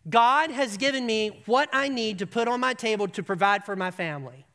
God 0.09 0.51
has 0.51 0.77
given 0.77 1.05
me 1.05 1.41
what 1.45 1.69
I 1.71 1.87
need 1.87 2.19
to 2.19 2.27
put 2.27 2.47
on 2.47 2.59
my 2.59 2.73
table 2.73 3.07
to 3.07 3.23
provide 3.23 3.63
for 3.63 3.75
my 3.75 3.89
family. 3.89 4.45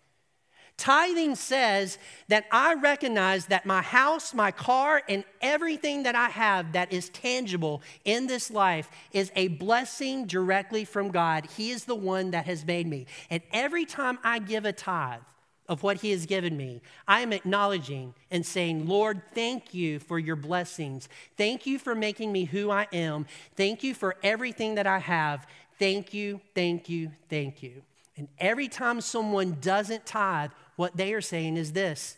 Tithing 0.78 1.34
says 1.34 1.98
that 2.28 2.46
I 2.52 2.74
recognize 2.74 3.46
that 3.46 3.66
my 3.66 3.82
house, 3.82 4.32
my 4.32 4.52
car, 4.52 5.02
and 5.08 5.24
everything 5.40 6.04
that 6.04 6.14
I 6.14 6.28
have 6.28 6.72
that 6.72 6.92
is 6.92 7.08
tangible 7.08 7.82
in 8.04 8.28
this 8.28 8.48
life 8.48 8.88
is 9.12 9.32
a 9.34 9.48
blessing 9.48 10.26
directly 10.26 10.84
from 10.84 11.10
God. 11.10 11.46
He 11.56 11.72
is 11.72 11.84
the 11.84 11.96
one 11.96 12.30
that 12.30 12.46
has 12.46 12.64
made 12.64 12.86
me. 12.86 13.06
And 13.28 13.42
every 13.52 13.84
time 13.84 14.20
I 14.22 14.38
give 14.38 14.64
a 14.64 14.72
tithe, 14.72 15.20
of 15.68 15.82
what 15.82 15.98
He 15.98 16.12
has 16.12 16.24
given 16.24 16.56
me, 16.56 16.80
I 17.06 17.20
am 17.20 17.30
acknowledging 17.32 18.14
and 18.30 18.46
saying, 18.46 18.88
Lord, 18.88 19.20
thank 19.34 19.74
you 19.74 19.98
for 19.98 20.18
your 20.18 20.34
blessings. 20.34 21.10
Thank 21.36 21.66
you 21.66 21.78
for 21.78 21.94
making 21.94 22.32
me 22.32 22.44
who 22.44 22.70
I 22.70 22.86
am. 22.90 23.26
Thank 23.54 23.82
you 23.82 23.92
for 23.92 24.16
everything 24.22 24.76
that 24.76 24.86
I 24.86 24.98
have. 24.98 25.46
Thank 25.78 26.14
you, 26.14 26.40
thank 26.54 26.88
you, 26.88 27.10
thank 27.28 27.62
you. 27.62 27.82
And 28.16 28.28
every 28.38 28.68
time 28.68 29.02
someone 29.02 29.58
doesn't 29.60 30.06
tithe, 30.06 30.50
what 30.78 30.96
they 30.96 31.12
are 31.12 31.20
saying 31.20 31.56
is 31.56 31.72
this 31.72 32.16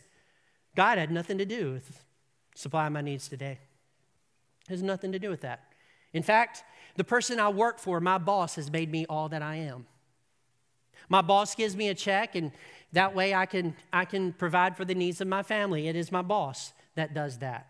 God 0.75 0.99
had 0.99 1.09
nothing 1.11 1.39
to 1.39 1.45
do 1.45 1.71
with 1.71 2.05
supplying 2.53 2.93
my 2.93 3.01
needs 3.01 3.27
today. 3.27 3.57
It 4.67 4.69
has 4.69 4.83
nothing 4.83 5.11
to 5.13 5.19
do 5.19 5.31
with 5.31 5.41
that. 5.41 5.73
In 6.13 6.21
fact, 6.21 6.63
the 6.95 7.03
person 7.03 7.39
I 7.39 7.49
work 7.49 7.79
for, 7.79 7.99
my 7.99 8.19
boss, 8.19 8.55
has 8.55 8.71
made 8.71 8.91
me 8.91 9.07
all 9.09 9.29
that 9.29 9.41
I 9.41 9.55
am. 9.55 9.87
My 11.09 11.23
boss 11.23 11.55
gives 11.55 11.75
me 11.75 11.89
a 11.89 11.95
check, 11.95 12.35
and 12.35 12.51
that 12.93 13.15
way 13.15 13.33
I 13.33 13.47
can, 13.47 13.75
I 13.91 14.05
can 14.05 14.31
provide 14.31 14.77
for 14.77 14.85
the 14.85 14.93
needs 14.93 15.21
of 15.21 15.27
my 15.27 15.41
family. 15.41 15.87
It 15.87 15.95
is 15.95 16.11
my 16.11 16.21
boss 16.21 16.71
that 16.93 17.15
does 17.15 17.39
that. 17.39 17.65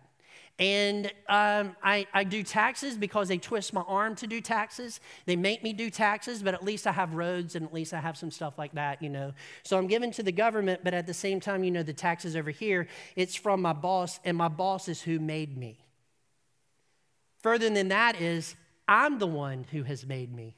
And 0.62 1.08
um, 1.28 1.76
I, 1.82 2.06
I 2.14 2.24
do 2.24 2.44
taxes 2.44 2.96
because 2.96 3.28
they 3.28 3.40
twist 3.40 3.74
my 3.74 3.82
arm 3.82 4.14
to 4.18 4.28
do 4.28 4.40
taxes. 4.40 5.00
They 5.26 5.36
make 5.36 5.64
me 5.64 5.74
do 5.74 5.90
taxes, 5.90 6.44
but 6.44 6.54
at 6.54 6.64
least 6.64 6.86
I 6.86 6.92
have 6.92 7.16
roads 7.16 7.56
and 7.56 7.66
at 7.66 7.74
least 7.74 7.96
I 7.96 8.00
have 8.00 8.16
some 8.16 8.30
stuff 8.30 8.60
like 8.60 8.74
that, 8.74 9.02
you 9.02 9.10
know. 9.10 9.34
So 9.64 9.76
I'm 9.76 9.88
given 9.88 10.12
to 10.12 10.22
the 10.22 10.32
government, 10.32 10.82
but 10.84 10.94
at 10.94 11.08
the 11.08 11.16
same 11.16 11.40
time, 11.40 11.64
you 11.64 11.72
know, 11.72 11.82
the 11.82 11.94
taxes 11.94 12.36
over 12.36 12.52
here, 12.52 12.88
it's 13.16 13.36
from 13.36 13.60
my 13.64 13.74
boss, 13.74 14.20
and 14.24 14.38
my 14.38 14.50
boss 14.50 14.88
is 14.88 15.02
who 15.02 15.20
made 15.20 15.58
me. 15.58 15.80
Further 17.42 17.68
than 17.68 17.88
that 17.88 18.22
is, 18.22 18.56
I'm 18.88 19.18
the 19.18 19.26
one 19.26 19.66
who 19.72 19.82
has 19.82 20.06
made 20.06 20.32
me. 20.32 20.54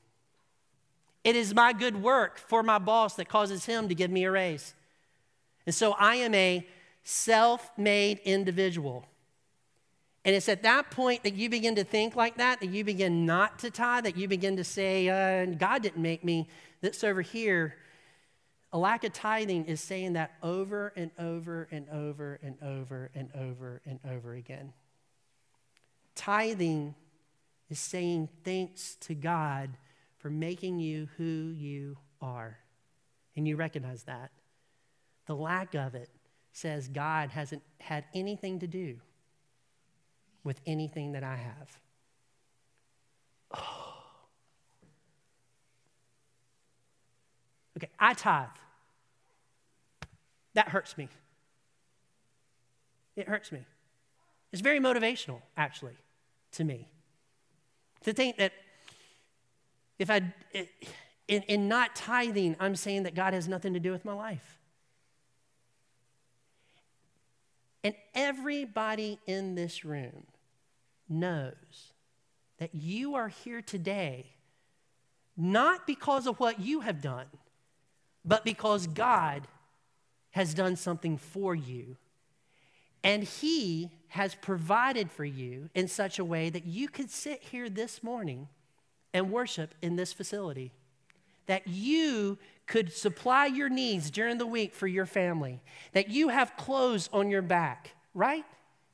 It 1.24 1.38
is 1.38 1.54
my 1.54 1.72
good 1.72 2.04
work 2.04 2.38
for 2.38 2.62
my 2.62 2.78
boss 2.78 3.16
that 3.16 3.30
causes 3.30 3.66
him 3.66 3.88
to 3.88 3.96
give 3.96 4.12
me 4.12 4.26
a 4.26 4.32
raise. 4.32 4.74
And 5.66 5.74
so 5.74 5.94
I 5.94 6.16
am 6.16 6.36
a 6.36 6.68
self 7.06 7.72
made 7.78 8.20
individual. 8.26 9.06
And 10.26 10.36
it's 10.36 10.48
at 10.48 10.64
that 10.64 10.90
point 10.90 11.24
that 11.24 11.34
you 11.34 11.50
begin 11.50 11.76
to 11.76 11.84
think 11.84 12.16
like 12.16 12.38
that, 12.38 12.62
that 12.62 12.70
you 12.70 12.84
begin 12.84 13.26
not 13.26 13.60
to 13.60 13.70
tithe, 13.70 14.06
that 14.06 14.16
you 14.16 14.28
begin 14.28 14.56
to 14.56 14.64
say, 14.64 15.10
uh, 15.10 15.46
God 15.46 15.82
didn't 15.82 16.02
make 16.02 16.24
me. 16.24 16.48
That's 16.82 17.04
over 17.04 17.22
here. 17.22 17.76
A 18.72 18.78
lack 18.78 19.04
of 19.04 19.12
tithing 19.12 19.66
is 19.66 19.82
saying 19.82 20.14
that 20.14 20.32
over 20.42 20.94
and 20.96 21.12
over 21.20 21.68
and 21.72 21.90
over 21.90 22.40
and 22.42 22.56
over 22.64 23.12
and 23.14 23.30
over 23.36 23.82
and 23.86 24.00
over 24.10 24.34
again. 24.34 24.72
Tithing 26.16 26.96
is 27.70 27.80
saying 27.80 28.30
thanks 28.44 28.96
to 29.02 29.14
God 29.14 29.72
for 30.18 30.30
making 30.30 30.80
you 30.80 31.10
who 31.18 31.54
you 31.56 31.98
are. 32.22 32.58
And 33.36 33.48
you 33.48 33.58
recognize 33.58 34.04
that. 34.04 34.32
The 35.26 35.36
lack 35.36 35.76
of 35.76 35.96
it 35.96 36.10
says 36.54 36.88
God 36.88 37.30
hasn't 37.30 37.64
had 37.80 38.06
anything 38.14 38.60
to 38.60 38.68
do 38.68 39.00
with 40.44 40.60
anything 40.66 41.14
that 41.14 41.24
I 41.24 41.36
have. 41.36 41.80
Oh. 43.56 43.94
Okay, 47.78 47.90
I 48.00 48.14
tithe. 48.14 48.48
That 50.54 50.70
hurts 50.70 50.98
me. 50.98 51.10
It 53.16 53.28
hurts 53.28 53.52
me. 53.52 53.60
It's 54.52 54.62
very 54.62 54.80
motivational, 54.80 55.42
actually, 55.58 55.98
to 56.54 56.64
me. 56.64 56.88
To 58.04 58.14
think 58.14 58.38
that 58.38 58.54
if 59.98 60.10
I, 60.10 60.22
in, 61.28 61.42
in 61.44 61.68
not 61.68 61.96
tithing, 61.96 62.56
I'm 62.60 62.76
saying 62.76 63.04
that 63.04 63.16
God 63.16 63.34
has 63.34 63.48
nothing 63.48 63.74
to 63.74 63.80
do 63.80 63.92
with 63.92 64.06
my 64.06 64.14
life. 64.14 64.60
And 67.84 67.96
everybody 68.14 69.20
in 69.26 69.56
this 69.56 69.84
room 69.84 70.24
knows 71.10 71.94
that 72.60 72.74
you 72.74 73.16
are 73.16 73.28
here 73.28 73.62
today 73.62 74.34
not 75.36 75.88
because 75.88 76.28
of 76.28 76.40
what 76.40 76.60
you 76.60 76.82
have 76.82 77.02
done, 77.02 77.26
but 78.24 78.46
because 78.46 78.88
God 78.88 79.48
has 80.32 80.54
done 80.54 80.76
something 80.76 81.18
for 81.18 81.56
you. 81.56 81.98
And 83.04 83.24
He 83.24 83.92
has 84.10 84.36
provided 84.36 85.12
for 85.12 85.26
you 85.26 85.70
in 85.74 85.88
such 85.88 86.20
a 86.20 86.26
way 86.26 86.50
that 86.50 86.66
you 86.66 86.88
could 86.88 87.10
sit 87.10 87.42
here 87.44 87.70
this 87.70 88.04
morning 88.04 88.48
and 89.14 89.32
worship 89.32 89.74
in 89.82 89.96
this 89.96 90.14
facility. 90.14 90.72
That 91.48 91.68
you 91.68 92.38
could 92.66 92.94
supply 92.94 93.48
your 93.48 93.70
needs 93.70 94.10
during 94.10 94.38
the 94.38 94.48
week 94.48 94.74
for 94.74 94.88
your 94.88 95.06
family. 95.06 95.62
That 95.92 96.10
you 96.10 96.30
have 96.30 96.56
clothes 96.56 97.10
on 97.12 97.30
your 97.30 97.42
back, 97.42 97.92
right? 98.14 98.46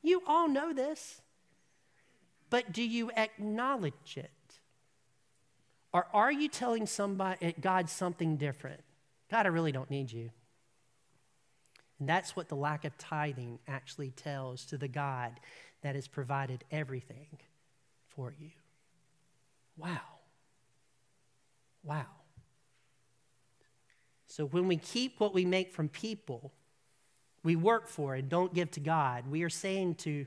You 0.02 0.22
all 0.26 0.48
know 0.48 0.72
this. 0.72 1.20
But 2.50 2.72
do 2.72 2.82
you 2.82 3.10
acknowledge 3.16 4.16
it? 4.16 4.30
Or 5.92 6.06
are 6.12 6.30
you 6.30 6.48
telling 6.48 6.86
somebody, 6.86 7.38
eh, 7.40 7.52
God 7.60 7.88
something 7.88 8.36
different? 8.36 8.80
God, 9.30 9.46
I 9.46 9.48
really 9.48 9.72
don't 9.72 9.90
need 9.90 10.12
you. 10.12 10.30
And 11.98 12.08
that's 12.08 12.34
what 12.34 12.48
the 12.48 12.56
lack 12.56 12.84
of 12.84 12.96
tithing 12.98 13.58
actually 13.68 14.10
tells 14.10 14.64
to 14.66 14.78
the 14.78 14.88
God 14.88 15.32
that 15.82 15.94
has 15.94 16.08
provided 16.08 16.64
everything 16.70 17.38
for 18.08 18.34
you. 18.38 18.50
Wow. 19.76 20.00
Wow. 21.82 22.06
So 24.26 24.46
when 24.46 24.68
we 24.68 24.76
keep 24.76 25.18
what 25.18 25.34
we 25.34 25.44
make 25.44 25.72
from 25.72 25.88
people, 25.88 26.52
we 27.42 27.56
work 27.56 27.88
for 27.88 28.14
and 28.14 28.28
don't 28.28 28.54
give 28.54 28.70
to 28.72 28.80
God, 28.80 29.26
we 29.28 29.42
are 29.42 29.50
saying 29.50 29.96
to 29.96 30.26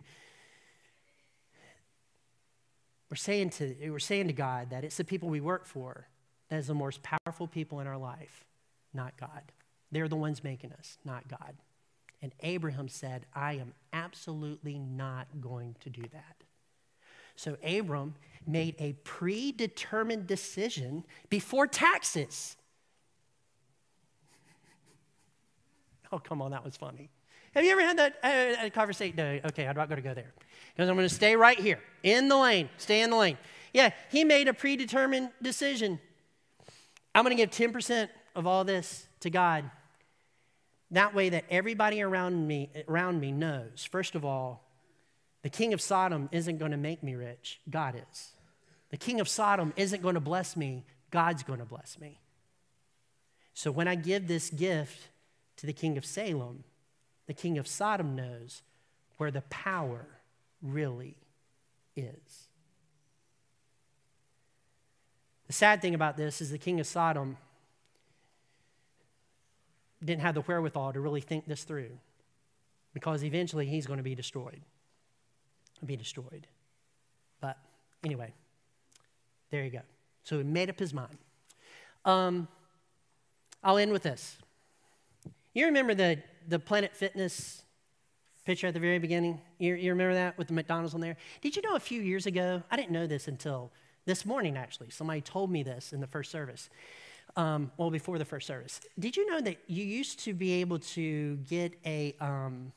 we're 3.14 3.18
saying 3.18 3.52
to 3.52 3.76
we're 3.92 4.00
saying 4.00 4.26
to 4.26 4.34
God 4.34 4.72
that 4.72 4.84
it's 4.84 4.98
the 4.98 5.04
people 5.04 5.30
we 5.30 5.40
work 5.40 5.68
for 5.68 6.08
that 6.50 6.58
is 6.58 6.66
the 6.66 6.74
most 6.74 7.00
powerful 7.04 7.46
people 7.46 7.80
in 7.80 7.86
our 7.86 7.96
life, 7.96 8.44
not 8.92 9.16
God. 9.20 9.52
They're 9.92 10.08
the 10.08 10.16
ones 10.16 10.44
making 10.44 10.74
us, 10.74 10.98
not 11.06 11.28
God. 11.28 11.54
And 12.24 12.34
Abraham 12.40 12.88
said, 12.88 13.28
I 13.32 13.54
am 13.54 13.74
absolutely 13.94 14.80
not 14.80 15.28
going 15.40 15.76
to 15.82 15.92
do 15.92 16.02
that. 16.12 16.38
So 17.36 17.56
Abram 17.64 18.16
made 18.48 18.74
a 18.80 18.94
predetermined 19.04 20.26
decision 20.26 21.06
before 21.30 21.68
taxes. 21.68 22.58
Oh, 26.14 26.20
come 26.20 26.44
on, 26.44 26.52
that 26.52 26.64
was 26.64 26.78
funny. 26.78 27.10
Have 27.56 27.66
you 27.66 27.72
ever 27.72 27.82
had 27.82 27.98
that 27.98 28.20
uh, 28.24 28.70
conversation? 28.70 29.16
No, 29.18 29.40
okay, 29.46 29.66
I'm 29.68 29.76
not 29.76 29.90
going 29.90 30.02
to 30.02 30.08
go 30.08 30.14
there 30.14 30.32
because 30.76 30.88
I'm 30.88 30.96
going 30.96 31.10
to 31.10 31.14
stay 31.14 31.36
right 31.36 31.60
here 31.60 31.80
in 32.04 32.28
the 32.28 32.38
lane. 32.38 32.70
Stay 32.78 33.02
in 33.02 33.10
the 33.10 33.16
lane. 33.16 33.36
Yeah, 33.74 33.90
he 34.12 34.24
made 34.24 34.48
a 34.48 34.54
predetermined 34.54 35.32
decision. 35.42 36.00
I'm 37.16 37.24
going 37.24 37.36
to 37.36 37.44
give 37.44 37.50
10% 37.50 38.10
of 38.36 38.46
all 38.46 38.64
this 38.64 39.08
to 39.22 39.32
God. 39.32 39.70
That 40.92 41.16
way 41.16 41.30
that 41.30 41.46
everybody 41.50 42.04
around 42.04 42.48
me 42.48 42.70
around 42.88 43.20
me 43.20 43.32
knows. 43.32 43.88
First 43.90 44.14
of 44.14 44.24
all, 44.24 44.64
the 45.42 45.50
king 45.50 45.74
of 45.74 45.82
Sodom 45.82 46.30
isn't 46.32 46.60
going 46.60 46.72
to 46.72 46.78
make 46.78 47.02
me 47.02 47.16
rich. 47.16 47.60
God 47.68 47.96
is. 47.96 48.34
The 48.92 48.98
king 48.98 49.20
of 49.20 49.28
Sodom 49.28 49.74
isn't 49.78 50.04
going 50.04 50.14
to 50.14 50.22
bless 50.22 50.56
me. 50.56 50.86
God's 51.10 51.42
going 51.42 51.58
to 51.58 51.66
bless 51.66 52.00
me. 52.00 52.20
So 53.56 53.72
when 53.72 53.88
I 53.88 53.96
give 53.96 54.28
this 54.28 54.52
gift 54.52 55.10
to 55.58 55.66
the 55.66 55.74
king 55.74 55.98
of 55.98 56.06
Salem, 56.06 56.64
the 57.28 57.34
king 57.34 57.58
of 57.58 57.68
Sodom 57.68 58.16
knows 58.16 58.62
where 59.18 59.32
the 59.32 59.42
power 59.42 60.08
really 60.62 61.16
is. 61.96 62.48
The 65.48 65.54
sad 65.54 65.82
thing 65.82 65.94
about 65.94 66.18
this 66.18 66.42
is 66.42 66.50
the 66.50 66.58
king 66.58 66.80
of 66.80 66.88
Sodom 66.88 67.38
didn't 70.04 70.22
have 70.22 70.36
the 70.36 70.42
wherewithal 70.42 70.94
to 70.94 71.00
really 71.00 71.22
think 71.22 71.46
this 71.46 71.64
through 71.64 71.92
because 72.94 73.24
eventually 73.24 73.66
he's 73.66 73.86
going 73.86 73.98
to 73.98 74.04
be 74.04 74.16
destroyed. 74.16 74.62
Be 75.86 75.96
destroyed. 75.96 76.48
But 77.42 77.58
anyway, 78.04 78.34
there 79.52 79.64
you 79.64 79.70
go. 79.70 79.82
So 80.24 80.38
he 80.38 80.44
made 80.44 80.70
up 80.70 80.80
his 80.80 80.94
mind. 80.94 81.18
Um, 82.06 82.48
I'll 83.64 83.78
end 83.78 83.92
with 83.92 84.04
this. 84.04 84.38
You 85.54 85.68
remember 85.68 85.94
the, 85.94 86.18
the 86.48 86.58
Planet 86.58 86.96
Fitness 86.96 87.62
picture 88.44 88.68
at 88.68 88.74
the 88.74 88.80
very 88.80 88.98
beginning? 88.98 89.40
You, 89.60 89.76
you 89.76 89.92
remember 89.92 90.16
that 90.16 90.36
with 90.36 90.48
the 90.48 90.54
McDonald's 90.54 90.96
on 90.96 91.02
there? 91.02 91.16
Did 91.42 91.56
you 91.56 91.62
know 91.62 91.76
a 91.76 91.80
few 91.80 92.02
years 92.02 92.26
ago? 92.26 92.64
I 92.72 92.76
didn't 92.76 92.90
know 92.90 93.06
this 93.06 93.28
until 93.28 93.72
this 94.06 94.26
morning, 94.26 94.58
actually. 94.58 94.90
Somebody 94.90 95.22
told 95.22 95.52
me 95.52 95.62
this 95.62 95.94
in 95.94 96.00
the 96.02 96.08
first 96.08 96.32
service. 96.32 96.72
Um, 97.36 97.72
well, 97.78 97.92
before 97.92 98.18
the 98.18 98.26
first 98.26 98.48
service. 98.48 98.82
Did 98.98 99.16
you 99.16 99.30
know 99.30 99.42
that 99.42 99.58
you 99.68 99.86
used 99.86 100.20
to 100.22 100.34
be 100.34 100.54
able 100.54 100.80
to 100.80 101.38
get 101.38 101.74
a, 101.86 102.16
um, 102.20 102.72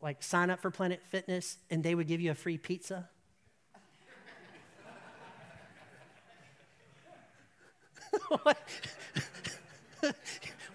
like, 0.00 0.22
sign 0.22 0.48
up 0.48 0.60
for 0.60 0.70
Planet 0.70 1.02
Fitness 1.08 1.58
and 1.70 1.82
they 1.82 1.94
would 1.94 2.08
give 2.08 2.20
you 2.22 2.30
a 2.30 2.34
free 2.34 2.56
pizza? 2.56 3.10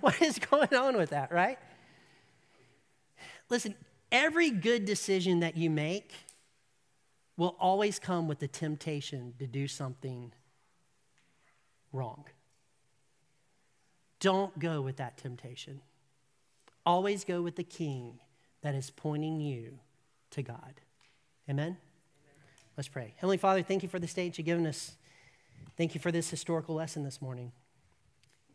what? 0.07 0.21
is 0.21 0.39
going 0.51 0.73
on 0.73 0.97
with 0.97 1.09
that, 1.09 1.31
right? 1.31 1.57
Listen, 3.49 3.75
every 4.11 4.49
good 4.49 4.85
decision 4.85 5.41
that 5.41 5.57
you 5.57 5.69
make 5.69 6.13
will 7.35 7.55
always 7.59 7.99
come 7.99 8.27
with 8.27 8.39
the 8.39 8.47
temptation 8.47 9.33
to 9.39 9.45
do 9.45 9.67
something 9.67 10.31
wrong. 11.91 12.25
Don't 14.19 14.57
go 14.57 14.81
with 14.81 14.97
that 14.97 15.17
temptation. 15.17 15.81
Always 16.85 17.23
go 17.23 17.41
with 17.41 17.55
the 17.55 17.63
king 17.63 18.19
that 18.61 18.73
is 18.73 18.89
pointing 18.89 19.39
you 19.39 19.79
to 20.31 20.41
God. 20.41 20.81
Amen? 21.49 21.65
Amen? 21.65 21.77
Let's 22.75 22.87
pray. 22.87 23.13
Heavenly 23.17 23.37
Father, 23.37 23.61
thank 23.61 23.83
you 23.83 23.89
for 23.89 23.99
the 23.99 24.07
stage 24.07 24.37
you've 24.37 24.45
given 24.45 24.65
us. 24.65 24.97
Thank 25.75 25.93
you 25.93 26.01
for 26.01 26.11
this 26.11 26.29
historical 26.29 26.75
lesson 26.75 27.03
this 27.03 27.21
morning. 27.21 27.51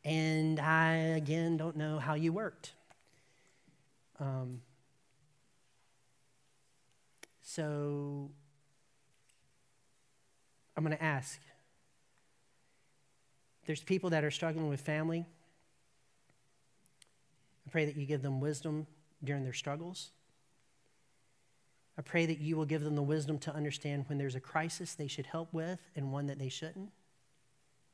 And 0.04 0.58
I, 0.58 0.94
again, 0.94 1.56
don't 1.56 1.76
know 1.76 1.98
how 1.98 2.14
you 2.14 2.32
worked. 2.32 2.72
Um, 4.18 4.60
so 7.42 8.30
I'm 10.76 10.84
going 10.84 10.96
to 10.96 11.02
ask 11.02 11.38
there's 13.66 13.82
people 13.82 14.10
that 14.10 14.24
are 14.24 14.30
struggling 14.30 14.68
with 14.68 14.80
family. 14.80 15.24
I 17.66 17.70
pray 17.70 17.84
that 17.84 17.96
you 17.96 18.06
give 18.06 18.22
them 18.22 18.40
wisdom 18.40 18.86
during 19.22 19.44
their 19.44 19.52
struggles. 19.52 20.10
I 21.96 22.02
pray 22.02 22.26
that 22.26 22.40
you 22.40 22.56
will 22.56 22.64
give 22.64 22.82
them 22.82 22.96
the 22.96 23.02
wisdom 23.02 23.38
to 23.40 23.54
understand 23.54 24.06
when 24.08 24.18
there's 24.18 24.34
a 24.34 24.40
crisis 24.40 24.94
they 24.94 25.06
should 25.06 25.26
help 25.26 25.52
with 25.52 25.78
and 25.94 26.10
one 26.10 26.26
that 26.26 26.38
they 26.38 26.48
shouldn't, 26.48 26.90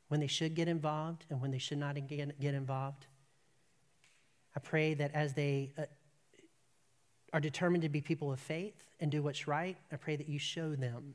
when 0.08 0.20
they 0.20 0.26
should 0.26 0.54
get 0.54 0.68
involved 0.68 1.24
and 1.30 1.40
when 1.40 1.50
they 1.50 1.58
should 1.58 1.78
not 1.78 1.96
get, 2.08 2.54
involved. 2.54 3.06
I 4.56 4.60
pray 4.60 4.94
that 4.94 5.14
as 5.14 5.34
they 5.34 5.72
uh, 5.78 5.82
are 7.32 7.40
determined 7.40 7.82
to 7.82 7.88
be 7.88 8.00
people 8.00 8.32
of 8.32 8.40
faith 8.40 8.74
and 9.00 9.10
do 9.10 9.22
what's 9.22 9.46
right, 9.46 9.76
I 9.92 9.96
pray 9.96 10.16
that 10.16 10.28
you 10.28 10.38
show 10.38 10.74
them 10.74 11.14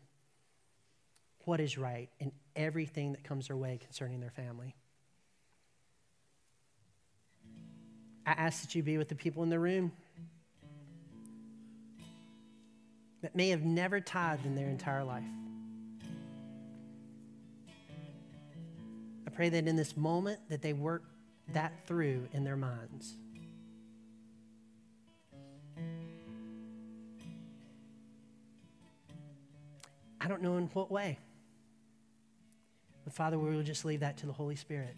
what 1.46 1.60
is 1.60 1.78
right 1.78 2.10
in 2.20 2.32
everything 2.56 3.12
that 3.14 3.24
comes 3.24 3.48
their 3.48 3.58
way 3.58 3.80
concerning 3.82 4.20
their 4.20 4.30
family. 4.30 4.76
I 8.26 8.32
ask 8.32 8.62
that 8.62 8.74
you 8.76 8.84
be 8.84 8.98
with 8.98 9.10
the 9.10 9.16
people 9.16 9.44
in 9.44 9.50
the 9.50 9.60
room 9.60 9.92
that 13.22 13.36
may 13.36 13.50
have 13.50 13.64
never 13.64 14.00
tithed 14.00 14.46
in 14.46 14.56
their 14.56 14.70
entire 14.70 15.04
life. 15.04 15.24
Pray 19.36 19.50
that 19.50 19.68
in 19.68 19.76
this 19.76 19.98
moment 19.98 20.40
that 20.50 20.62
they 20.62 20.74
work 20.74 21.04
that 21.54 21.74
through 21.88 22.28
in 22.32 22.44
their 22.44 22.56
minds. 22.56 23.16
I 30.22 30.28
don't 30.28 30.42
know 30.42 30.56
in 30.58 30.68
what 30.68 30.90
way. 30.90 31.20
But 33.04 33.14
Father, 33.14 33.38
we 33.38 33.54
will 33.54 33.64
just 33.64 33.84
leave 33.84 34.00
that 34.00 34.18
to 34.20 34.26
the 34.26 34.32
Holy 34.32 34.56
Spirit. 34.56 34.96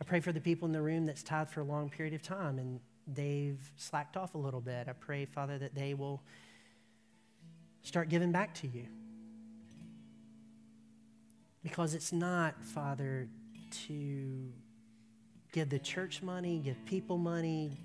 I 0.00 0.04
pray 0.04 0.20
for 0.20 0.32
the 0.32 0.40
people 0.40 0.66
in 0.66 0.72
the 0.72 0.82
room 0.82 1.06
that's 1.06 1.22
tithed 1.22 1.50
for 1.50 1.60
a 1.60 1.64
long 1.64 1.88
period 1.88 2.14
of 2.14 2.22
time 2.22 2.58
and 2.58 2.80
they've 3.06 3.58
slacked 3.76 4.16
off 4.16 4.34
a 4.34 4.38
little 4.38 4.60
bit. 4.60 4.86
I 4.88 4.92
pray, 4.92 5.24
Father, 5.24 5.58
that 5.58 5.74
they 5.74 5.94
will 5.94 6.22
start 7.82 8.10
giving 8.10 8.32
back 8.32 8.54
to 8.56 8.68
you. 8.68 8.86
Because 11.68 11.92
it's 11.92 12.14
not, 12.14 12.54
Father, 12.64 13.28
to 13.88 14.50
give 15.52 15.68
the 15.68 15.78
church 15.78 16.22
money, 16.22 16.60
give 16.64 16.82
people 16.86 17.18
money, 17.18 17.76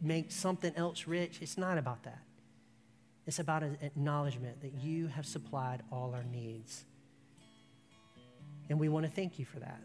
make 0.00 0.32
something 0.32 0.74
else 0.74 1.06
rich. 1.06 1.38
It's 1.40 1.56
not 1.56 1.78
about 1.78 2.02
that. 2.02 2.18
It's 3.28 3.38
about 3.38 3.62
an 3.62 3.78
acknowledgement 3.80 4.60
that 4.62 4.74
you 4.82 5.06
have 5.06 5.24
supplied 5.24 5.84
all 5.92 6.12
our 6.12 6.24
needs. 6.24 6.84
And 8.68 8.80
we 8.80 8.88
want 8.88 9.06
to 9.06 9.12
thank 9.12 9.38
you 9.38 9.44
for 9.44 9.60
that. 9.60 9.80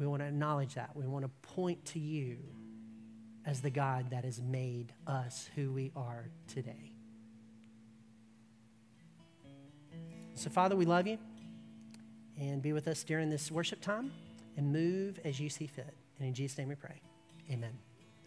We 0.00 0.06
want 0.08 0.22
to 0.22 0.26
acknowledge 0.26 0.74
that. 0.74 0.96
We 0.96 1.06
want 1.06 1.24
to 1.24 1.30
point 1.54 1.84
to 1.86 2.00
you 2.00 2.38
as 3.46 3.60
the 3.60 3.70
God 3.70 4.10
that 4.10 4.24
has 4.24 4.42
made 4.42 4.92
us 5.06 5.48
who 5.54 5.70
we 5.70 5.92
are 5.94 6.28
today. 6.48 6.90
So, 10.34 10.50
Father, 10.50 10.74
we 10.74 10.86
love 10.86 11.06
you 11.06 11.18
and 12.38 12.62
be 12.62 12.72
with 12.72 12.88
us 12.88 13.02
during 13.04 13.30
this 13.30 13.50
worship 13.50 13.80
time 13.80 14.12
and 14.56 14.72
move 14.72 15.18
as 15.24 15.40
you 15.40 15.48
see 15.48 15.66
fit. 15.66 15.94
And 16.18 16.28
in 16.28 16.34
Jesus' 16.34 16.58
name 16.58 16.68
we 16.68 16.74
pray. 16.74 17.00
Amen. 17.50 17.72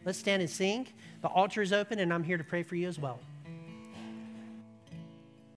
Let's 0.05 0.19
stand 0.19 0.41
and 0.41 0.49
sing. 0.49 0.87
The 1.21 1.27
altar 1.27 1.61
is 1.61 1.73
open, 1.73 1.99
and 1.99 2.13
I'm 2.13 2.23
here 2.23 2.37
to 2.37 2.43
pray 2.43 2.63
for 2.63 2.75
you 2.75 2.87
as 2.87 2.97
well. 2.97 3.19